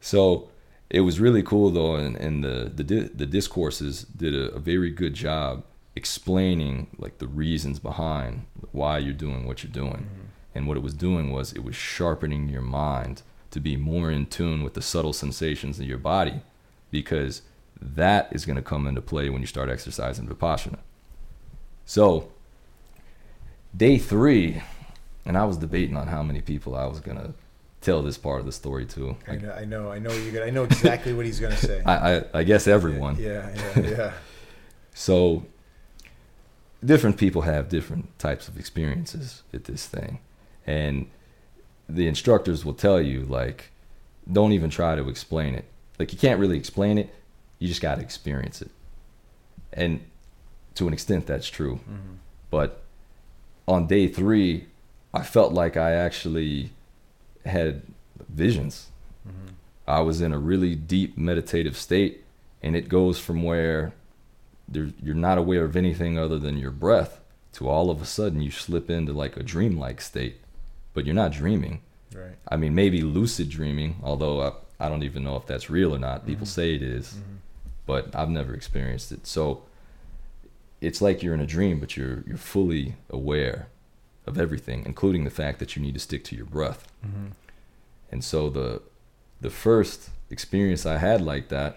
So 0.00 0.50
it 0.90 1.00
was 1.00 1.20
really 1.20 1.42
cool 1.42 1.70
though, 1.70 1.94
and, 1.94 2.16
and 2.16 2.44
the 2.44 2.70
the 2.74 3.10
the 3.14 3.26
discourses 3.26 4.02
did 4.02 4.34
a, 4.34 4.50
a 4.50 4.58
very 4.58 4.90
good 4.90 5.14
job 5.14 5.64
explaining 5.96 6.88
like 6.98 7.18
the 7.18 7.26
reasons 7.26 7.78
behind 7.78 8.44
why 8.72 8.98
you're 8.98 9.14
doing 9.14 9.46
what 9.46 9.64
you're 9.64 9.72
doing, 9.72 10.04
mm-hmm. 10.04 10.26
and 10.54 10.68
what 10.68 10.76
it 10.76 10.82
was 10.82 10.92
doing 10.92 11.32
was 11.32 11.54
it 11.54 11.64
was 11.64 11.76
sharpening 11.76 12.50
your 12.50 12.62
mind 12.62 13.22
to 13.52 13.60
be 13.60 13.76
more 13.76 14.10
in 14.10 14.26
tune 14.26 14.62
with 14.62 14.74
the 14.74 14.82
subtle 14.82 15.12
sensations 15.12 15.78
in 15.78 15.86
your 15.86 15.98
body, 15.98 16.40
because 16.90 17.42
that 17.80 18.28
is 18.32 18.44
going 18.44 18.56
to 18.56 18.62
come 18.62 18.86
into 18.86 19.00
play 19.00 19.30
when 19.30 19.40
you 19.40 19.46
start 19.46 19.68
exercising 19.68 20.26
vipassana. 20.26 20.78
So 21.84 22.30
day 23.76 23.98
three, 23.98 24.62
and 25.24 25.36
I 25.36 25.44
was 25.44 25.56
debating 25.56 25.96
on 25.96 26.08
how 26.08 26.22
many 26.22 26.40
people 26.40 26.74
I 26.74 26.86
was 26.86 27.00
gonna 27.00 27.34
tell 27.80 28.02
this 28.02 28.18
part 28.18 28.40
of 28.40 28.46
the 28.46 28.52
story 28.52 28.86
to. 28.86 29.16
I 29.28 29.36
know, 29.36 29.52
I 29.52 29.64
know, 29.64 29.92
I 29.92 29.98
know 29.98 30.12
you're 30.12 30.32
gonna. 30.32 30.46
I 30.46 30.50
know 30.50 30.64
exactly 30.64 31.12
what 31.12 31.26
he's 31.26 31.40
gonna 31.40 31.56
say. 31.56 31.82
I, 31.86 32.16
I, 32.16 32.24
I 32.34 32.42
guess 32.44 32.66
everyone. 32.66 33.16
Yeah, 33.18 33.54
yeah, 33.54 33.82
yeah. 33.88 34.12
So 34.94 35.44
different 36.84 37.16
people 37.16 37.42
have 37.42 37.68
different 37.68 38.18
types 38.18 38.48
of 38.48 38.58
experiences 38.58 39.42
at 39.52 39.64
this 39.64 39.86
thing. 39.86 40.18
And 40.66 41.10
the 41.88 42.06
instructors 42.06 42.64
will 42.64 42.74
tell 42.74 43.00
you 43.00 43.20
like 43.22 43.70
don't 44.30 44.52
even 44.52 44.70
try 44.70 44.94
to 44.94 45.08
explain 45.08 45.54
it. 45.54 45.64
Like 45.98 46.12
you 46.12 46.18
can't 46.18 46.40
really 46.40 46.56
explain 46.56 46.98
it. 46.98 47.12
You 47.58 47.68
just 47.68 47.82
got 47.82 47.96
to 47.96 48.00
experience 48.00 48.62
it. 48.62 48.70
And 49.72 50.00
to 50.74 50.86
an 50.86 50.92
extent 50.92 51.26
that's 51.26 51.48
true. 51.48 51.76
Mm-hmm. 51.76 52.14
But 52.50 52.82
on 53.66 53.86
day 53.86 54.08
3 54.08 54.66
I 55.14 55.22
felt 55.22 55.52
like 55.52 55.76
I 55.76 55.92
actually 55.92 56.70
had 57.44 57.82
visions. 58.28 58.90
Mm-hmm. 59.28 59.54
I 59.86 60.00
was 60.00 60.20
in 60.20 60.32
a 60.32 60.38
really 60.38 60.74
deep 60.74 61.18
meditative 61.18 61.76
state 61.76 62.24
and 62.62 62.76
it 62.76 62.88
goes 62.88 63.18
from 63.18 63.42
where 63.42 63.92
you're 64.72 65.14
not 65.14 65.38
aware 65.38 65.64
of 65.64 65.76
anything 65.76 66.18
other 66.18 66.38
than 66.38 66.56
your 66.56 66.70
breath 66.70 67.20
to 67.52 67.68
all 67.68 67.90
of 67.90 68.00
a 68.00 68.06
sudden 68.06 68.40
you 68.40 68.50
slip 68.50 68.88
into 68.88 69.12
like 69.12 69.36
a 69.36 69.42
dreamlike 69.42 70.00
state 70.00 70.41
but 70.94 71.04
you're 71.06 71.14
not 71.14 71.32
dreaming. 71.32 71.82
Right. 72.14 72.36
i 72.46 72.58
mean 72.58 72.74
maybe 72.74 73.00
lucid 73.00 73.48
dreaming 73.48 73.96
although 74.02 74.42
i, 74.42 74.52
I 74.82 74.88
don't 74.88 75.04
even 75.04 75.22
know 75.22 75.36
if 75.36 75.46
that's 75.46 75.70
real 75.70 75.94
or 75.94 75.98
not. 75.98 76.26
People 76.26 76.44
mm-hmm. 76.44 76.60
say 76.60 76.74
it 76.74 76.82
is, 76.82 77.12
mm-hmm. 77.14 77.36
but 77.86 78.14
i've 78.16 78.28
never 78.28 78.52
experienced 78.52 79.12
it. 79.12 79.26
So 79.26 79.62
it's 80.80 81.00
like 81.00 81.22
you're 81.22 81.34
in 81.34 81.40
a 81.40 81.46
dream 81.46 81.78
but 81.78 81.96
you're 81.96 82.24
you're 82.26 82.36
fully 82.36 82.96
aware 83.08 83.68
of 84.26 84.38
everything 84.38 84.82
including 84.84 85.22
the 85.24 85.30
fact 85.30 85.60
that 85.60 85.76
you 85.76 85.82
need 85.82 85.94
to 85.94 86.00
stick 86.00 86.24
to 86.24 86.36
your 86.36 86.46
breath. 86.46 86.92
Mm-hmm. 87.06 87.28
And 88.10 88.24
so 88.24 88.50
the 88.50 88.82
the 89.40 89.50
first 89.50 90.10
experience 90.30 90.84
I 90.84 90.98
had 90.98 91.20
like 91.20 91.48
that, 91.48 91.76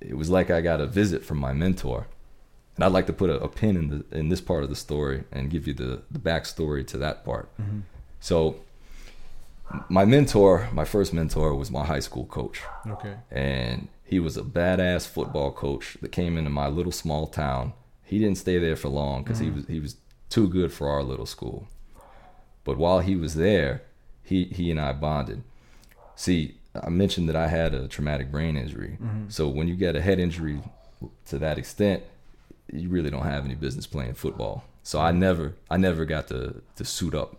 it 0.00 0.16
was 0.16 0.30
like 0.30 0.50
I 0.50 0.60
got 0.60 0.80
a 0.80 0.86
visit 0.86 1.24
from 1.24 1.38
my 1.38 1.52
mentor. 1.52 2.08
And 2.76 2.84
I'd 2.84 2.92
like 2.92 3.06
to 3.06 3.12
put 3.12 3.30
a, 3.30 3.38
a 3.40 3.48
pin 3.48 3.76
in 3.76 3.88
the 3.88 4.18
in 4.18 4.28
this 4.30 4.40
part 4.40 4.64
of 4.64 4.68
the 4.68 4.76
story 4.76 5.24
and 5.30 5.48
give 5.48 5.68
you 5.68 5.74
the 5.74 6.02
the 6.10 6.18
backstory 6.18 6.84
to 6.88 6.98
that 6.98 7.24
part. 7.24 7.48
So 8.24 8.56
my 9.90 10.06
mentor, 10.06 10.70
my 10.72 10.86
first 10.86 11.12
mentor 11.12 11.54
was 11.54 11.70
my 11.70 11.84
high 11.84 12.00
school 12.00 12.24
coach. 12.24 12.62
Okay. 12.86 13.16
And 13.30 13.88
he 14.02 14.18
was 14.18 14.38
a 14.38 14.42
badass 14.42 15.06
football 15.06 15.52
coach 15.52 15.98
that 16.00 16.10
came 16.10 16.38
into 16.38 16.48
my 16.48 16.68
little 16.68 16.90
small 16.90 17.26
town. 17.26 17.74
He 18.02 18.18
didn't 18.18 18.38
stay 18.38 18.58
there 18.58 18.76
for 18.76 18.88
long 18.88 19.24
because 19.24 19.40
he 19.40 19.48
mm-hmm. 19.48 19.56
was 19.56 19.66
he 19.66 19.78
was 19.78 19.96
too 20.30 20.48
good 20.48 20.72
for 20.72 20.88
our 20.88 21.02
little 21.02 21.26
school. 21.26 21.68
But 22.64 22.78
while 22.78 23.00
he 23.00 23.14
was 23.14 23.34
there, 23.34 23.82
he 24.22 24.44
he 24.44 24.70
and 24.70 24.80
I 24.80 24.94
bonded. 24.94 25.42
See, 26.16 26.56
I 26.74 26.88
mentioned 26.88 27.28
that 27.28 27.36
I 27.36 27.48
had 27.48 27.74
a 27.74 27.88
traumatic 27.88 28.30
brain 28.30 28.56
injury. 28.56 28.96
Mm-hmm. 29.02 29.28
So 29.28 29.48
when 29.48 29.68
you 29.68 29.76
get 29.76 29.96
a 29.96 30.00
head 30.00 30.18
injury 30.18 30.62
to 31.26 31.38
that 31.40 31.58
extent, 31.58 32.02
you 32.72 32.88
really 32.88 33.10
don't 33.10 33.26
have 33.26 33.44
any 33.44 33.54
business 33.54 33.86
playing 33.86 34.14
football. 34.14 34.64
So 34.82 34.98
I 34.98 35.10
mm-hmm. 35.10 35.20
never 35.20 35.54
I 35.70 35.76
never 35.76 36.06
got 36.06 36.28
to 36.28 36.62
to 36.76 36.84
suit 36.86 37.14
up 37.14 37.36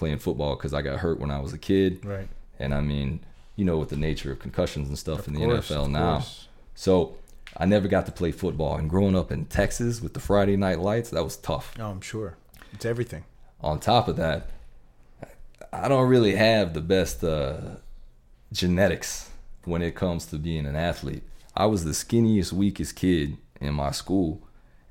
playing 0.00 0.18
football 0.18 0.56
because 0.56 0.72
I 0.74 0.80
got 0.80 0.98
hurt 0.98 1.20
when 1.20 1.30
I 1.30 1.38
was 1.40 1.52
a 1.52 1.58
kid. 1.58 2.04
Right. 2.04 2.26
And 2.58 2.74
I 2.74 2.80
mean, 2.80 3.20
you 3.54 3.64
know, 3.66 3.76
with 3.76 3.90
the 3.90 3.96
nature 3.96 4.32
of 4.32 4.38
concussions 4.40 4.88
and 4.88 4.98
stuff 4.98 5.28
in 5.28 5.34
the 5.34 5.40
course, 5.40 5.70
NFL 5.70 5.90
now. 5.90 6.14
course. 6.14 6.48
So 6.74 7.16
I 7.56 7.66
never 7.66 7.86
got 7.86 8.06
to 8.06 8.12
play 8.12 8.32
football. 8.32 8.76
And 8.76 8.88
growing 8.88 9.14
up 9.14 9.30
in 9.30 9.44
Texas 9.44 10.00
with 10.00 10.14
the 10.14 10.20
Friday 10.20 10.56
night 10.56 10.80
lights, 10.80 11.10
that 11.10 11.22
was 11.22 11.36
tough. 11.36 11.74
Oh, 11.78 11.90
I'm 11.90 12.00
sure. 12.00 12.36
It's 12.72 12.86
everything. 12.86 13.24
On 13.60 13.78
top 13.78 14.08
of 14.08 14.16
that, 14.16 14.48
I 15.70 15.86
don't 15.88 16.08
really 16.08 16.34
have 16.34 16.72
the 16.72 16.80
best 16.80 17.22
uh, 17.22 17.60
genetics 18.52 19.28
when 19.64 19.82
it 19.82 19.94
comes 19.94 20.24
to 20.26 20.38
being 20.38 20.64
an 20.64 20.76
athlete. 20.76 21.22
I 21.54 21.66
was 21.66 21.84
the 21.84 21.90
skinniest, 21.90 22.54
weakest 22.54 22.96
kid 22.96 23.36
in 23.60 23.74
my 23.74 23.90
school. 23.90 24.42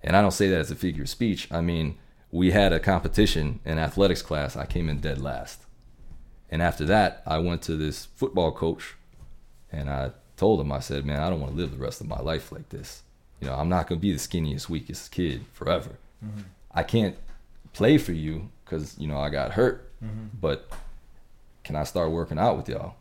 And 0.03 0.15
I 0.15 0.21
don't 0.21 0.31
say 0.31 0.49
that 0.49 0.59
as 0.59 0.69
a 0.69 0.75
figure 0.75 1.01
of 1.01 1.09
speech. 1.09 1.51
I 1.51 1.61
mean, 1.61 1.97
we 2.31 2.51
had 2.51 2.73
a 2.73 2.79
competition 2.79 3.59
in 3.65 3.79
athletics 3.79 4.21
class. 4.21 4.55
I 4.55 4.65
came 4.65 4.89
in 4.89 4.99
dead 4.99 5.21
last. 5.21 5.61
And 6.51 6.61
after 6.61 6.85
that, 6.85 7.21
I 7.25 7.37
went 7.39 7.61
to 7.63 7.75
this 7.75 8.05
football 8.15 8.51
coach 8.51 8.95
and 9.71 9.89
I 9.89 10.11
told 10.37 10.61
him, 10.61 10.71
I 10.71 10.79
said, 10.79 11.05
man, 11.05 11.21
I 11.21 11.29
don't 11.29 11.41
want 11.41 11.53
to 11.53 11.57
live 11.57 11.71
the 11.71 11.77
rest 11.77 12.01
of 12.01 12.07
my 12.07 12.19
life 12.19 12.51
like 12.51 12.69
this. 12.69 13.03
You 13.39 13.47
know, 13.47 13.55
I'm 13.55 13.69
not 13.69 13.87
going 13.87 13.99
to 13.99 14.01
be 14.01 14.11
the 14.11 14.19
skinniest, 14.19 14.69
weakest 14.69 15.11
kid 15.11 15.45
forever. 15.53 15.91
Mm-hmm. 16.25 16.41
I 16.71 16.83
can't 16.83 17.15
play 17.73 17.97
for 17.97 18.13
you 18.13 18.49
because, 18.63 18.97
you 18.97 19.07
know, 19.07 19.17
I 19.17 19.29
got 19.29 19.51
hurt, 19.51 19.91
mm-hmm. 20.03 20.27
but 20.39 20.69
can 21.63 21.75
I 21.75 21.83
start 21.83 22.11
working 22.11 22.39
out 22.39 22.57
with 22.57 22.69
y'all? 22.69 22.95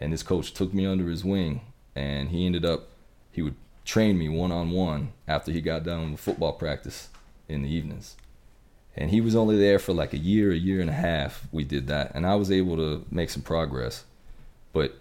And 0.00 0.12
this 0.12 0.22
coach 0.22 0.52
took 0.52 0.72
me 0.72 0.86
under 0.86 1.08
his 1.08 1.24
wing 1.24 1.60
and 1.94 2.30
he 2.30 2.46
ended 2.46 2.64
up, 2.64 2.88
he 3.30 3.42
would 3.42 3.56
train 3.84 4.18
me 4.18 4.28
one 4.28 4.52
on 4.52 4.70
one 4.70 5.12
after 5.28 5.52
he 5.52 5.60
got 5.60 5.84
done 5.84 6.12
with 6.12 6.20
football 6.20 6.52
practice 6.52 7.08
in 7.48 7.62
the 7.62 7.68
evenings. 7.68 8.16
And 9.00 9.10
he 9.10 9.22
was 9.22 9.34
only 9.34 9.58
there 9.58 9.78
for 9.78 9.94
like 9.94 10.12
a 10.12 10.18
year, 10.18 10.52
a 10.52 10.56
year 10.56 10.82
and 10.82 10.90
a 10.90 10.92
half. 10.92 11.48
We 11.50 11.64
did 11.64 11.86
that. 11.86 12.12
And 12.14 12.26
I 12.26 12.34
was 12.34 12.52
able 12.52 12.76
to 12.76 13.02
make 13.10 13.30
some 13.30 13.40
progress. 13.40 14.04
But 14.74 14.94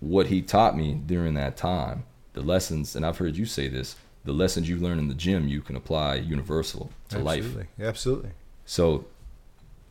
what 0.00 0.26
he 0.26 0.42
taught 0.42 0.76
me 0.76 0.94
during 1.06 1.34
that 1.34 1.56
time, 1.56 2.06
the 2.32 2.42
lessons, 2.42 2.96
and 2.96 3.06
I've 3.06 3.18
heard 3.18 3.36
you 3.36 3.46
say 3.46 3.68
this, 3.68 3.94
the 4.24 4.32
lessons 4.32 4.68
you 4.68 4.78
learn 4.78 4.98
in 4.98 5.06
the 5.06 5.14
gym, 5.14 5.46
you 5.46 5.60
can 5.60 5.76
apply 5.76 6.16
universal 6.16 6.90
to 7.10 7.20
life. 7.20 7.44
Absolutely. 7.44 7.66
Absolutely. 7.78 8.30
So 8.66 9.06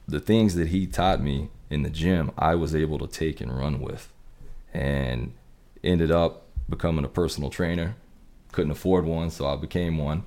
the 0.05 0.19
things 0.19 0.55
that 0.55 0.67
he 0.67 0.86
taught 0.86 1.21
me 1.21 1.49
in 1.69 1.84
the 1.84 1.89
gym, 1.89 2.30
I 2.38 2.55
was 2.55 2.76
able 2.76 2.99
to 2.99 3.07
take 3.07 3.39
and 3.39 3.57
run 3.57 3.80
with, 3.80 4.11
and 4.74 5.32
ended 5.82 6.11
up 6.11 6.45
becoming 6.67 7.05
a 7.05 7.09
personal 7.09 7.49
trainer. 7.49 7.95
Couldn't 8.51 8.71
afford 8.71 9.05
one, 9.05 9.32
so 9.32 9.47
I 9.47 9.55
became 9.55 9.97
one. 9.97 10.24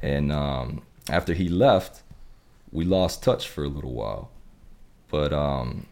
And 0.00 0.32
um, 0.32 0.80
after 1.10 1.34
he 1.34 1.50
left, 1.50 2.02
we 2.72 2.84
lost 2.84 3.22
touch 3.22 3.48
for 3.48 3.64
a 3.64 3.68
little 3.68 3.92
while, 3.92 4.30
but 5.10 5.32
um, 5.32 5.86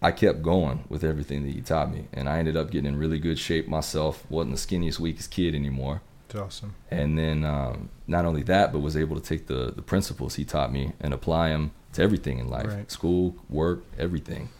I 0.00 0.12
kept 0.12 0.42
going 0.42 0.84
with 0.88 1.02
everything 1.02 1.44
that 1.44 1.52
he 1.52 1.60
taught 1.60 1.90
me, 1.92 2.06
and 2.12 2.28
I 2.28 2.38
ended 2.38 2.56
up 2.56 2.70
getting 2.70 2.86
in 2.92 2.96
really 2.98 3.18
good 3.18 3.38
shape 3.38 3.66
myself. 3.68 4.24
wasn't 4.30 4.56
the 4.56 4.60
skinniest, 4.60 4.98
weakest 4.98 5.30
kid 5.30 5.54
anymore 5.54 6.02
It's 6.26 6.36
awesome. 6.36 6.74
and 6.90 7.18
then 7.18 7.44
um, 7.44 7.88
not 8.06 8.24
only 8.24 8.42
that, 8.44 8.72
but 8.72 8.78
was 8.80 8.96
able 8.96 9.18
to 9.18 9.22
take 9.22 9.46
the 9.46 9.72
the 9.74 9.82
principles 9.82 10.36
he 10.36 10.44
taught 10.44 10.72
me 10.72 10.92
and 11.00 11.12
apply 11.14 11.48
them 11.50 11.72
to 11.94 12.02
everything 12.02 12.38
in 12.38 12.48
life, 12.48 12.66
Right. 12.66 12.90
school, 12.90 13.34
work, 13.48 13.82
everything. 13.98 14.50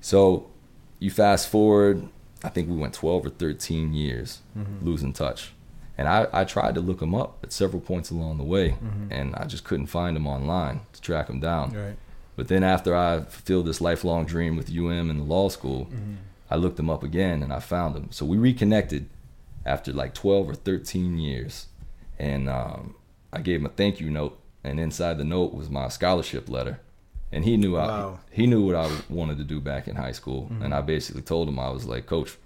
So 0.00 0.50
you 0.98 1.10
fast 1.10 1.48
forward, 1.48 2.08
I 2.44 2.48
think 2.50 2.68
we 2.68 2.76
went 2.76 2.94
12 2.94 3.26
or 3.26 3.30
13 3.30 3.94
years 3.94 4.40
Mm-hmm. 4.56 4.84
losing 4.86 5.12
touch. 5.12 5.52
And 5.96 6.08
I, 6.08 6.26
I 6.32 6.44
tried 6.44 6.74
to 6.74 6.80
look 6.80 7.00
him 7.00 7.14
up 7.14 7.38
at 7.44 7.52
several 7.52 7.80
points 7.80 8.10
along 8.10 8.38
the 8.38 8.44
way, 8.44 8.70
Mm-hmm. 8.70 9.12
and 9.12 9.36
I 9.36 9.44
just 9.44 9.64
couldn't 9.64 9.86
find 9.86 10.16
him 10.16 10.26
online 10.26 10.80
to 10.92 11.00
track 11.00 11.28
him 11.28 11.38
down. 11.40 11.72
Right. 11.72 11.96
But 12.36 12.48
then 12.48 12.64
after 12.64 12.96
I 12.96 13.18
fulfilled 13.20 13.66
this 13.66 13.80
lifelong 13.80 14.26
dream 14.26 14.56
with 14.56 14.68
UM 14.70 15.08
and 15.10 15.20
the 15.20 15.24
law 15.24 15.48
school, 15.48 15.88
I 16.50 16.56
looked 16.56 16.78
him 16.80 16.90
up 16.90 17.04
again 17.04 17.42
and 17.44 17.52
I 17.52 17.60
found 17.60 17.94
him. 17.96 18.08
So 18.10 18.24
we 18.26 18.36
reconnected 18.38 19.08
after 19.64 19.92
like 19.92 20.14
12 20.14 20.50
or 20.50 20.54
13 20.56 21.16
years. 21.18 21.66
And 22.18 22.48
um, 22.48 22.96
I 23.32 23.40
gave 23.40 23.60
him 23.60 23.66
a 23.66 23.70
thank 23.70 24.00
you 24.00 24.10
note. 24.10 24.36
And 24.64 24.80
inside 24.80 25.18
the 25.18 25.24
note 25.24 25.54
was 25.54 25.70
my 25.70 25.88
scholarship 25.88 26.48
letter. 26.48 26.80
And 27.30 27.44
he 27.44 27.56
knew 27.56 27.74
Wow. 27.76 28.18
I, 28.32 28.34
he 28.34 28.46
knew 28.48 28.66
what 28.66 28.74
I 28.74 28.90
wanted 29.08 29.38
to 29.38 29.44
do 29.44 29.60
back 29.60 29.86
in 29.86 29.94
high 29.94 30.12
school. 30.12 30.44
Mm-hmm. 30.50 30.62
And 30.64 30.74
I 30.74 30.80
basically 30.80 31.22
told 31.22 31.48
him, 31.48 31.58
I 31.60 31.70
was 31.70 31.84
like, 31.86 32.06
Coach, 32.06 32.36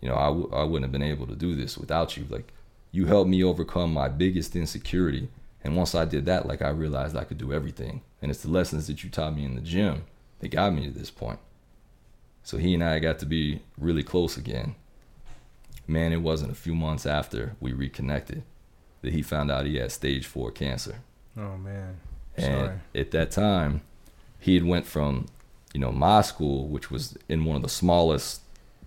you 0.00 0.08
know, 0.08 0.16
I 0.16 0.26
w- 0.26 0.50
I 0.52 0.62
wouldn't 0.64 0.84
have 0.84 0.92
been 0.92 1.02
able 1.02 1.26
to 1.26 1.36
do 1.36 1.54
this 1.54 1.78
without 1.78 2.16
you. 2.16 2.26
Like, 2.28 2.52
you 2.92 3.06
helped 3.06 3.30
me 3.30 3.42
overcome 3.42 3.92
my 3.92 4.08
biggest 4.08 4.54
insecurity. 4.54 5.28
And 5.62 5.76
once 5.76 5.94
I 5.94 6.04
did 6.04 6.26
that, 6.26 6.46
like, 6.46 6.62
I 6.62 6.68
realized 6.68 7.16
I 7.16 7.24
could 7.24 7.38
do 7.38 7.52
everything. 7.52 8.02
And 8.20 8.30
it's 8.30 8.42
the 8.42 8.50
lessons 8.50 8.86
that 8.86 9.02
you 9.02 9.10
taught 9.10 9.34
me 9.34 9.44
in 9.44 9.54
the 9.54 9.60
gym 9.60 10.04
that 10.40 10.48
got 10.48 10.74
me 10.74 10.84
to 10.86 10.90
this 10.90 11.10
point. 11.10 11.38
So 12.42 12.58
he 12.58 12.74
and 12.74 12.84
I 12.84 12.98
got 12.98 13.18
to 13.20 13.26
be 13.26 13.60
really 13.78 14.02
close 14.02 14.36
again. 14.36 14.74
Man, 15.86 16.12
it 16.12 16.22
wasn't 16.22 16.52
a 16.52 16.54
few 16.54 16.74
months 16.74 17.06
after 17.06 17.56
we 17.60 17.72
reconnected 17.72 18.42
that 19.02 19.12
he 19.12 19.22
found 19.22 19.50
out 19.50 19.66
he 19.66 19.76
had 19.76 19.92
stage 19.92 20.26
four 20.26 20.50
cancer. 20.50 20.96
Oh 21.36 21.56
man. 21.56 21.96
And 22.36 22.66
Sorry. 22.66 22.78
at 22.94 23.10
that 23.12 23.30
time, 23.30 23.82
he 24.38 24.54
had 24.54 24.64
went 24.64 24.86
from, 24.86 25.26
you 25.72 25.80
know, 25.80 25.92
my 25.92 26.20
school, 26.20 26.68
which 26.68 26.90
was 26.90 27.16
in 27.28 27.44
one 27.44 27.56
of 27.56 27.62
the 27.62 27.68
smallest 27.68 28.40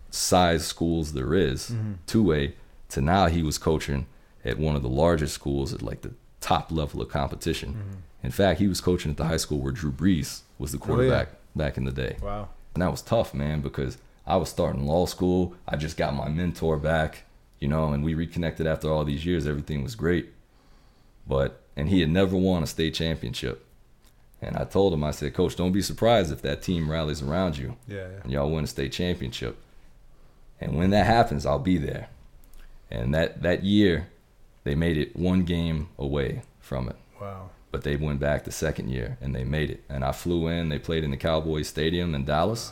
size 0.09 0.65
schools 0.65 1.13
there 1.13 1.33
is, 1.33 1.69
Mm-hmm. 1.71 1.93
two 2.05 2.33
A, 2.33 2.53
to 2.89 3.01
now 3.01 3.27
he 3.27 3.43
was 3.43 3.57
coaching 3.57 4.05
at 4.45 4.57
one 4.57 4.75
of 4.75 4.81
the 4.81 4.89
largest 4.89 5.33
schools 5.33 5.73
at 5.73 5.81
like 5.81 6.01
the 6.01 6.13
top 6.41 6.71
level 6.71 7.01
of 7.01 7.09
competition. 7.09 7.69
Mm-hmm. 7.73 7.93
In 8.23 8.31
fact, 8.31 8.59
he 8.59 8.67
was 8.67 8.81
coaching 8.81 9.11
at 9.11 9.17
the 9.17 9.25
high 9.25 9.37
school 9.37 9.59
where 9.59 9.71
Drew 9.73 9.91
Brees 9.91 10.41
was 10.57 10.71
the 10.71 10.77
Oh, 10.77 10.81
yeah. 10.81 10.85
quarterback 10.85 11.29
back 11.55 11.77
in 11.77 11.83
the 11.85 11.91
day. 11.91 12.17
Wow. 12.21 12.49
And 12.73 12.81
that 12.81 12.91
was 12.91 13.01
tough, 13.01 13.33
man, 13.33 13.61
because 13.61 13.97
I 14.25 14.37
was 14.37 14.49
starting 14.49 14.85
law 14.85 15.05
school. 15.05 15.55
I 15.67 15.75
just 15.77 15.97
got 15.97 16.13
my 16.15 16.29
mentor 16.29 16.77
back, 16.77 17.23
you 17.59 17.67
know, 17.67 17.91
and 17.93 18.03
we 18.03 18.13
reconnected 18.13 18.65
after 18.67 18.89
all 18.91 19.03
these 19.03 19.25
years. 19.25 19.45
Everything 19.47 19.83
was 19.83 19.95
great. 19.95 20.29
But, 21.27 21.61
and 21.75 21.89
he 21.89 21.99
had 22.01 22.09
never 22.09 22.35
won 22.37 22.63
a 22.63 22.67
state 22.67 22.93
championship. 22.93 23.65
And 24.41 24.55
I 24.55 24.63
told 24.65 24.93
him, 24.93 25.03
I 25.03 25.11
said, 25.11 25.33
Coach, 25.33 25.55
don't 25.55 25.71
be 25.71 25.81
surprised 25.81 26.31
if 26.31 26.41
that 26.43 26.61
team 26.61 26.89
rallies 26.91 27.21
around 27.23 27.57
you 27.57 27.75
Yeah. 27.87 27.95
yeah. 27.97 28.07
and 28.23 28.31
y'all 28.31 28.51
win 28.51 28.63
a 28.63 28.67
state 28.67 28.91
championship. 28.91 29.57
And 30.59 30.75
when 30.77 30.89
that 30.91 31.05
happens, 31.05 31.45
I'll 31.45 31.59
be 31.59 31.77
there. 31.77 32.09
And 32.89 33.13
that, 33.13 33.41
that 33.43 33.63
year, 33.63 34.07
they 34.63 34.75
made 34.75 34.97
it 34.97 35.15
one 35.15 35.43
game 35.43 35.89
away 35.97 36.41
from 36.59 36.89
it 36.89 36.95
Wow. 37.21 37.49
but 37.71 37.83
they 37.83 37.95
went 37.95 38.19
back 38.19 38.43
the 38.43 38.51
second 38.51 38.89
year 38.89 39.17
and 39.21 39.33
they 39.35 39.43
made 39.43 39.69
it. 39.71 39.83
And 39.89 40.03
I 40.03 40.11
flew 40.11 40.47
in. 40.47 40.69
They 40.69 40.79
played 40.79 41.03
in 41.03 41.11
the 41.11 41.17
Cowboys 41.17 41.67
Stadium 41.67 42.13
in 42.15 42.25
Dallas, 42.25 42.71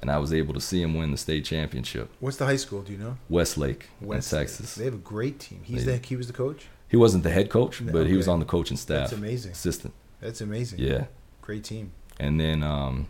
and 0.00 0.10
I 0.10 0.18
was 0.18 0.32
able 0.32 0.54
to 0.54 0.60
see 0.60 0.80
them 0.82 0.94
win 0.94 1.10
the 1.10 1.16
state 1.16 1.44
championship. 1.44 2.10
What's 2.20 2.36
the 2.36 2.44
high 2.46 2.56
school? 2.56 2.82
Do 2.82 2.92
you 2.92 2.98
know? 2.98 3.16
Westlake 3.28 3.86
West 4.00 4.32
in 4.32 4.38
Texas. 4.38 4.74
They 4.74 4.84
have 4.84 4.94
a 4.94 4.98
great 4.98 5.38
team. 5.40 5.60
He's 5.64 5.84
They- 5.84 5.98
the 5.98 6.06
he 6.06 6.16
was 6.16 6.26
the 6.26 6.32
coach. 6.32 6.66
He 6.88 6.96
wasn't 6.96 7.24
the 7.24 7.30
head 7.30 7.50
coach, 7.50 7.80
No, 7.80 7.92
but 7.92 8.06
he 8.06 8.14
was 8.16 8.28
on 8.28 8.38
the 8.38 8.44
coaching 8.46 8.76
staff. 8.76 9.10
That's 9.10 9.12
amazing. 9.12 9.52
Assistant. 9.52 9.94
That's 10.20 10.40
amazing. 10.40 10.78
Yeah. 10.78 11.06
Great 11.42 11.64
team. 11.64 11.90
And 12.20 12.38
then, 12.38 12.62
um, 12.62 13.08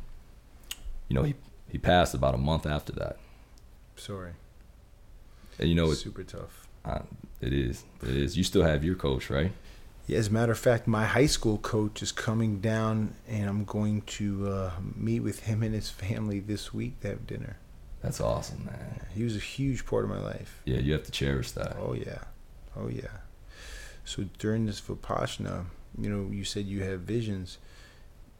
you 1.08 1.14
know, 1.14 1.22
he 1.24 1.34
he 1.68 1.78
passed 1.78 2.14
about 2.14 2.34
a 2.34 2.38
month 2.38 2.64
after 2.66 2.92
that. 2.94 3.18
Sorry. 3.96 4.32
And 5.58 5.68
you 5.68 5.74
know, 5.74 5.90
it, 5.90 5.96
super 5.96 6.24
tough. 6.24 6.66
uh, 6.84 7.00
it 7.40 7.52
is. 7.52 7.84
It 8.02 8.16
is. 8.16 8.36
You 8.36 8.44
still 8.44 8.62
have 8.64 8.84
your 8.84 8.94
coach, 8.94 9.30
right? 9.30 9.52
Yeah, 10.06 10.18
as 10.18 10.28
a 10.28 10.32
matter 10.32 10.52
of 10.52 10.58
fact, 10.58 10.86
my 10.86 11.06
high 11.06 11.26
school 11.26 11.56
coach 11.58 12.02
is 12.02 12.12
coming 12.12 12.60
down, 12.60 13.14
and 13.28 13.48
I'm 13.48 13.64
going 13.64 14.02
to 14.02 14.48
uh, 14.48 14.70
meet 14.94 15.20
with 15.20 15.40
him 15.44 15.62
and 15.62 15.74
his 15.74 15.88
family 15.88 16.40
this 16.40 16.74
week 16.74 17.00
to 17.00 17.08
have 17.08 17.26
dinner. 17.26 17.56
That's 18.02 18.20
awesome, 18.20 18.66
man. 18.66 19.06
He 19.14 19.24
was 19.24 19.34
a 19.34 19.38
huge 19.40 19.86
part 19.86 20.04
of 20.04 20.10
my 20.10 20.20
life. 20.20 20.60
Yeah, 20.66 20.78
you 20.78 20.92
have 20.92 21.04
to 21.04 21.10
cherish 21.10 21.52
that. 21.52 21.76
Oh 21.80 21.94
yeah, 21.94 22.18
oh 22.76 22.88
yeah. 22.88 23.06
So 24.04 24.24
during 24.38 24.66
this 24.66 24.78
Vipassana, 24.82 25.64
you 25.98 26.10
know, 26.10 26.30
you 26.30 26.44
said 26.44 26.66
you 26.66 26.82
have 26.82 27.00
visions. 27.00 27.56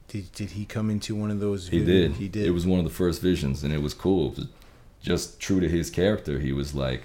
Did 0.09 0.30
did 0.32 0.50
he 0.50 0.66
come 0.66 0.90
into 0.90 1.14
one 1.14 1.30
of 1.30 1.40
those? 1.40 1.68
He 1.68 1.78
vi- 1.78 1.84
did. 1.86 2.12
He 2.16 2.28
did. 2.28 2.44
It 2.44 2.50
was 2.50 2.66
one 2.66 2.78
of 2.78 2.84
the 2.84 2.90
first 2.90 3.22
visions, 3.22 3.62
and 3.64 3.72
it 3.72 3.80
was 3.80 3.94
cool. 3.94 4.32
It 4.32 4.36
was 4.36 4.48
just 5.05 5.38
true 5.38 5.61
to 5.61 5.68
his 5.68 5.90
character. 5.90 6.40
He 6.40 6.52
was 6.52 6.74
like, 6.74 7.05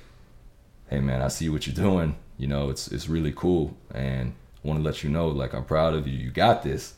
"Hey, 0.89 1.01
man, 1.01 1.21
I 1.21 1.27
see 1.27 1.49
what 1.49 1.67
you're 1.67 1.75
doing. 1.75 2.15
You 2.37 2.47
know, 2.47 2.69
it's 2.69 2.87
it's 2.87 3.09
really 3.09 3.33
cool, 3.35 3.75
and 3.93 4.33
I 4.63 4.67
want 4.67 4.79
to 4.79 4.83
let 4.83 5.03
you 5.03 5.09
know, 5.09 5.27
like, 5.27 5.53
I'm 5.53 5.65
proud 5.65 5.93
of 5.93 6.07
you. 6.07 6.17
You 6.17 6.31
got 6.31 6.63
this, 6.63 6.93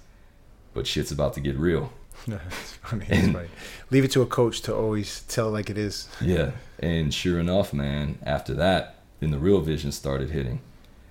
but 0.73 0.87
shit's 0.87 1.11
about 1.11 1.33
to 1.33 1.41
get 1.41 1.57
real." 1.57 1.91
No, 2.27 2.39
it's 2.47 2.73
funny. 2.73 3.05
It's 3.09 3.31
funny. 3.31 3.47
Leave 3.89 4.03
it 4.03 4.11
to 4.11 4.21
a 4.21 4.27
coach 4.27 4.61
to 4.61 4.75
always 4.75 5.21
tell 5.21 5.47
it 5.47 5.51
like 5.51 5.71
it 5.71 5.77
is. 5.77 6.07
Yeah, 6.21 6.51
and 6.77 7.11
sure 7.11 7.39
enough, 7.39 7.73
man. 7.73 8.19
After 8.21 8.53
that, 8.53 8.97
then 9.19 9.31
the 9.31 9.39
real 9.39 9.59
vision 9.61 9.91
started 9.91 10.29
hitting, 10.29 10.61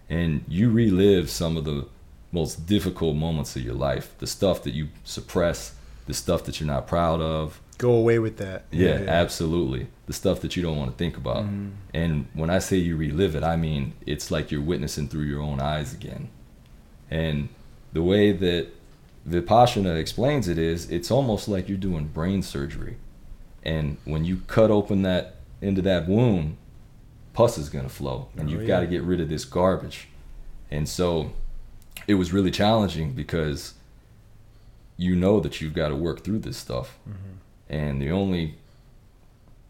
and 0.08 0.44
you 0.46 0.70
relive 0.70 1.28
some 1.28 1.56
of 1.56 1.64
the 1.64 1.88
most 2.30 2.64
difficult 2.66 3.16
moments 3.16 3.56
of 3.56 3.62
your 3.62 3.74
life. 3.74 4.14
The 4.18 4.28
stuff 4.28 4.62
that 4.62 4.72
you 4.72 4.90
suppress, 5.02 5.74
the 6.06 6.14
stuff 6.14 6.44
that 6.44 6.60
you're 6.60 6.68
not 6.68 6.86
proud 6.86 7.20
of, 7.20 7.60
Go 7.80 7.92
away 7.92 8.18
with 8.18 8.36
that. 8.36 8.66
Yeah, 8.70 9.04
absolutely. 9.08 9.86
The 10.04 10.12
stuff 10.12 10.42
that 10.42 10.54
you 10.54 10.62
don't 10.62 10.76
want 10.76 10.90
to 10.90 10.96
think 10.98 11.16
about. 11.16 11.44
Mm-hmm. 11.44 11.68
And 11.94 12.26
when 12.34 12.50
I 12.50 12.58
say 12.58 12.76
you 12.76 12.94
relive 12.94 13.34
it, 13.34 13.42
I 13.42 13.56
mean 13.56 13.94
it's 14.04 14.30
like 14.30 14.50
you're 14.50 14.60
witnessing 14.60 15.08
through 15.08 15.22
your 15.22 15.40
own 15.40 15.60
eyes 15.60 15.94
again. 15.94 16.28
And 17.10 17.48
the 17.94 18.02
way 18.02 18.32
that 18.32 18.68
Vipassana 19.26 19.98
explains 19.98 20.46
it 20.46 20.58
is 20.58 20.90
it's 20.90 21.10
almost 21.10 21.48
like 21.48 21.70
you're 21.70 21.78
doing 21.78 22.08
brain 22.08 22.42
surgery. 22.42 22.98
And 23.62 23.96
when 24.04 24.26
you 24.26 24.42
cut 24.46 24.70
open 24.70 25.00
that 25.02 25.36
into 25.62 25.80
that 25.80 26.06
wound, 26.06 26.58
pus 27.32 27.56
is 27.56 27.70
going 27.70 27.84
to 27.84 27.90
flow 27.90 28.28
and 28.36 28.50
Oh, 28.50 28.52
you've 28.52 28.62
yeah. 28.62 28.68
got 28.68 28.80
to 28.80 28.86
get 28.88 29.02
rid 29.04 29.22
of 29.22 29.30
this 29.30 29.46
garbage. 29.46 30.08
And 30.70 30.86
so 30.86 31.32
it 32.06 32.14
was 32.16 32.30
really 32.30 32.50
challenging 32.50 33.12
because 33.12 33.72
you 34.98 35.16
know 35.16 35.40
that 35.40 35.62
you've 35.62 35.72
got 35.72 35.88
to 35.88 35.96
work 35.96 36.24
through 36.24 36.40
this 36.40 36.58
stuff. 36.58 36.98
Mm-hmm. 37.08 37.36
And 37.70 38.02
the 38.02 38.10
only 38.10 38.56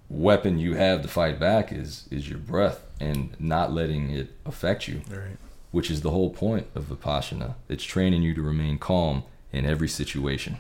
weapon 0.09 0.59
you 0.59 0.75
have 0.75 1.03
to 1.03 1.09
fight 1.09 1.39
back 1.39 1.71
is 1.73 2.09
is 2.11 2.29
your 2.29 2.39
breath 2.39 2.83
and 2.99 3.37
not 3.39 3.73
letting 3.73 4.11
it 4.11 4.29
affect 4.45 4.89
you 4.89 5.03
Right. 5.09 5.37
which 5.71 5.89
is 5.89 6.01
the 6.01 6.11
whole 6.11 6.31
point 6.31 6.67
of 6.75 6.87
vipassana 6.87 7.55
it's 7.69 7.85
training 7.85 8.23
you 8.23 8.35
to 8.35 8.43
remain 8.43 8.77
calm 8.79 9.23
in 9.53 9.65
every 9.65 9.87
situation 9.89 10.57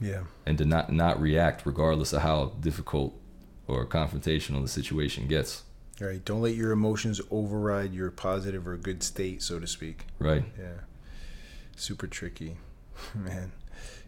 Yeah. 0.00 0.22
and 0.46 0.56
to 0.56 0.64
not 0.64 0.90
not 0.92 1.20
react 1.20 1.66
regardless 1.66 2.14
of 2.14 2.22
how 2.22 2.52
difficult 2.58 3.12
or 3.68 3.84
confrontational 3.84 4.62
the 4.62 4.68
situation 4.68 5.26
gets 5.28 5.64
All 6.00 6.06
right. 6.06 6.24
Don't 6.24 6.40
let 6.40 6.54
your 6.54 6.72
emotions 6.72 7.20
override 7.30 7.92
your 7.92 8.10
positive 8.10 8.66
or 8.66 8.76
good 8.78 9.02
state, 9.02 9.42
so 9.42 9.58
to 9.58 9.66
speak. 9.66 10.06
right 10.18 10.44
Yeah. 10.58 10.80
Super 11.76 12.06
tricky. 12.06 12.56
Man. 13.14 13.52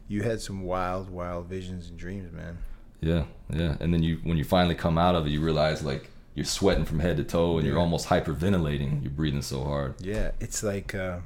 You 0.09 0.23
had 0.23 0.41
some 0.41 0.63
wild, 0.63 1.11
wild 1.11 1.47
visions 1.47 1.89
and 1.91 1.99
dreams, 1.99 2.33
man. 2.33 2.59
yeah 3.01 3.25
yeah 3.53 3.77
and 3.81 3.93
then 3.95 4.03
you 4.03 4.19
when 4.25 4.37
you 4.37 4.45
finally 4.45 4.75
come 4.75 4.99
out 4.99 5.15
of 5.15 5.27
it 5.27 5.31
you 5.31 5.41
realize 5.41 5.83
like 5.85 6.11
you're 6.35 6.45
sweating 6.45 6.85
from 6.85 6.99
head 7.01 7.17
to 7.17 7.25
toe 7.25 7.57
and 7.59 7.67
you're 7.67 7.79
almost 7.79 8.09
hyperventilating 8.09 9.03
you're 9.03 9.11
breathing 9.13 9.43
so 9.43 9.63
hard 9.65 9.95
Yeah, 10.01 10.31
it's 10.41 10.63
like 10.63 10.95
uh, 10.95 11.19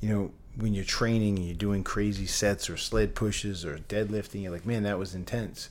you 0.00 0.08
know 0.08 0.30
when 0.56 0.74
you're 0.74 0.84
training 0.84 1.36
and 1.36 1.46
you're 1.46 1.54
doing 1.56 1.84
crazy 1.84 2.26
sets 2.26 2.68
or 2.68 2.76
sled 2.76 3.14
pushes 3.14 3.64
or 3.64 3.78
deadlifting. 3.78 4.42
You're 4.42 4.50
like, 4.50 4.66
man, 4.66 4.82
that 4.82 4.98
was 4.98 5.14
intense. 5.14 5.68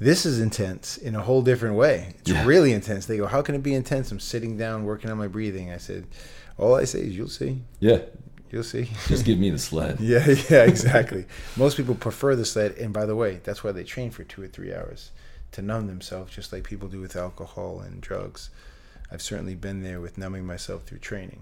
This 0.00 0.24
is 0.24 0.40
intense 0.40 0.96
in 0.96 1.14
a 1.14 1.20
whole 1.20 1.42
different 1.42 1.76
way. 1.76 2.14
It's 2.20 2.30
Yeah. 2.30 2.46
really 2.46 2.72
intense. 2.72 3.04
They 3.04 3.18
go, 3.18 3.26
how 3.26 3.42
can 3.42 3.54
it 3.54 3.62
be 3.62 3.74
intense? 3.74 4.10
I'm 4.10 4.20
sitting 4.20 4.56
down 4.56 4.84
working 4.84 5.10
on 5.10 5.18
my 5.18 5.28
breathing. 5.28 5.70
I 5.70 5.76
said, 5.76 6.06
all 6.56 6.74
I 6.74 6.84
say 6.84 7.00
is, 7.00 7.14
you'll 7.16 7.28
see, 7.28 7.62
yeah 7.80 7.98
you'll 8.54 8.62
see. 8.62 8.88
just 9.08 9.24
give 9.24 9.38
me 9.38 9.50
the 9.50 9.58
sled 9.58 10.00
yeah, 10.12 10.26
yeah, 10.50 10.62
exactly. 10.64 11.26
Most 11.56 11.76
people 11.76 11.94
prefer 11.94 12.34
the 12.36 12.44
sled, 12.44 12.72
and 12.78 12.92
by 12.92 13.04
the 13.04 13.16
way, 13.16 13.40
that's 13.44 13.62
why 13.64 13.72
they 13.72 13.84
train 13.84 14.10
for 14.10 14.24
two 14.24 14.42
or 14.42 14.48
three 14.48 14.72
hours 14.72 15.10
to 15.52 15.60
numb 15.62 15.86
themselves, 15.88 16.34
just 16.34 16.52
like 16.52 16.64
people 16.64 16.88
do 16.88 17.00
with 17.00 17.16
alcohol 17.16 17.80
and 17.80 18.00
drugs. 18.00 18.50
I've 19.12 19.22
certainly 19.22 19.54
been 19.54 19.82
there 19.82 20.00
with 20.00 20.16
numbing 20.18 20.46
myself 20.46 20.84
through 20.84 20.98
training. 20.98 21.40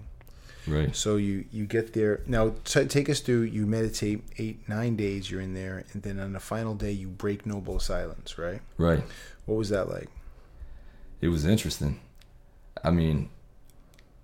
right 0.67 0.95
So 0.95 1.15
you 1.15 1.45
you 1.51 1.65
get 1.65 1.93
there 1.93 2.21
now. 2.27 2.53
T- 2.65 2.85
take 2.85 3.09
us 3.09 3.19
through. 3.21 3.43
You 3.43 3.65
meditate 3.65 4.23
eight 4.37 4.67
nine 4.67 4.95
days. 4.95 5.31
You're 5.31 5.41
in 5.41 5.53
there, 5.53 5.85
and 5.93 6.03
then 6.03 6.19
on 6.19 6.33
the 6.33 6.39
final 6.39 6.75
day 6.75 6.91
you 6.91 7.07
break 7.07 7.45
noble 7.45 7.79
silence. 7.79 8.37
Right? 8.37 8.61
right 8.77 9.03
What 9.45 9.55
was 9.55 9.69
that 9.69 9.89
like? 9.89 10.09
it 11.21 11.29
was 11.29 11.45
interesting. 11.45 11.99
I 12.83 12.91
mean, 12.91 13.29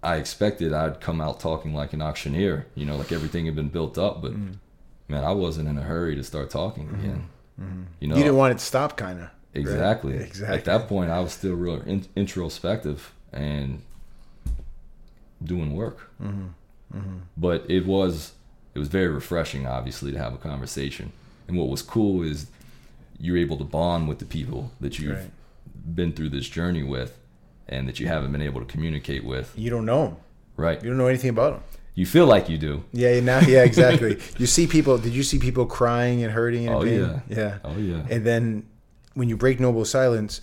I 0.02 0.16
expected 0.16 0.74
I'd 0.74 1.02
come 1.02 1.20
out 1.22 1.40
talking 1.40 1.74
like 1.74 1.94
an 1.94 2.02
auctioneer, 2.02 2.68
you 2.76 2.86
know, 2.86 2.96
like 2.96 3.12
everything 3.12 3.46
had 3.46 3.56
been 3.56 3.70
built 3.70 3.98
up, 3.98 4.22
but 4.22 4.32
mm. 4.34 4.56
man, 5.08 5.24
I 5.24 5.32
wasn't 5.32 5.68
in 5.68 5.78
a 5.78 5.82
hurry 5.82 6.16
to 6.16 6.24
start 6.24 6.50
talking 6.50 6.88
mm-hmm. 6.88 7.00
again. 7.00 7.30
Mm-hmm. 7.60 7.82
You 8.00 8.08
know, 8.08 8.16
you 8.16 8.24
didn't 8.24 8.38
want 8.38 8.54
it 8.54 8.60
to 8.60 8.66
stop, 8.66 8.96
kind 8.96 9.20
of. 9.22 9.30
exactly. 9.54 10.16
Exactly. 10.16 10.58
At 10.58 10.66
that 10.66 10.88
point, 10.88 11.12
I 11.12 11.20
was 11.20 11.34
still 11.34 11.56
real 11.56 11.82
in- 11.82 12.08
introspective 12.16 13.14
and 13.34 13.82
doing 15.44 15.76
work. 15.76 16.10
Mm-hmm. 16.22 16.48
But 17.38 17.70
it 17.70 17.86
was 17.86 18.34
it 18.74 18.80
was 18.80 18.88
very 18.88 19.08
refreshing, 19.08 19.68
obviously, 19.68 20.12
to 20.12 20.18
have 20.18 20.34
a 20.34 20.38
conversation. 20.38 21.12
And 21.48 21.58
what 21.58 21.68
was 21.68 21.82
cool 21.82 22.24
is 22.24 22.48
you're 23.20 23.38
able 23.38 23.58
to 23.58 23.64
bond 23.64 24.08
with 24.08 24.20
the 24.20 24.26
people 24.26 24.72
that 24.80 24.98
you've 24.98 25.18
Right. 25.18 25.32
been 25.96 26.14
through 26.14 26.30
this 26.30 26.48
journey 26.48 26.84
with, 26.84 27.18
and 27.70 27.88
that 27.88 28.00
you 28.00 28.08
haven't 28.08 28.32
been 28.32 28.42
able 28.42 28.60
to 28.60 28.66
communicate 28.66 29.24
with. 29.24 29.54
You 29.56 29.70
don't 29.70 29.86
know 29.86 30.06
'em. 30.08 30.16
Right. 30.58 30.82
You 30.84 30.90
don't 30.90 30.98
know 30.98 31.08
anything 31.08 31.30
about 31.30 31.54
them. 31.54 31.64
You 31.96 32.06
feel 32.06 32.26
like 32.28 32.50
you 32.50 32.58
do. 32.58 32.84
Yeah. 32.92 33.20
Now. 33.22 33.40
Yeah. 33.40 33.64
Exactly. 33.64 34.20
you 34.38 34.46
see 34.46 34.68
people. 34.68 34.98
Did 34.98 35.14
you 35.14 35.24
see 35.24 35.40
people 35.40 35.66
crying 35.66 36.24
and 36.24 36.32
hurting 36.34 36.68
and 36.68 36.76
Oh, 36.76 36.82
pain? 36.84 37.00
yeah. 37.00 37.20
Yeah. 37.30 37.58
Oh 37.64 37.78
yeah. 37.78 38.06
And 38.10 38.26
then 38.26 38.66
when 39.14 39.30
you 39.30 39.38
break 39.38 39.60
noble 39.60 39.86
silence, 39.86 40.42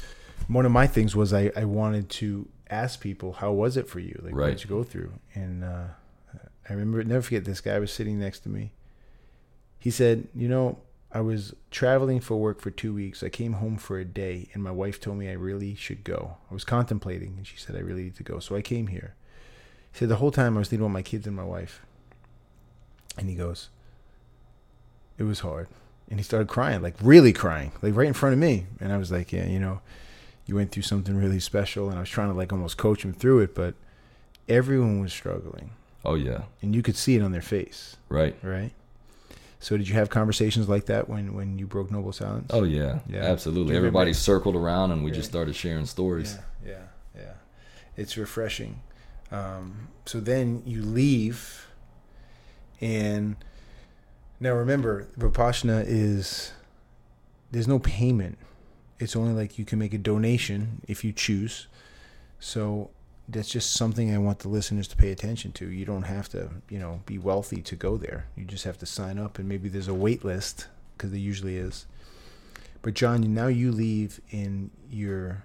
one 0.49 0.65
of 0.67 0.73
my 0.73 0.87
things 0.87 1.15
was 1.17 1.33
I, 1.33 1.51
I 1.57 1.65
wanted 1.65 2.09
to 2.11 2.49
ask 2.69 3.01
people, 3.01 3.33
how 3.35 3.53
was 3.53 3.77
it 3.77 3.89
for 3.89 4.01
you? 4.01 4.19
Like, 4.23 4.35
what 4.35 4.47
did 4.49 4.63
you 4.65 4.69
go 4.69 4.83
through? 4.83 5.13
And 5.35 5.65
uh, 5.65 5.85
I 6.69 6.73
remember, 6.73 7.03
never 7.05 7.23
forget 7.23 7.45
this 7.45 7.61
guy 7.61 7.79
was 7.79 7.93
sitting 7.93 8.19
next 8.19 8.41
to 8.41 8.49
me. 8.49 8.73
He 9.79 9.91
said, 9.91 10.27
You 10.35 10.49
know, 10.49 10.79
I 11.13 11.21
was 11.21 11.55
traveling 11.71 12.21
for 12.21 12.37
work 12.37 12.61
for 12.61 12.71
two 12.71 12.93
weeks. 12.93 13.23
I 13.23 13.29
came 13.29 13.55
home 13.55 13.77
for 13.79 13.99
a 13.99 14.05
day, 14.05 14.49
and 14.53 14.63
my 14.63 14.71
wife 14.73 15.01
told 15.01 15.19
me 15.19 15.29
I 15.29 15.33
really 15.35 15.75
should 15.75 16.05
go. 16.05 16.37
I 16.51 16.55
was 16.55 16.65
contemplating, 16.65 17.35
and 17.37 17.47
she 17.47 17.57
said, 17.57 17.77
I 17.77 17.81
really 17.81 18.05
need 18.05 18.17
to 18.17 18.23
go. 18.23 18.39
So 18.39 18.55
I 18.57 18.61
came 18.63 18.89
here. 18.89 19.15
He 19.93 19.99
said, 19.99 20.09
The 20.09 20.17
whole 20.17 20.31
time 20.33 20.57
I 20.57 20.59
was 20.59 20.69
thinking 20.69 20.85
about 20.85 20.93
my 20.93 21.03
kids 21.03 21.27
and 21.27 21.35
my 21.37 21.45
wife. 21.45 21.81
And 23.17 23.29
he 23.31 23.35
goes, 23.35 23.69
It 25.19 25.23
was 25.25 25.41
hard 25.41 25.69
and 26.09 26.21
he 26.21 26.23
started 26.23 26.47
crying, 26.47 26.83
like 26.83 26.95
really 27.03 27.33
crying, 27.33 27.73
like 27.83 27.97
right 27.97 28.07
in 28.07 28.13
front 28.13 28.33
of 28.33 28.39
me. 28.39 28.67
And 28.79 28.93
I 28.93 28.97
was 28.97 29.11
like, 29.11 29.33
yeah, 29.33 29.45
you 29.47 29.59
know, 29.59 29.81
you 30.47 30.55
went 30.55 30.71
through 30.71 30.85
something 30.85 31.17
really 31.17 31.41
special. 31.41 31.89
And 31.89 31.97
I 31.97 32.01
was 32.01 32.09
trying 32.09 32.29
to 32.29 32.35
like 32.37 32.53
almost 32.53 32.77
coach 32.77 33.05
him 33.05 33.13
through 33.13 33.41
it, 33.41 33.57
but 33.57 33.75
everyone 34.49 35.01
was 35.01 35.13
struggling, 35.13 35.71
Oh 36.05 36.15
yeah. 36.15 36.43
and 36.63 36.77
you 36.77 36.83
could 36.83 36.95
see 36.97 37.17
it 37.17 37.23
on 37.23 37.33
their 37.33 37.43
face, 37.43 37.97
Right. 38.09 38.37
right? 38.41 38.71
So 39.67 39.77
did 39.77 39.89
you 39.89 39.95
have 39.95 40.11
conversations 40.11 40.69
like 40.69 40.87
that 40.87 41.09
when 41.09 41.35
when 41.35 41.59
you 41.59 41.67
broke 41.67 41.91
noble 41.91 42.13
silence? 42.13 42.53
Oh 42.55 42.63
yeah. 42.63 43.01
Yeah. 43.09 43.25
Absolutely. 43.25 43.75
Everybody 43.75 44.13
circled 44.13 44.55
around 44.55 44.93
and 44.93 45.03
we 45.03 45.11
just 45.11 45.29
started 45.29 45.57
sharing 45.57 45.87
stories. 45.87 46.39
yeah, 46.65 46.73
yeah, 47.17 47.23
yeah. 47.23 47.33
It's 47.97 48.17
refreshing. 48.17 48.81
Um, 49.33 49.89
so 50.05 50.21
then 50.21 50.63
you 50.65 50.83
leave, 50.83 51.67
and 52.81 53.35
now 54.39 54.53
remember, 54.53 55.09
vipassana 55.19 55.83
is 55.85 56.53
there's 57.51 57.67
no 57.67 57.81
payment. 57.81 58.39
It's 59.01 59.17
only 59.17 59.33
like 59.33 59.59
you 59.59 59.65
can 59.65 59.81
make 59.81 59.93
a 59.93 59.99
donation 59.99 60.81
if 60.87 61.03
you 61.03 61.13
choose. 61.13 61.67
So 62.39 62.91
that's 63.29 63.49
just 63.49 63.73
something 63.73 64.15
I 64.15 64.19
want 64.19 64.41
the 64.41 64.49
listeners 64.49 64.87
to 64.89 64.97
pay 64.97 65.11
attention 65.11 65.53
to. 65.53 65.69
You 65.69 65.85
don't 65.85 66.05
have 66.05 66.29
to, 66.31 66.49
you 66.69 66.79
know, 66.79 67.01
be 67.07 67.19
wealthy 67.19 67.61
to 67.63 67.77
go 67.77 67.97
there. 67.97 68.27
You 68.37 68.45
just 68.45 68.65
have 68.65 68.79
to 68.79 68.87
sign 68.87 69.19
up, 69.19 69.39
and 69.39 69.49
maybe 69.49 69.69
there's 69.69 69.89
a 69.89 69.95
wait 69.95 70.25
list 70.25 70.69
because 70.97 71.11
there 71.11 71.21
usually 71.21 71.57
is. 71.57 71.87
But 72.83 72.95
John, 72.95 73.35
now 73.35 73.49
you 73.49 73.73
leave 73.73 74.21
in 74.31 74.71
your. 74.91 75.43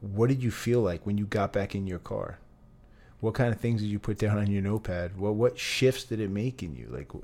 What 0.00 0.28
did 0.28 0.42
you 0.42 0.50
feel 0.50 0.80
like 0.80 1.04
when 1.06 1.18
you 1.18 1.26
got 1.26 1.52
back 1.52 1.74
in 1.74 1.86
your 1.86 1.98
car? 1.98 2.38
What 3.20 3.34
kind 3.34 3.52
of 3.52 3.60
things 3.60 3.82
did 3.82 3.88
you 3.88 3.98
put 3.98 4.18
down 4.18 4.38
on 4.38 4.50
your 4.50 4.62
notepad? 4.62 5.18
What 5.18 5.34
what 5.34 5.58
shifts 5.58 6.04
did 6.04 6.20
it 6.20 6.30
make 6.30 6.62
in 6.62 6.74
you? 6.74 6.88
Like, 6.90 7.12
you 7.14 7.22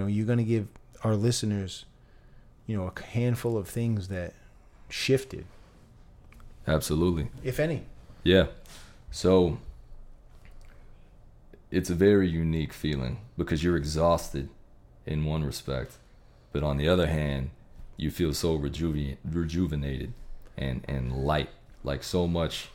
know, 0.00 0.06
you're 0.06 0.26
gonna 0.26 0.44
give 0.44 0.68
our 1.02 1.14
listeners, 1.16 1.86
you 2.66 2.76
know, 2.76 2.90
a 2.94 3.00
handful 3.00 3.56
of 3.56 3.68
things 3.68 4.08
that 4.08 4.34
shifted, 4.88 5.46
Absolutely. 6.66 7.30
if 7.42 7.58
any. 7.58 7.84
Yeah. 8.24 8.46
So 9.10 9.58
it's 11.70 11.90
a 11.90 11.94
very 11.94 12.28
unique 12.28 12.72
feeling 12.72 13.18
because 13.36 13.62
you're 13.62 13.76
exhausted 13.76 14.48
in 15.06 15.24
one 15.24 15.44
respect, 15.44 15.98
but 16.52 16.62
on 16.62 16.78
the 16.78 16.88
other 16.88 17.06
hand, 17.06 17.50
you 17.96 18.10
feel 18.10 18.32
so 18.32 18.58
rejuve- 18.58 19.18
rejuvenated 19.24 20.14
and, 20.56 20.84
and 20.88 21.12
light. 21.12 21.50
Like 21.84 22.02
so 22.02 22.26
much 22.26 22.68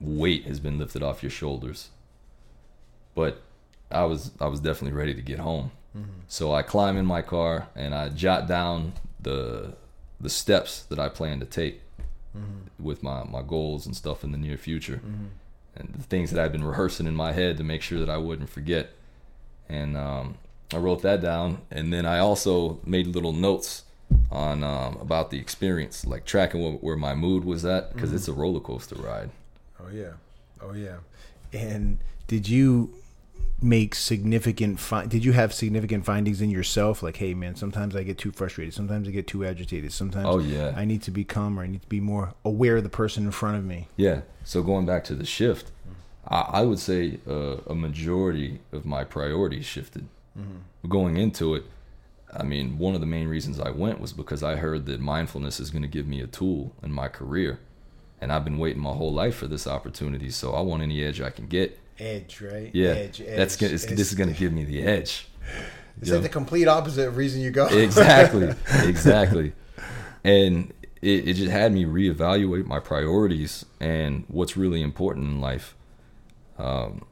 weight 0.00 0.44
has 0.46 0.58
been 0.58 0.78
lifted 0.78 1.02
off 1.02 1.22
your 1.22 1.30
shoulders. 1.30 1.90
But 3.14 3.42
I 3.90 4.04
was 4.04 4.32
I 4.40 4.46
was 4.46 4.58
definitely 4.60 4.98
ready 4.98 5.14
to 5.14 5.22
get 5.22 5.38
home. 5.38 5.70
Mm-hmm. 5.96 6.10
So 6.26 6.52
I 6.52 6.62
climb 6.62 6.96
in 6.96 7.06
my 7.06 7.22
car 7.22 7.68
and 7.76 7.94
I 7.94 8.08
jot 8.08 8.48
down 8.48 8.94
the 9.20 9.74
the 10.20 10.30
steps 10.30 10.82
that 10.84 10.98
I 10.98 11.08
plan 11.08 11.40
to 11.40 11.46
take 11.46 11.80
with 12.78 13.02
my, 13.02 13.24
my 13.24 13.42
goals 13.42 13.86
and 13.86 13.94
stuff 13.96 14.24
in 14.24 14.32
the 14.32 14.38
near 14.38 14.56
future 14.56 15.00
and 15.76 15.94
the 15.94 16.02
things 16.02 16.30
that 16.30 16.42
I've 16.42 16.52
been 16.52 16.64
rehearsing 16.64 17.06
in 17.06 17.14
my 17.14 17.32
head 17.32 17.56
to 17.58 17.64
make 17.64 17.82
sure 17.82 17.98
that 17.98 18.10
I 18.10 18.18
wouldn't 18.18 18.50
forget. 18.50 18.90
And 19.68 19.96
um, 19.96 20.36
I 20.72 20.76
wrote 20.76 21.02
that 21.02 21.22
down, 21.22 21.62
and 21.70 21.92
then 21.92 22.04
I 22.04 22.18
also 22.18 22.78
made 22.84 23.06
little 23.06 23.32
notes 23.32 23.84
on 24.30 24.62
um, 24.62 24.96
about 24.98 25.30
the 25.30 25.38
experience, 25.38 26.04
like 26.06 26.24
tracking 26.24 26.62
what, 26.62 26.82
where 26.82 26.96
my 26.96 27.14
mood 27.14 27.44
was 27.44 27.64
at, 27.64 27.94
because 27.94 28.12
it's 28.12 28.28
a 28.28 28.32
roller 28.32 28.60
coaster 28.60 28.96
ride. 28.96 29.30
Oh 29.80 29.88
yeah, 29.90 30.12
oh 30.60 30.74
yeah. 30.74 30.96
And 31.52 31.98
did 32.26 32.48
you 32.48 32.94
make 33.62 33.94
significant? 33.94 34.80
Fi- 34.80 35.06
did 35.06 35.24
you 35.24 35.32
have 35.32 35.52
significant 35.54 36.04
findings 36.04 36.40
in 36.40 36.50
yourself? 36.50 37.02
Like, 37.02 37.16
hey, 37.16 37.34
man, 37.34 37.54
sometimes 37.56 37.94
I 37.94 38.02
get 38.02 38.18
too 38.18 38.32
frustrated. 38.32 38.74
Sometimes 38.74 39.06
I 39.08 39.10
get 39.10 39.26
too 39.26 39.44
agitated. 39.44 39.92
Sometimes 39.92 40.26
Oh, 40.28 40.38
yeah. 40.38 40.72
I 40.76 40.84
need 40.84 41.02
to 41.02 41.10
be 41.10 41.24
calmer. 41.24 41.62
I 41.62 41.66
need 41.66 41.82
to 41.82 41.88
be 41.88 42.00
more 42.00 42.34
aware 42.44 42.76
of 42.78 42.82
the 42.82 42.88
person 42.88 43.24
in 43.24 43.30
front 43.30 43.56
of 43.56 43.64
me. 43.64 43.88
Yeah. 43.96 44.22
So 44.44 44.62
going 44.62 44.86
back 44.86 45.04
to 45.04 45.14
the 45.14 45.24
shift, 45.26 45.70
I, 46.26 46.40
I 46.40 46.62
would 46.62 46.78
say 46.78 47.18
uh, 47.28 47.58
a 47.66 47.74
majority 47.74 48.60
of 48.72 48.84
my 48.84 49.04
priorities 49.04 49.64
shifted. 49.64 50.06
Going 50.88 51.16
into 51.18 51.54
it, 51.54 51.64
I 52.32 52.42
mean, 52.42 52.78
one 52.78 52.94
of 52.94 53.00
the 53.02 53.06
main 53.06 53.28
reasons 53.28 53.60
I 53.60 53.70
went 53.70 54.00
was 54.00 54.12
because 54.12 54.42
I 54.42 54.56
heard 54.56 54.86
that 54.86 54.98
mindfulness 55.00 55.60
is 55.60 55.70
going 55.70 55.82
to 55.82 55.88
give 55.88 56.06
me 56.08 56.20
a 56.22 56.26
tool 56.26 56.72
in 56.82 56.90
my 56.90 57.06
career. 57.08 57.60
And 58.20 58.32
I've 58.32 58.44
been 58.44 58.58
waiting 58.58 58.80
my 58.80 58.92
whole 58.94 59.12
life 59.12 59.34
for 59.36 59.46
this 59.46 59.66
opportunity, 59.66 60.30
so 60.30 60.54
I 60.54 60.60
want 60.62 60.82
any 60.82 61.04
edge 61.04 61.20
I 61.20 61.30
can 61.30 61.46
get. 61.46 61.78
Edge, 61.98 62.40
right? 62.40 62.70
Yeah, 62.72 62.90
Edge, 62.90 63.18
that's 63.18 63.54
edge. 63.54 63.60
gonna, 63.60 63.72
it's, 63.74 63.84
this 63.86 64.10
is 64.10 64.14
going 64.14 64.30
to 64.32 64.38
give 64.38 64.52
me 64.52 64.64
the 64.64 64.82
edge. 64.82 65.28
It's 66.00 66.08
Yeah. 66.08 66.14
like 66.14 66.22
the 66.24 66.28
complete 66.30 66.66
opposite 66.68 67.06
of 67.08 67.16
reason 67.16 67.40
you 67.40 67.50
go. 67.50 67.66
exactly 67.66 68.54
exactly 68.88 69.52
and 70.24 70.72
it, 71.02 71.28
it 71.28 71.34
just 71.34 71.50
had 71.50 71.72
me 71.72 71.84
reevaluate 71.84 72.64
my 72.66 72.78
priorities 72.80 73.64
and 73.80 74.24
what's 74.28 74.56
really 74.56 74.80
important 74.82 75.26
in 75.26 75.40
life 75.40 75.74
um, 76.58 77.04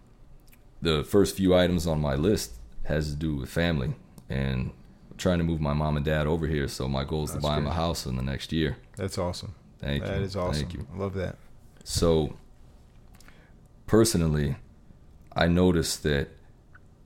the 0.81 1.03
first 1.05 1.37
few 1.37 1.55
items 1.55 1.87
on 1.87 2.01
my 2.01 2.15
list 2.15 2.53
has 2.85 3.11
to 3.11 3.17
do 3.17 3.35
with 3.37 3.49
family 3.51 3.95
and 4.29 4.71
trying 5.19 5.39
to 5.39 5.45
move 5.45 5.61
my 5.61 5.73
mom 5.75 5.97
and 5.97 6.05
dad 6.07 6.27
over 6.27 6.47
here 6.47 6.67
so 6.69 6.89
my 6.89 7.05
goal 7.05 7.25
is 7.25 7.31
to 7.31 7.35
That's 7.37 7.47
buy 7.47 7.57
them 7.57 7.67
a 7.67 7.73
house 7.75 8.07
in 8.07 8.17
the 8.17 8.23
next 8.23 8.53
year 8.53 8.77
That's 8.97 9.19
awesome. 9.19 9.55
thank 9.79 10.05
That 10.05 10.19
you 10.19 10.25
is 10.25 10.37
awesome. 10.37 10.63
thank 10.63 10.75
you 10.75 10.87
I 10.95 10.99
love 10.99 11.15
that. 11.15 11.37
so, 11.85 12.37
personally, 13.87 14.57
I 15.35 15.47
noticed 15.47 16.03
that 16.03 16.29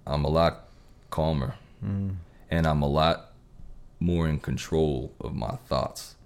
I'm 0.07 0.25
a 0.25 0.29
lot 0.29 0.69
calmer 1.11 1.55
mm. 1.85 2.17
and 2.51 2.67
I'm 2.67 2.83
a 2.83 2.89
lot 2.89 3.33
more 4.01 4.29
in 4.29 4.39
control 4.39 5.13
of 5.21 5.35
my 5.35 5.57
thoughts. 5.67 6.17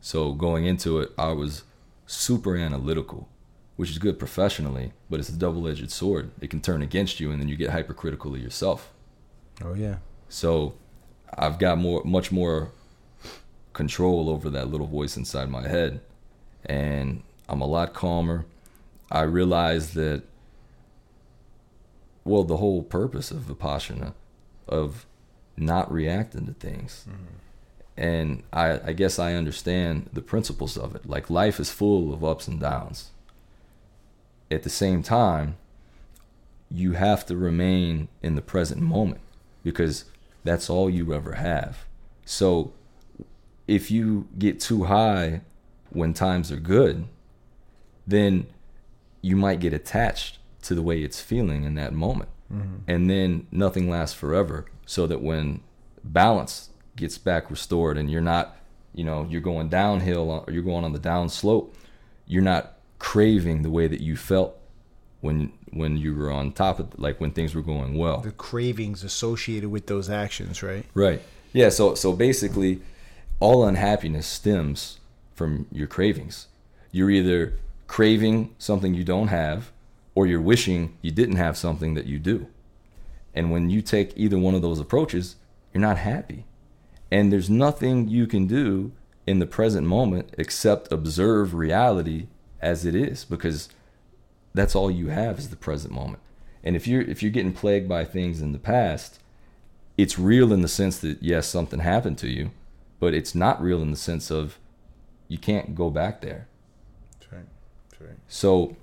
So, 0.00 0.32
going 0.32 0.64
into 0.64 1.00
it, 1.00 1.10
I 1.18 1.32
was 1.32 1.64
super 2.06 2.56
analytical, 2.56 3.28
which 3.76 3.90
is 3.90 3.98
good 3.98 4.18
professionally, 4.18 4.92
but 5.10 5.20
it's 5.20 5.28
a 5.28 5.36
double 5.36 5.66
edged 5.68 5.90
sword. 5.90 6.30
It 6.40 6.50
can 6.50 6.60
turn 6.60 6.82
against 6.82 7.20
you 7.20 7.30
and 7.30 7.40
then 7.40 7.48
you 7.48 7.56
get 7.56 7.70
hypercritical 7.70 8.34
of 8.34 8.40
yourself. 8.40 8.90
Oh 9.64 9.74
yeah. 9.74 9.96
So 10.28 10.74
I've 11.36 11.58
got 11.58 11.78
more, 11.78 12.02
much 12.04 12.30
more 12.30 12.70
control 13.72 14.28
over 14.28 14.50
that 14.50 14.68
little 14.68 14.86
voice 14.86 15.16
inside 15.16 15.48
my 15.48 15.66
head, 15.66 16.00
and 16.64 17.22
I'm 17.48 17.60
a 17.60 17.66
lot 17.66 17.94
calmer. 17.94 18.44
I 19.10 19.22
realize 19.22 19.94
that, 19.94 20.22
well, 22.24 22.44
the 22.44 22.58
whole 22.58 22.82
purpose 22.82 23.30
of 23.30 23.42
vipassana, 23.42 24.14
of 24.66 25.06
not 25.56 25.90
reacting 25.90 26.46
to 26.46 26.52
things, 26.52 27.06
mm-hmm. 27.08 27.24
and 27.96 28.42
I, 28.52 28.80
I 28.88 28.92
guess 28.92 29.18
I 29.18 29.34
understand 29.34 30.10
the 30.12 30.22
principles 30.22 30.76
of 30.76 30.94
it. 30.94 31.08
Like 31.08 31.30
life 31.30 31.58
is 31.58 31.70
full 31.70 32.12
of 32.12 32.24
ups 32.24 32.48
and 32.48 32.60
downs. 32.60 33.10
At 34.50 34.62
the 34.62 34.70
same 34.70 35.02
time, 35.02 35.56
you 36.70 36.92
have 36.92 37.24
to 37.26 37.36
remain 37.36 38.08
in 38.22 38.34
the 38.34 38.42
present 38.42 38.80
moment 38.80 39.20
because 39.62 40.04
that's 40.44 40.70
all 40.70 40.88
you 40.88 41.12
ever 41.12 41.32
have. 41.34 41.84
So 42.24 42.72
if 43.66 43.90
you 43.90 44.28
get 44.38 44.60
too 44.60 44.84
high 44.84 45.42
when 45.90 46.14
times 46.14 46.52
are 46.52 46.56
good, 46.56 47.06
then 48.06 48.46
you 49.20 49.36
might 49.36 49.60
get 49.60 49.72
attached 49.72 50.37
to 50.62 50.74
the 50.74 50.82
way 50.82 51.02
it's 51.02 51.20
feeling 51.20 51.64
in 51.64 51.74
that 51.74 51.92
moment. 51.92 52.30
Mm-hmm. 52.52 52.76
And 52.86 53.10
then 53.10 53.46
nothing 53.50 53.90
lasts 53.90 54.16
forever. 54.16 54.66
So 54.86 55.06
that 55.06 55.20
when 55.20 55.60
balance 56.02 56.70
gets 56.96 57.18
back 57.18 57.50
restored 57.50 57.98
and 57.98 58.10
you're 58.10 58.20
not, 58.20 58.56
you 58.94 59.04
know, 59.04 59.26
you're 59.28 59.40
going 59.40 59.68
downhill 59.68 60.44
or 60.46 60.52
you're 60.52 60.62
going 60.62 60.84
on 60.84 60.92
the 60.92 60.98
down 60.98 61.28
slope, 61.28 61.74
you're 62.26 62.42
not 62.42 62.74
craving 62.98 63.62
the 63.62 63.70
way 63.70 63.86
that 63.86 64.00
you 64.00 64.16
felt 64.16 64.58
when 65.20 65.52
when 65.70 65.96
you 65.96 66.14
were 66.14 66.30
on 66.30 66.52
top 66.52 66.78
of 66.78 66.98
like 66.98 67.20
when 67.20 67.30
things 67.30 67.54
were 67.54 67.62
going 67.62 67.94
well. 67.96 68.20
The 68.20 68.32
cravings 68.32 69.04
associated 69.04 69.70
with 69.70 69.86
those 69.86 70.08
actions, 70.08 70.62
right? 70.62 70.84
Right. 70.94 71.22
Yeah. 71.52 71.68
So 71.68 71.94
so 71.94 72.12
basically, 72.12 72.80
all 73.40 73.64
unhappiness 73.64 74.26
stems 74.26 74.98
from 75.34 75.66
your 75.70 75.86
cravings. 75.86 76.48
You're 76.90 77.10
either 77.10 77.58
craving 77.86 78.54
something 78.58 78.94
you 78.94 79.04
don't 79.04 79.28
have, 79.28 79.72
or 80.18 80.26
you're 80.26 80.40
wishing 80.40 80.98
you 81.00 81.12
didn't 81.12 81.36
have 81.36 81.56
something 81.56 81.94
that 81.94 82.06
you 82.06 82.18
do. 82.18 82.48
And 83.36 83.52
when 83.52 83.70
you 83.70 83.80
take 83.80 84.12
either 84.16 84.36
one 84.36 84.56
of 84.56 84.62
those 84.62 84.80
approaches, 84.80 85.36
you're 85.72 85.80
not 85.80 85.98
happy. 85.98 86.44
And 87.08 87.32
there's 87.32 87.48
nothing 87.48 88.08
you 88.08 88.26
can 88.26 88.48
do 88.48 88.90
in 89.28 89.38
the 89.38 89.46
present 89.46 89.86
moment 89.86 90.34
except 90.36 90.90
observe 90.90 91.54
reality 91.54 92.26
as 92.60 92.84
it 92.84 92.96
is 92.96 93.24
because 93.24 93.68
that's 94.54 94.74
all 94.74 94.90
you 94.90 95.06
have 95.06 95.38
is 95.38 95.50
the 95.50 95.56
present 95.56 95.94
moment. 95.94 96.20
And 96.64 96.74
if 96.74 96.88
you're 96.88 97.02
if 97.02 97.22
you're 97.22 97.30
getting 97.30 97.52
plagued 97.52 97.88
by 97.88 98.04
things 98.04 98.42
in 98.42 98.50
the 98.50 98.58
past, 98.58 99.20
it's 99.96 100.18
real 100.18 100.52
in 100.52 100.62
the 100.62 100.68
sense 100.68 100.98
that 100.98 101.22
yes, 101.22 101.46
something 101.46 101.78
happened 101.78 102.18
to 102.18 102.28
you, 102.28 102.50
but 102.98 103.14
it's 103.14 103.36
not 103.36 103.62
real 103.62 103.82
in 103.82 103.92
the 103.92 103.96
sense 103.96 104.32
of 104.32 104.58
you 105.28 105.38
can't 105.38 105.76
go 105.76 105.90
back 105.90 106.22
there. 106.22 106.48
That's 107.20 107.32
right. 107.32 107.46
That's 107.88 108.00
right. 108.00 108.18
So 108.26 108.74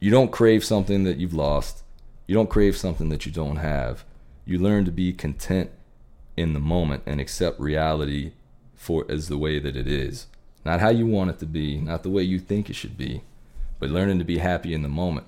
you 0.00 0.10
don't 0.10 0.30
crave 0.30 0.64
something 0.64 1.04
that 1.04 1.18
you've 1.18 1.34
lost. 1.34 1.82
You 2.26 2.34
don't 2.34 2.50
crave 2.50 2.76
something 2.76 3.08
that 3.08 3.26
you 3.26 3.32
don't 3.32 3.56
have. 3.56 4.04
You 4.44 4.58
learn 4.58 4.84
to 4.84 4.92
be 4.92 5.12
content 5.12 5.70
in 6.36 6.52
the 6.52 6.60
moment 6.60 7.02
and 7.04 7.20
accept 7.20 7.58
reality 7.58 8.32
for 8.74 9.04
as 9.08 9.28
the 9.28 9.38
way 9.38 9.58
that 9.58 9.76
it 9.76 9.88
is. 9.88 10.26
Not 10.64 10.80
how 10.80 10.90
you 10.90 11.06
want 11.06 11.30
it 11.30 11.38
to 11.40 11.46
be, 11.46 11.78
not 11.78 12.02
the 12.02 12.10
way 12.10 12.22
you 12.22 12.38
think 12.38 12.70
it 12.70 12.76
should 12.76 12.96
be, 12.96 13.22
but 13.78 13.90
learning 13.90 14.18
to 14.18 14.24
be 14.24 14.38
happy 14.38 14.72
in 14.72 14.82
the 14.82 14.88
moment. 14.88 15.26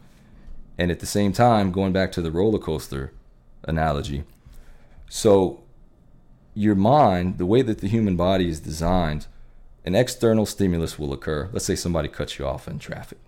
And 0.78 0.90
at 0.90 1.00
the 1.00 1.06
same 1.06 1.32
time, 1.32 1.72
going 1.72 1.92
back 1.92 2.12
to 2.12 2.22
the 2.22 2.30
roller 2.30 2.58
coaster 2.58 3.12
analogy. 3.64 4.24
So 5.08 5.62
your 6.54 6.74
mind, 6.74 7.38
the 7.38 7.46
way 7.46 7.62
that 7.62 7.78
the 7.78 7.88
human 7.88 8.16
body 8.16 8.48
is 8.48 8.60
designed, 8.60 9.26
an 9.84 9.94
external 9.94 10.46
stimulus 10.46 10.98
will 10.98 11.12
occur. 11.12 11.48
Let's 11.52 11.64
say 11.64 11.74
somebody 11.74 12.08
cuts 12.08 12.38
you 12.38 12.46
off 12.46 12.68
in 12.68 12.78
traffic. 12.78 13.18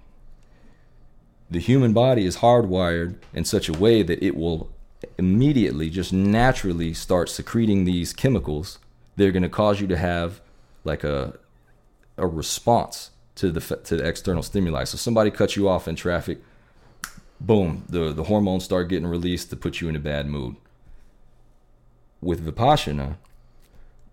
The 1.53 1.61
human 1.61 1.93
body 1.93 2.25
is 2.25 2.39
hardwired 2.39 3.17
in 3.35 3.45
such 3.45 3.69
a 3.69 3.75
way 3.75 4.03
that 4.03 4.25
it 4.25 4.35
will 4.35 4.71
immediately, 5.19 5.91
just 5.91 6.11
naturally 6.11 6.95
start 6.95 7.29
secreting 7.29 7.85
these 7.85 8.15
chemicals. 8.15 8.79
They're 9.17 9.33
going 9.33 9.43
to 9.43 9.51
cause 9.51 9.79
you 9.79 9.87
to 9.89 9.99
have 9.99 10.41
like 10.85 11.05
a 11.05 11.39
a 12.17 12.27
response 12.27 13.11
to 13.35 13.51
the 13.53 13.61
to 13.61 13.97
the 13.99 14.09
external 14.09 14.43
stimuli. 14.43 14.85
So 14.85 14.97
somebody 14.97 15.31
cuts 15.31 15.55
you 15.55 15.69
off 15.69 15.87
in 15.87 15.95
traffic, 15.95 16.39
boom, 17.39 17.85
the 17.87 18.15
the 18.15 18.25
hormones 18.25 18.65
start 18.65 18.89
getting 18.89 19.07
released 19.07 19.51
to 19.51 19.57
put 19.57 19.83
you 19.83 19.91
in 19.91 19.97
a 19.97 20.01
bad 20.01 20.27
mood. 20.27 20.57
With 22.23 22.47
vipassana, 22.47 23.17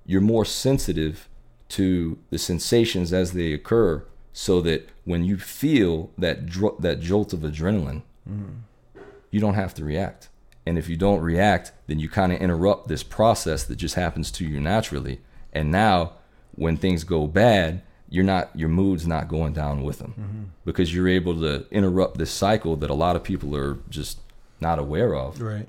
you're 0.06 0.20
more 0.20 0.44
sensitive 0.44 1.30
to 1.70 2.18
the 2.32 2.38
sensations 2.38 3.14
as 3.14 3.32
they 3.32 3.54
occur 3.54 4.04
so 4.34 4.62
that 4.62 4.90
when 5.06 5.24
you 5.24 5.38
feel 5.38 6.12
that 6.18 6.50
that 6.80 7.00
jolt 7.00 7.34
of 7.34 7.40
adrenaline 7.40 8.02
mm-hmm. 8.30 9.00
you 9.32 9.40
don't 9.40 9.56
have 9.56 9.74
to 9.74 9.84
react. 9.84 10.30
And 10.66 10.78
if 10.78 10.88
you 10.88 10.98
don't 10.98 11.22
react 11.22 11.72
then 11.88 12.00
you 12.00 12.10
kind 12.10 12.32
of 12.32 12.40
interrupt 12.40 12.88
this 12.88 13.04
process 13.04 13.64
that 13.66 13.76
just 13.76 13.96
happens 13.96 14.32
to 14.32 14.46
you 14.46 14.60
naturally. 14.60 15.20
And 15.52 15.72
now 15.72 16.14
when 16.56 16.78
things 16.78 17.04
go 17.04 17.28
bad 17.28 17.82
you're 18.12 18.24
not 18.24 18.50
your 18.56 18.70
mood's 18.70 19.06
not 19.06 19.28
going 19.28 19.54
down 19.54 19.84
with 19.84 20.00
them. 20.00 20.14
Mm-hmm. 20.20 20.44
Because 20.66 20.94
you're 20.94 21.08
able 21.08 21.40
to 21.42 21.66
interrupt 21.72 22.18
this 22.18 22.32
cycle 22.32 22.76
that 22.78 22.90
a 22.90 22.96
lot 22.96 23.16
of 23.16 23.24
people 23.24 23.56
are 23.56 23.78
just 23.90 24.20
not 24.60 24.80
aware 24.80 25.16
of. 25.16 25.42
Right. 25.42 25.68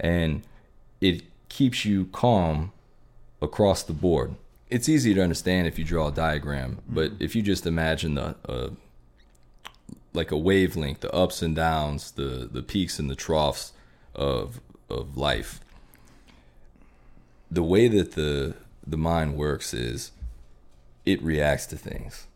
and 0.00 0.42
it 1.00 1.22
keeps 1.48 1.84
you 1.84 2.06
calm 2.06 2.72
across 3.40 3.82
the 3.82 3.92
board. 3.92 4.34
It's 4.74 4.88
easy 4.88 5.14
to 5.14 5.22
understand 5.22 5.68
if 5.68 5.78
you 5.78 5.84
draw 5.84 6.08
a 6.08 6.12
diagram, 6.12 6.80
but 6.88 7.12
if 7.20 7.36
you 7.36 7.42
just 7.42 7.64
imagine 7.64 8.16
the 8.16 8.34
uh, 8.48 8.70
like 10.12 10.32
a 10.32 10.36
wavelength, 10.36 10.98
the 10.98 11.14
ups 11.14 11.42
and 11.42 11.54
downs, 11.54 12.10
the 12.10 12.48
the 12.50 12.60
peaks 12.60 12.98
and 12.98 13.08
the 13.08 13.14
troughs 13.14 13.72
of 14.16 14.60
of 14.90 15.16
life. 15.16 15.60
The 17.52 17.62
way 17.62 17.86
that 17.86 18.12
the 18.12 18.56
the 18.84 18.96
mind 18.96 19.36
works 19.36 19.72
is 19.74 20.10
it 21.06 21.22
reacts 21.22 21.66
to 21.66 21.76
things. 21.76 22.26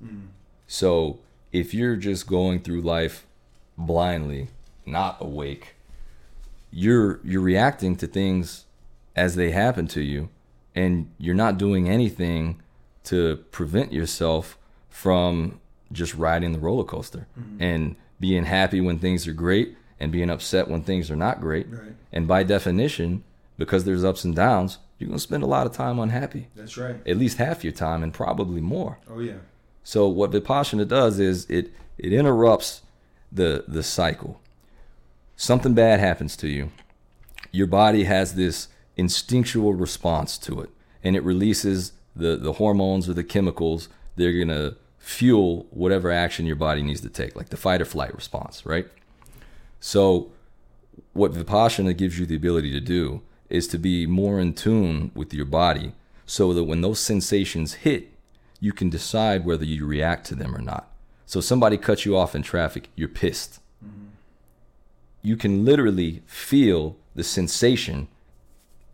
So 0.69 1.19
if 1.51 1.75
you're 1.75 1.97
just 1.97 2.29
going 2.29 2.61
through 2.61 2.83
life 2.83 3.27
blindly, 3.77 4.47
not 4.87 5.17
awake, 5.21 5.75
you're 6.71 7.19
you're 7.25 7.43
reacting 7.43 7.97
to 7.97 8.07
things 8.07 8.65
as 9.17 9.35
they 9.35 9.51
happen 9.51 9.89
to 9.89 10.03
you 10.03 10.29
and 10.75 11.11
you're 11.19 11.35
not 11.35 11.59
doing 11.59 11.89
anything 11.89 12.61
to 13.05 13.37
prevent 13.51 13.93
yourself 13.93 14.59
from 14.89 15.61
just 15.93 16.15
riding 16.15 16.53
the 16.53 16.59
roller 16.59 16.85
coaster 16.85 17.27
mm-hmm. 17.39 17.63
and 17.63 17.97
being 18.21 18.45
happy 18.45 18.81
when 18.81 18.99
things 18.99 19.27
are 19.27 19.33
great 19.33 19.77
and 20.01 20.13
being 20.13 20.31
upset 20.31 20.69
when 20.69 20.83
things 20.83 21.11
are 21.11 21.17
not 21.17 21.41
great. 21.41 21.67
Right. 21.71 21.93
And 22.13 22.29
by 22.29 22.43
definition, 22.43 23.25
because 23.57 23.85
there's 23.85 24.05
ups 24.05 24.25
and 24.25 24.35
downs, 24.35 24.79
you're 24.99 25.09
going 25.09 25.19
to 25.19 25.23
spend 25.23 25.43
a 25.43 25.47
lot 25.47 25.67
of 25.67 25.73
time 25.73 25.99
unhappy. 25.99 26.49
That's 26.55 26.77
right. 26.77 26.97
At 27.07 27.17
least 27.17 27.39
half 27.39 27.65
your 27.65 27.73
time 27.73 28.03
and 28.03 28.13
probably 28.13 28.61
more. 28.61 28.99
Oh 29.09 29.21
yeah. 29.21 29.39
So 29.85 30.09
what 30.09 30.31
Vipassana 30.31 30.87
does 30.87 31.19
is 31.19 31.49
it 31.49 31.73
it 31.97 32.13
interrupts 32.13 32.83
the 33.31 33.65
the 33.69 33.83
cycle. 33.83 34.41
Something 35.37 35.75
bad 35.75 36.01
happens 36.01 36.37
to 36.39 36.49
you. 36.49 36.71
Your 37.53 37.69
body 37.69 38.05
has 38.05 38.35
this 38.35 38.69
instinctual 38.99 39.73
response 39.75 40.37
to 40.39 40.61
it, 40.61 40.71
and 41.03 41.17
it 41.17 41.23
releases 41.23 41.93
the 42.15 42.37
the 42.37 42.55
hormones 42.55 43.09
or 43.09 43.15
the 43.15 43.25
chemicals. 43.25 43.89
They're 44.17 44.33
gonna 44.33 44.75
fuel 45.09 45.67
whatever 45.71 46.11
action 46.11 46.45
your 46.45 46.57
body 46.57 46.83
needs 46.83 47.01
to 47.01 47.09
take, 47.09 47.35
like 47.35 47.49
the 47.49 47.57
fight 47.57 47.81
or 47.81 47.87
flight 47.87 48.15
response, 48.15 48.67
right? 48.67 48.87
So, 49.81 50.31
what 51.15 51.33
Vipassana 51.33 51.97
gives 51.97 52.19
you 52.19 52.27
the 52.27 52.37
ability 52.37 52.71
to 52.73 52.81
do 52.81 53.23
is 53.49 53.67
to 53.69 53.79
be 53.79 54.07
more 54.07 54.39
in 54.39 54.53
tune 54.53 55.11
with 55.15 55.33
your 55.33 55.47
body 55.47 55.93
so 56.27 56.53
that 56.53 56.65
when 56.65 56.83
those 56.83 57.01
sensations 57.01 57.75
hit, 57.75 58.13
you 58.61 58.73
can 58.73 58.91
decide 58.91 59.47
whether 59.47 59.65
you 59.65 59.87
react 59.87 60.27
to 60.27 60.35
them 60.35 60.55
or 60.55 60.61
not. 60.61 60.91
So, 61.25 61.41
somebody 61.41 61.79
cuts 61.79 62.05
you 62.05 62.17
off 62.17 62.35
in 62.35 62.43
traffic, 62.43 62.89
you're 62.95 63.09
pissed. 63.09 63.61
Mm-hmm. 63.85 64.09
You 65.23 65.37
can 65.37 65.65
literally 65.65 66.23
feel 66.27 66.97
the 67.15 67.25
sensation. 67.25 68.09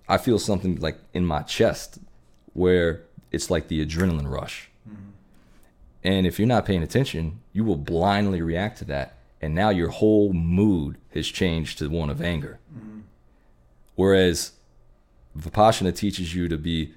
I 0.09 0.19
feel 0.19 0.39
something 0.39 0.81
like 0.81 0.99
in 1.13 1.25
my 1.25 1.43
chest 1.43 1.99
where 2.53 3.03
it's 3.33 3.51
like 3.51 3.69
the 3.69 3.85
adrenaline 3.85 4.31
rush. 4.31 4.71
Mm-hmm. 4.89 5.11
And 6.05 6.27
if 6.27 6.39
you're 6.39 6.49
not 6.49 6.67
paying 6.67 6.83
attention, 6.83 7.41
you 7.53 7.65
will 7.65 7.77
blindly 7.77 8.43
react 8.43 8.79
to 8.79 8.85
that. 8.87 9.17
And 9.41 9.55
now 9.55 9.71
your 9.71 9.89
whole 9.89 10.33
mood 10.33 10.97
has 11.15 11.27
changed 11.27 11.79
to 11.79 11.89
one 11.89 12.11
of 12.11 12.23
anger. 12.23 12.59
Mm-hmm. 12.77 13.01
Whereas 13.95 14.53
Vipassana 15.39 15.95
teaches 15.95 16.35
you 16.35 16.49
to 16.49 16.57
be 16.57 16.95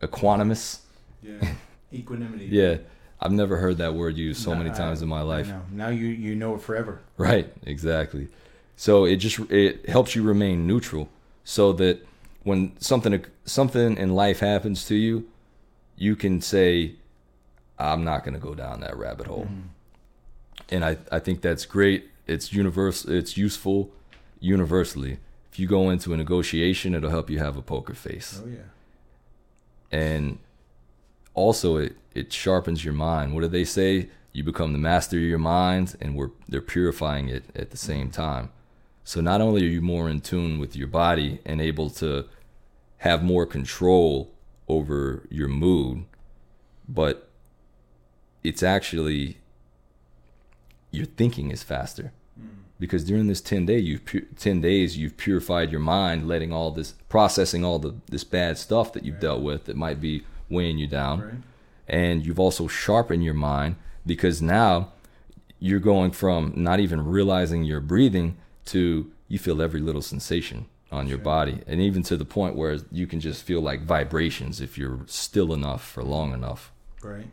equanimous. 0.00 0.80
Yeah. 1.22 1.52
Equanimity. 1.92 2.46
Yeah. 2.46 2.78
I've 3.20 3.32
never 3.32 3.56
heard 3.56 3.78
that 3.78 3.94
word 3.94 4.16
used 4.16 4.42
so 4.42 4.54
many 4.54 4.70
I- 4.70 4.74
times 4.74 5.00
in 5.02 5.08
my 5.08 5.22
life. 5.22 5.50
Now 5.70 5.88
you 5.88 6.06
you 6.06 6.34
know 6.34 6.56
it 6.56 6.60
forever. 6.60 7.00
Right, 7.16 7.52
exactly. 7.64 8.28
So 8.76 9.04
it 9.04 9.16
just 9.16 9.38
it 9.50 9.88
helps 9.88 10.14
you 10.14 10.22
remain 10.22 10.66
neutral 10.66 11.08
so 11.44 11.72
that 11.74 12.04
when 12.44 12.72
something 12.80 13.24
something 13.44 13.96
in 13.96 14.14
life 14.14 14.40
happens 14.40 14.86
to 14.86 14.94
you, 14.94 15.26
you 15.96 16.14
can 16.16 16.40
say 16.40 16.94
I'm 17.78 18.04
not 18.04 18.24
going 18.24 18.34
to 18.34 18.40
go 18.40 18.54
down 18.54 18.80
that 18.80 18.96
rabbit 18.96 19.26
hole. 19.26 19.44
Mm-hmm. 19.50 19.68
And 20.70 20.84
I 20.84 20.96
I 21.10 21.18
think 21.18 21.40
that's 21.40 21.66
great. 21.66 22.10
It's 22.26 22.52
universal 22.52 23.10
it's 23.12 23.36
useful 23.36 23.90
universally. 24.40 25.18
If 25.50 25.58
you 25.58 25.66
go 25.66 25.90
into 25.90 26.12
a 26.12 26.16
negotiation, 26.16 26.94
it'll 26.94 27.10
help 27.10 27.30
you 27.30 27.38
have 27.38 27.56
a 27.56 27.62
poker 27.62 27.94
face 27.94 28.40
Oh 28.44 28.48
yeah. 28.48 28.68
and 29.90 30.38
also 31.34 31.76
it 31.76 31.96
it 32.14 32.32
sharpens 32.32 32.84
your 32.84 32.94
mind. 32.94 33.34
What 33.34 33.40
do 33.42 33.48
they 33.48 33.64
say? 33.64 34.08
You 34.32 34.42
become 34.44 34.72
the 34.72 34.78
master 34.78 35.16
of 35.16 35.22
your 35.22 35.38
mind, 35.38 35.96
and 36.00 36.16
we're 36.16 36.30
they're 36.48 36.60
purifying 36.60 37.28
it 37.28 37.44
at 37.54 37.70
the 37.70 37.76
same 37.76 38.10
time. 38.10 38.50
So 39.04 39.20
not 39.20 39.40
only 39.40 39.62
are 39.62 39.70
you 39.70 39.82
more 39.82 40.08
in 40.08 40.20
tune 40.20 40.58
with 40.58 40.74
your 40.74 40.88
body 40.88 41.38
and 41.44 41.60
able 41.60 41.90
to 41.90 42.24
have 42.98 43.22
more 43.22 43.44
control 43.44 44.32
over 44.66 45.26
your 45.30 45.48
mood, 45.48 46.04
but 46.88 47.28
it's 48.42 48.62
actually 48.62 49.38
your 50.90 51.04
thinking 51.04 51.50
is 51.50 51.62
faster. 51.62 52.12
Mm. 52.40 52.48
Because 52.78 53.04
during 53.04 53.26
this 53.26 53.42
10 53.42 53.66
day 53.66 53.78
you've 53.78 54.04
pu- 54.06 54.26
10 54.36 54.60
days 54.62 54.96
you've 54.96 55.16
purified 55.18 55.70
your 55.70 55.80
mind 55.80 56.26
letting 56.26 56.52
all 56.52 56.70
this 56.70 56.94
processing 57.08 57.64
all 57.64 57.78
the 57.78 57.94
this 58.06 58.24
bad 58.24 58.56
stuff 58.56 58.92
that 58.94 59.04
you've 59.04 59.20
dealt 59.20 59.42
with 59.42 59.64
that 59.64 59.76
might 59.76 60.00
be 60.00 60.22
weighing 60.48 60.78
you 60.78 60.86
down. 60.86 61.20
Right. 61.20 61.34
and 61.88 62.24
you've 62.24 62.40
also 62.40 62.66
sharpened 62.68 63.24
your 63.24 63.34
mind 63.34 63.76
because 64.06 64.40
now 64.40 64.92
you're 65.58 65.80
going 65.80 66.10
from 66.10 66.52
not 66.56 66.80
even 66.80 67.04
realizing 67.04 67.64
you're 67.64 67.80
breathing 67.80 68.36
to 68.66 69.10
you 69.28 69.38
feel 69.38 69.60
every 69.62 69.80
little 69.80 70.02
sensation 70.02 70.66
on 70.92 71.08
your 71.08 71.18
body 71.18 71.60
and 71.66 71.80
even 71.80 72.02
to 72.04 72.16
the 72.16 72.24
point 72.24 72.54
where 72.54 72.78
you 72.92 73.06
can 73.06 73.18
just 73.18 73.42
feel 73.42 73.60
like 73.60 73.82
vibrations 73.82 74.60
if 74.60 74.78
you're 74.78 75.00
still 75.06 75.52
enough 75.52 75.84
for 75.84 76.04
long 76.04 76.32
enough 76.32 76.70
Right. 77.04 77.26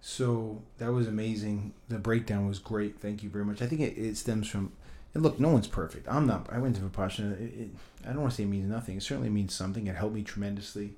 So 0.00 0.62
that 0.78 0.92
was 0.92 1.06
amazing. 1.06 1.74
The 1.88 1.98
breakdown 1.98 2.46
was 2.46 2.58
great. 2.58 2.98
Thank 2.98 3.22
you 3.22 3.28
very 3.28 3.44
much. 3.44 3.60
I 3.60 3.66
think 3.66 3.82
it, 3.82 3.98
it 3.98 4.16
stems 4.16 4.48
from. 4.48 4.72
And 5.14 5.22
look, 5.22 5.38
no 5.40 5.50
one's 5.50 5.68
perfect. 5.68 6.06
I'm 6.08 6.26
not. 6.26 6.48
I 6.50 6.58
went 6.58 6.76
to 6.76 6.82
Vipassana. 6.82 7.40
It, 7.40 7.60
it, 7.60 7.68
I 8.04 8.08
don't 8.08 8.20
want 8.20 8.32
to 8.32 8.36
say 8.36 8.42
it 8.44 8.46
means 8.46 8.68
nothing. 8.68 8.96
It 8.96 9.02
certainly 9.02 9.30
means 9.30 9.54
something. 9.54 9.86
It 9.86 9.96
helped 9.96 10.14
me 10.14 10.22
tremendously. 10.22 10.94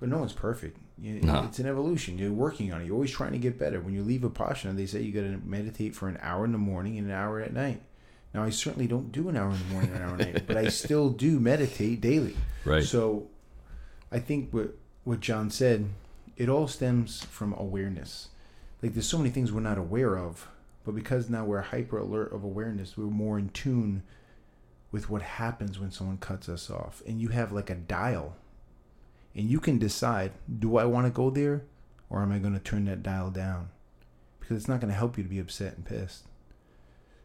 But 0.00 0.08
no 0.08 0.18
one's 0.18 0.32
perfect. 0.32 0.78
You, 0.98 1.20
No. 1.20 1.44
It's 1.44 1.58
an 1.58 1.66
evolution. 1.66 2.18
You're 2.18 2.32
working 2.32 2.72
on 2.72 2.80
it. 2.80 2.86
You're 2.86 2.94
always 2.94 3.10
trying 3.10 3.32
to 3.32 3.38
get 3.38 3.58
better. 3.58 3.80
When 3.80 3.94
you 3.94 4.02
leave 4.02 4.22
Vipassana, 4.22 4.76
they 4.76 4.86
say 4.86 5.02
you 5.02 5.12
got 5.12 5.20
to 5.20 5.40
meditate 5.46 5.94
for 5.94 6.08
an 6.08 6.18
hour 6.20 6.44
in 6.44 6.52
the 6.52 6.58
morning 6.58 6.98
and 6.98 7.08
an 7.08 7.12
hour 7.12 7.40
at 7.40 7.52
night. 7.52 7.80
Now, 8.34 8.42
I 8.42 8.50
certainly 8.50 8.86
don't 8.86 9.12
do 9.12 9.28
an 9.28 9.36
hour 9.36 9.50
in 9.50 9.58
the 9.58 9.64
morning 9.66 9.90
and 9.92 10.02
an 10.02 10.08
hour 10.08 10.14
at 10.14 10.32
night, 10.32 10.46
but 10.46 10.56
I 10.56 10.68
still 10.68 11.10
do 11.10 11.38
meditate 11.38 12.00
daily. 12.00 12.36
right 12.64 12.82
So 12.82 13.28
I 14.10 14.18
think 14.18 14.52
what 14.52 14.74
what 15.04 15.20
John 15.20 15.50
said, 15.50 15.88
it 16.36 16.48
all 16.48 16.68
stems 16.68 17.24
from 17.24 17.52
awareness. 17.54 18.28
Like 18.82 18.94
there's 18.94 19.08
so 19.08 19.18
many 19.18 19.30
things 19.30 19.52
we're 19.52 19.60
not 19.60 19.78
aware 19.78 20.16
of, 20.16 20.48
but 20.84 20.94
because 20.94 21.28
now 21.28 21.44
we're 21.44 21.60
hyper 21.60 21.98
alert 21.98 22.32
of 22.32 22.44
awareness, 22.44 22.96
we're 22.96 23.04
more 23.04 23.38
in 23.38 23.48
tune 23.50 24.02
with 24.92 25.08
what 25.10 25.22
happens 25.22 25.80
when 25.80 25.90
someone 25.90 26.18
cuts 26.18 26.48
us 26.48 26.70
off. 26.70 27.02
And 27.06 27.20
you 27.20 27.28
have 27.28 27.50
like 27.50 27.70
a 27.70 27.74
dial. 27.74 28.36
And 29.34 29.48
you 29.48 29.58
can 29.60 29.78
decide, 29.78 30.32
do 30.58 30.76
I 30.76 30.84
want 30.84 31.06
to 31.06 31.10
go 31.10 31.30
there 31.30 31.62
or 32.10 32.22
am 32.22 32.30
I 32.30 32.38
going 32.38 32.52
to 32.52 32.60
turn 32.60 32.84
that 32.84 33.02
dial 33.02 33.30
down? 33.30 33.70
Because 34.38 34.58
it's 34.58 34.68
not 34.68 34.80
going 34.80 34.92
to 34.92 34.98
help 34.98 35.16
you 35.16 35.24
to 35.24 35.30
be 35.30 35.38
upset 35.38 35.76
and 35.76 35.84
pissed. 35.84 36.26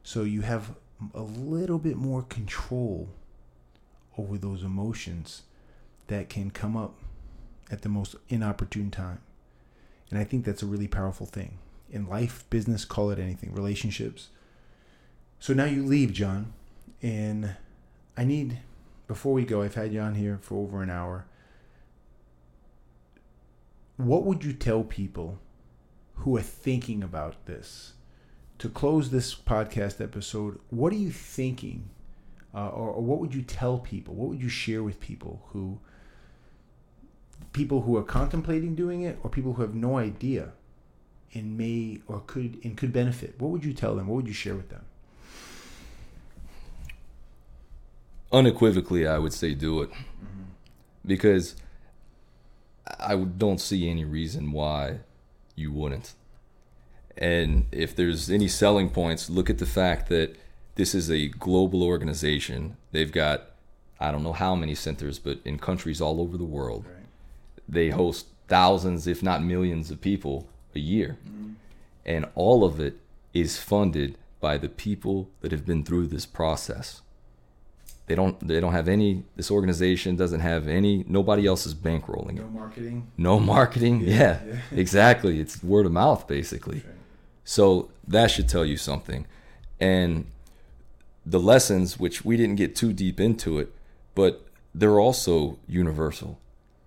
So 0.04 0.24
you 0.24 0.42
have 0.42 0.74
a 1.14 1.22
little 1.22 1.80
bit 1.80 1.98
more 1.98 2.24
control 2.24 3.10
over 4.18 4.38
those 4.38 4.64
emotions 4.64 5.44
that 6.08 6.30
can 6.30 6.50
come 6.50 6.76
up 6.76 6.96
at 7.70 7.82
the 7.82 7.90
most 7.90 8.16
inopportune 8.30 8.90
time. 8.90 9.20
And 10.10 10.20
I 10.20 10.24
think 10.24 10.46
that's 10.46 10.64
a 10.64 10.68
really 10.68 10.88
powerful 10.88 11.26
thing. 11.26 11.60
In 11.90 12.08
life, 12.08 12.50
business, 12.50 12.86
call 12.86 13.12
it 13.12 13.20
anything, 13.20 13.54
relationships. 13.54 14.30
So 15.40 15.54
now 15.54 15.66
you 15.66 15.86
leave, 15.86 16.14
John, 16.14 16.54
and 17.02 17.56
I 18.16 18.24
need, 18.24 18.60
before 19.08 19.34
we 19.34 19.46
go, 19.46 19.62
I've 19.62 19.76
had 19.76 19.94
you 19.94 20.00
on 20.00 20.16
here 20.16 20.40
for 20.42 20.56
over 20.56 20.82
an 20.82 20.90
hour. 20.90 21.26
What 23.98 24.24
would 24.24 24.44
you 24.44 24.54
tell 24.54 24.84
people 24.84 25.40
who 26.16 26.36
are 26.38 26.42
thinking 26.42 27.04
about 27.04 27.46
this? 27.46 27.94
To 28.60 28.70
close 28.70 29.12
this 29.12 29.36
podcast 29.36 30.02
episode, 30.02 30.60
what 30.70 30.92
are 30.92 30.98
you 30.98 31.12
thinking 31.12 31.90
uh, 32.56 32.70
or, 32.70 32.90
or 32.90 33.04
what 33.04 33.20
would 33.20 33.36
you 33.36 33.44
tell 33.44 33.78
people? 33.78 34.16
What 34.16 34.30
would 34.30 34.42
you 34.42 34.50
share 34.50 34.82
with 34.82 35.00
people 35.00 35.44
who 35.50 35.80
people 37.54 37.82
who 37.82 37.96
are 37.98 38.04
contemplating 38.04 38.76
doing 38.76 39.02
it, 39.02 39.18
or 39.24 39.30
people 39.30 39.54
who 39.54 39.62
have 39.62 39.76
no 39.76 39.98
idea 39.98 40.54
and 41.34 41.58
may 41.58 42.00
or 42.08 42.22
could 42.26 42.60
and 42.64 42.76
could 42.76 42.92
benefit? 42.92 43.36
What 43.38 43.52
would 43.52 43.64
you 43.64 43.74
tell 43.74 43.96
them? 43.96 44.08
What 44.08 44.16
would 44.16 44.28
you 44.28 44.34
share 44.34 44.56
with 44.56 44.70
them? 44.70 44.86
unequivocally 48.32 49.08
i 49.08 49.18
would 49.18 49.34
say 49.34 49.54
do 49.54 49.82
it 49.82 49.90
because 51.06 51.56
i 53.00 53.16
don't 53.16 53.62
see 53.62 53.90
any 53.90 54.04
reason 54.04 54.52
why 54.52 55.00
you 55.56 55.72
wouldn't 55.72 56.14
and 57.18 57.66
if 57.72 57.96
there's 57.96 58.30
any 58.30 58.48
selling 58.48 58.90
points 58.90 59.30
look 59.30 59.50
at 59.50 59.58
the 59.58 59.66
fact 59.66 60.10
that 60.10 60.36
this 60.76 60.94
is 60.94 61.10
a 61.10 61.28
global 61.28 61.84
organization. 61.84 62.78
They've 62.92 63.12
got 63.12 63.52
i 64.00 64.12
don't 64.12 64.24
know 64.24 64.34
how 64.34 64.54
many 64.54 64.76
centers 64.76 65.18
but 65.18 65.40
in 65.44 65.58
countries 65.58 66.00
all 66.00 66.22
over 66.22 66.38
the 66.38 66.44
world 66.44 66.86
they 67.68 67.90
host 67.90 68.28
thousands 68.48 69.08
if 69.08 69.22
not 69.22 69.44
millions 69.44 69.92
of 69.92 70.00
people 70.02 70.48
a 70.76 70.80
year. 70.80 71.18
Mm-hmm. 71.28 71.54
And 72.06 72.26
all 72.36 72.64
of 72.64 72.80
it 72.80 73.00
is 73.34 73.58
funded 73.58 74.18
by 74.40 74.58
the 74.58 74.70
people 74.70 75.30
that 75.42 75.52
have 75.52 75.66
been 75.66 75.84
through 75.84 76.08
this 76.08 76.26
process. 76.26 77.02
They 78.06 78.16
don't 78.16 78.48
they 78.48 78.62
don't 78.62 78.72
have 78.72 78.88
any 78.88 79.24
this 79.36 79.52
organization 79.52 80.16
doesn't 80.16 80.40
have 80.40 80.68
any 80.68 81.04
nobody 81.10 81.46
else 81.46 81.66
is 81.66 81.76
bankrolling 81.76 82.38
it. 82.38 82.44
No 82.44 82.48
marketing. 82.48 83.08
no 83.18 83.40
marketing? 83.40 84.02
Yeah, 84.02 84.40
yeah. 84.48 84.60
exactly. 84.72 85.42
It's 85.42 85.62
word 85.62 85.86
of 85.86 85.92
mouth 85.92 86.26
basically 86.28 86.84
so 87.48 87.90
that 88.06 88.30
should 88.30 88.50
tell 88.50 88.66
you 88.66 88.76
something. 88.76 89.26
And 89.80 90.26
the 91.26 91.40
lessons 91.40 91.98
which 91.98 92.26
we 92.26 92.36
didn't 92.36 92.58
get 92.58 92.76
too 92.76 92.92
deep 92.92 93.22
into 93.22 93.58
it 93.58 93.74
but 94.16 94.46
they're 94.76 95.00
also 95.00 95.58
universal. 95.66 96.40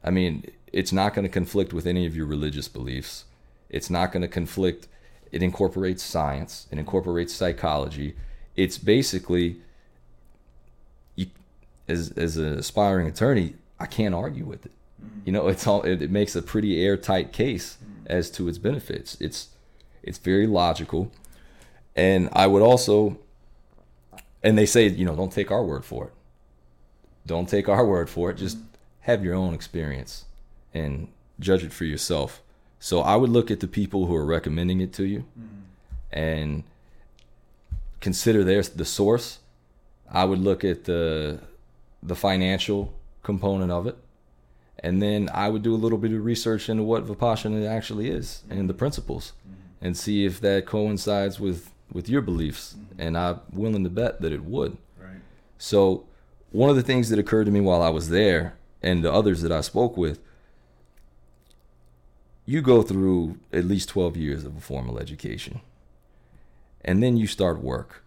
I 0.04 0.10
mean 0.10 0.44
it's 0.70 0.92
not 0.92 1.14
going 1.14 1.24
to 1.24 1.30
conflict 1.30 1.72
with 1.72 1.86
any 1.86 2.04
of 2.04 2.14
your 2.14 2.26
religious 2.26 2.68
beliefs. 2.68 3.24
It's 3.70 3.88
not 3.88 4.12
going 4.12 4.20
to 4.20 4.28
conflict 4.28 4.86
it 5.32 5.42
incorporates 5.42 6.02
science 6.02 6.66
it 6.70 6.78
incorporates 6.78 7.32
psychology. 7.32 8.14
It's 8.54 8.76
basically 8.76 9.62
you, 11.16 11.28
as 11.88 12.10
as 12.18 12.36
an 12.36 12.58
aspiring 12.58 13.06
attorney, 13.06 13.54
I 13.78 13.86
can't 13.86 14.14
argue 14.14 14.44
with 14.44 14.66
it. 14.66 14.72
Mm-hmm. 15.02 15.20
You 15.24 15.32
know, 15.32 15.48
it's 15.48 15.66
all 15.66 15.82
it, 15.84 16.02
it 16.02 16.10
makes 16.10 16.36
a 16.36 16.42
pretty 16.42 16.84
airtight 16.84 17.32
case 17.32 17.78
mm-hmm. 17.82 18.08
as 18.08 18.30
to 18.32 18.46
its 18.46 18.58
benefits. 18.58 19.18
It's 19.22 19.48
it's 20.02 20.18
very 20.18 20.46
logical, 20.46 21.10
And 21.96 22.28
I 22.32 22.46
would 22.46 22.62
also, 22.62 23.18
and 24.42 24.56
they 24.56 24.66
say, 24.66 24.88
you 24.88 25.04
know, 25.04 25.16
don't 25.16 25.32
take 25.32 25.50
our 25.50 25.64
word 25.64 25.84
for 25.84 26.06
it. 26.06 26.12
Don't 27.26 27.48
take 27.48 27.68
our 27.68 27.84
word 27.84 28.08
for 28.08 28.30
it. 28.30 28.36
Just 28.36 28.58
have 29.00 29.24
your 29.24 29.34
own 29.34 29.54
experience 29.54 30.24
and 30.72 31.08
judge 31.38 31.64
it 31.64 31.72
for 31.72 31.84
yourself. 31.84 32.42
So 32.78 33.00
I 33.00 33.16
would 33.16 33.30
look 33.30 33.50
at 33.50 33.60
the 33.60 33.66
people 33.66 34.06
who 34.06 34.14
are 34.14 34.24
recommending 34.24 34.80
it 34.80 34.92
to 34.94 35.04
you 35.04 35.24
and 36.10 36.64
consider 38.00 38.44
their 38.44 38.62
the 38.62 38.84
source. 38.84 39.40
I 40.10 40.24
would 40.24 40.38
look 40.38 40.64
at 40.64 40.84
the 40.84 41.40
the 42.02 42.16
financial 42.16 42.94
component 43.22 43.70
of 43.70 43.86
it. 43.86 43.96
And 44.82 45.02
then 45.02 45.28
I 45.34 45.50
would 45.50 45.62
do 45.62 45.74
a 45.74 45.76
little 45.76 45.98
bit 45.98 46.12
of 46.12 46.24
research 46.24 46.70
into 46.70 46.82
what 46.82 47.06
Vipassana 47.06 47.68
actually 47.68 48.08
is 48.08 48.42
and 48.48 48.68
the 48.70 48.74
principles 48.74 49.34
and 49.80 49.96
see 49.96 50.24
if 50.24 50.40
that 50.40 50.66
coincides 50.66 51.40
with, 51.40 51.72
with 51.92 52.08
your 52.08 52.22
beliefs. 52.22 52.74
Mm-hmm. 52.74 53.00
And 53.00 53.18
I'm 53.18 53.40
willing 53.52 53.84
to 53.84 53.90
bet 53.90 54.20
that 54.20 54.32
it 54.32 54.44
would. 54.44 54.76
Right. 54.98 55.20
So, 55.58 56.04
one 56.52 56.68
of 56.68 56.76
the 56.76 56.82
things 56.82 57.10
that 57.10 57.18
occurred 57.18 57.44
to 57.44 57.52
me 57.52 57.60
while 57.60 57.80
I 57.80 57.90
was 57.90 58.08
there 58.08 58.56
and 58.82 59.04
the 59.04 59.12
others 59.12 59.42
that 59.42 59.52
I 59.52 59.60
spoke 59.60 59.96
with, 59.96 60.18
you 62.44 62.60
go 62.60 62.82
through 62.82 63.38
at 63.52 63.64
least 63.64 63.88
12 63.90 64.16
years 64.16 64.44
of 64.44 64.56
a 64.56 64.60
formal 64.60 64.98
education 64.98 65.60
and 66.82 67.02
then 67.02 67.16
you 67.16 67.26
start 67.26 67.62
work. 67.62 68.02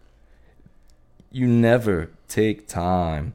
You 1.30 1.46
never 1.46 2.10
take 2.28 2.68
time 2.68 3.34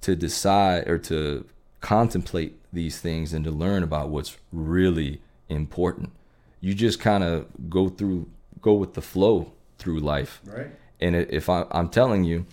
to 0.00 0.16
decide 0.16 0.88
or 0.88 0.98
to 0.98 1.46
contemplate 1.80 2.58
these 2.72 2.98
things 2.98 3.32
and 3.32 3.44
to 3.44 3.50
learn 3.50 3.82
about 3.82 4.08
what's 4.08 4.36
really 4.52 5.20
important. 5.48 6.12
You 6.60 6.74
just 6.74 7.00
kind 7.00 7.24
of 7.24 7.46
go 7.68 7.88
through, 7.88 8.28
go 8.60 8.74
with 8.74 8.94
the 8.94 9.02
flow 9.02 9.52
through 9.78 10.00
life. 10.00 10.40
Right. 10.44 10.70
And 11.00 11.16
if 11.16 11.48
I, 11.48 11.64
I'm 11.70 11.88
telling 11.88 12.24
you, 12.24 12.46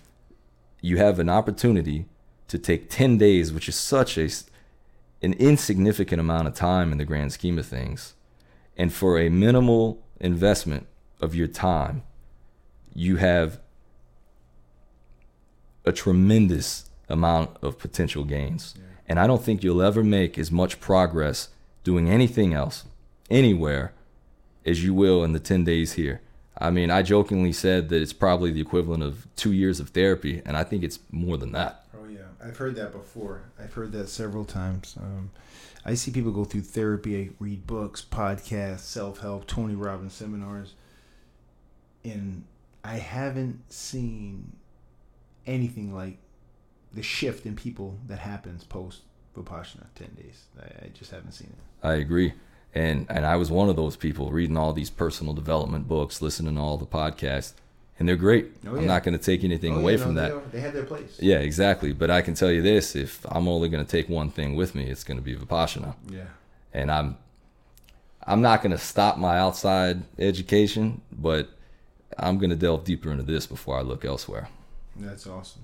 you 0.81 0.97
have 0.97 1.19
an 1.19 1.29
opportunity 1.29 2.05
to 2.47 2.57
take 2.57 2.89
10 2.89 3.17
days, 3.17 3.51
which 3.51 3.67
is 3.67 3.75
such 3.75 4.17
a, 4.17 4.29
an 5.21 5.33
insignificant 5.33 6.19
amount 6.19 6.47
of 6.47 6.53
time 6.53 6.91
in 6.91 6.97
the 6.97 7.05
grand 7.05 7.33
scheme 7.33 7.59
of 7.59 7.65
things. 7.65 8.13
And 8.77 8.93
for 8.93 9.19
a 9.19 9.29
minimal 9.29 10.01
investment 10.19 10.87
of 11.19 11.35
your 11.35 11.47
time, 11.47 12.03
you 12.93 13.17
have 13.17 13.59
a 15.85 15.91
tremendous 15.91 16.89
amount 17.09 17.51
of 17.61 17.79
potential 17.79 18.23
gains. 18.23 18.75
And 19.07 19.19
I 19.19 19.27
don't 19.27 19.43
think 19.43 19.63
you'll 19.63 19.81
ever 19.81 20.03
make 20.03 20.37
as 20.37 20.51
much 20.51 20.79
progress 20.79 21.49
doing 21.83 22.09
anything 22.09 22.53
else, 22.53 22.85
anywhere, 23.29 23.93
as 24.67 24.83
you 24.83 24.93
will 24.93 25.23
in 25.23 25.31
the 25.31 25.39
10 25.39 25.63
days 25.63 25.93
here. 25.93 26.21
I 26.59 26.71
mean, 26.71 26.91
I 26.91 27.03
jokingly 27.03 27.53
said 27.53 27.89
that 27.89 28.01
it's 28.01 28.13
probably 28.13 28.51
the 28.51 28.61
equivalent 28.61 29.03
of 29.03 29.27
two 29.35 29.53
years 29.53 29.79
of 29.79 29.89
therapy, 29.89 30.41
and 30.45 30.57
I 30.57 30.63
think 30.63 30.83
it's 30.83 30.99
more 31.11 31.37
than 31.37 31.51
that. 31.51 31.85
Oh 31.95 32.07
yeah, 32.07 32.19
I've 32.43 32.57
heard 32.57 32.75
that 32.75 32.91
before. 32.91 33.43
I've 33.59 33.73
heard 33.73 33.91
that 33.93 34.09
several 34.09 34.43
times. 34.43 34.97
Um, 34.99 35.29
I 35.85 35.93
see 35.93 36.11
people 36.11 36.31
go 36.31 36.43
through 36.43 36.61
therapy, 36.61 37.31
read 37.39 37.67
books, 37.67 38.03
podcasts, 38.09 38.79
self 38.79 39.19
help, 39.19 39.45
Tony 39.45 39.75
Robbins 39.75 40.13
seminars, 40.13 40.73
and 42.03 42.43
I 42.83 42.95
haven't 42.95 43.71
seen 43.71 44.53
anything 45.45 45.93
like 45.93 46.17
the 46.91 47.03
shift 47.03 47.45
in 47.45 47.55
people 47.55 47.99
that 48.07 48.19
happens 48.19 48.63
post 48.63 49.01
Vipassana 49.35 49.85
ten 49.93 50.09
days. 50.15 50.45
I, 50.59 50.85
I 50.85 50.89
just 50.89 51.11
haven't 51.11 51.33
seen 51.33 51.51
it. 51.51 51.87
I 51.87 51.93
agree. 51.93 52.33
And 52.75 53.05
and 53.09 53.25
I 53.25 53.35
was 53.37 53.49
one 53.49 53.69
of 53.69 53.75
those 53.75 53.95
people 53.95 54.31
reading 54.31 54.57
all 54.57 54.73
these 54.73 54.89
personal 54.89 55.33
development 55.33 55.87
books, 55.87 56.21
listening 56.21 56.55
to 56.55 56.61
all 56.61 56.77
the 56.77 56.85
podcasts, 56.85 57.53
and 57.97 58.07
they're 58.07 58.15
great. 58.15 58.51
Oh, 58.67 58.75
I'm 58.77 58.85
not 58.85 59.03
going 59.03 59.17
to 59.17 59.23
take 59.23 59.43
anything 59.43 59.73
Oh, 59.75 59.79
away 59.79 59.93
yeah, 59.93 59.97
no, 59.99 60.03
from 60.05 60.15
they 60.15 60.21
that. 60.21 60.31
are- 60.33 60.41
They 60.51 60.59
have 60.59 60.73
their 60.73 60.83
place. 60.85 61.17
Yeah, 61.19 61.37
exactly. 61.39 61.93
But 61.93 62.11
I 62.11 62.21
can 62.21 62.33
tell 62.35 62.51
you 62.51 62.61
this: 62.61 62.95
if 62.95 63.25
I'm 63.29 63.47
only 63.47 63.69
going 63.69 63.83
to 63.83 63.89
take 63.89 64.09
one 64.09 64.29
thing 64.29 64.55
with 64.55 64.75
me, 64.75 64.85
it's 64.85 65.03
going 65.03 65.17
to 65.17 65.23
be 65.23 65.35
Vipassana. 65.35 65.95
Yeah. 66.11 66.25
and 66.73 66.91
I'm 66.91 67.17
I'm 68.25 68.41
not 68.41 68.61
going 68.61 68.73
to 68.73 68.77
stop 68.77 69.17
my 69.17 69.39
outside 69.39 70.03
education, 70.19 71.01
but 71.11 71.49
I'm 72.19 72.37
going 72.37 72.49
to 72.49 72.55
delve 72.57 72.83
deeper 72.83 73.09
into 73.11 73.23
this 73.23 73.47
before 73.47 73.77
I 73.79 73.81
look 73.81 74.03
elsewhere. 74.05 74.49
That's 74.97 75.25
awesome. 75.25 75.61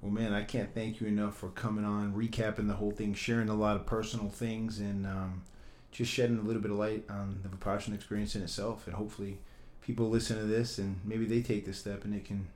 Well, 0.00 0.12
man, 0.12 0.32
I 0.32 0.44
can't 0.44 0.72
thank 0.74 1.00
you 1.00 1.08
enough 1.08 1.36
for 1.36 1.48
coming 1.48 1.84
on, 1.84 2.12
recapping 2.14 2.68
the 2.68 2.74
whole 2.74 2.92
thing, 2.92 3.14
sharing 3.14 3.48
a 3.48 3.54
lot 3.54 3.74
of 3.76 3.84
personal 3.86 4.28
things, 4.28 4.78
and 4.78 5.06
um, 5.06 5.42
just 5.96 6.12
shedding 6.12 6.38
a 6.38 6.42
little 6.42 6.60
bit 6.60 6.70
of 6.70 6.76
light 6.76 7.04
on 7.08 7.40
the 7.42 7.48
Vipassana 7.48 7.94
experience 7.94 8.36
in 8.36 8.42
itself. 8.42 8.86
And 8.86 8.94
hopefully, 8.94 9.38
people 9.80 10.10
listen 10.10 10.36
to 10.36 10.44
this 10.44 10.78
and 10.78 11.00
maybe 11.04 11.24
they 11.24 11.40
take 11.40 11.64
this 11.64 11.78
step 11.78 12.04
and 12.04 12.14
it 12.14 12.24
can 12.24 12.48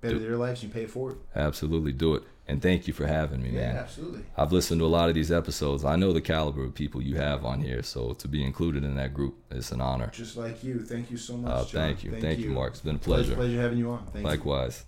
better 0.00 0.14
do 0.14 0.20
their 0.20 0.36
lives 0.36 0.62
and 0.62 0.72
pay 0.72 0.84
it 0.84 0.90
forward. 0.90 1.18
Absolutely, 1.34 1.92
do 1.92 2.14
it. 2.14 2.22
And 2.46 2.62
thank 2.62 2.86
you 2.86 2.92
for 2.92 3.06
having 3.06 3.42
me, 3.42 3.50
yeah, 3.50 3.60
man. 3.60 3.76
Absolutely. 3.76 4.22
I've 4.36 4.52
listened 4.52 4.80
to 4.80 4.84
a 4.84 4.88
lot 4.88 5.08
of 5.08 5.14
these 5.14 5.30
episodes. 5.30 5.84
I 5.84 5.96
know 5.96 6.12
the 6.12 6.20
caliber 6.20 6.64
of 6.64 6.74
people 6.74 7.02
you 7.02 7.16
have 7.16 7.44
on 7.44 7.60
here, 7.60 7.82
so 7.82 8.12
to 8.14 8.28
be 8.28 8.44
included 8.44 8.84
in 8.84 8.96
that 8.96 9.12
group, 9.12 9.36
it's 9.50 9.72
an 9.72 9.80
honor. 9.80 10.10
Just 10.12 10.36
like 10.36 10.62
you. 10.62 10.80
Thank 10.80 11.10
you 11.10 11.16
so 11.16 11.36
much. 11.36 11.52
Uh, 11.52 11.64
thank 11.64 12.04
you. 12.04 12.10
Thank, 12.12 12.22
thank 12.22 12.38
you. 12.38 12.46
you. 12.46 12.50
Mark. 12.52 12.72
It's 12.72 12.80
been 12.80 12.96
a 12.96 12.98
pleasure. 12.98 13.34
Pleasure, 13.34 13.36
pleasure 13.36 13.60
having 13.60 13.78
you 13.78 13.90
on. 13.90 14.06
Thank 14.12 14.24
Likewise. 14.24 14.84
You. 14.84 14.86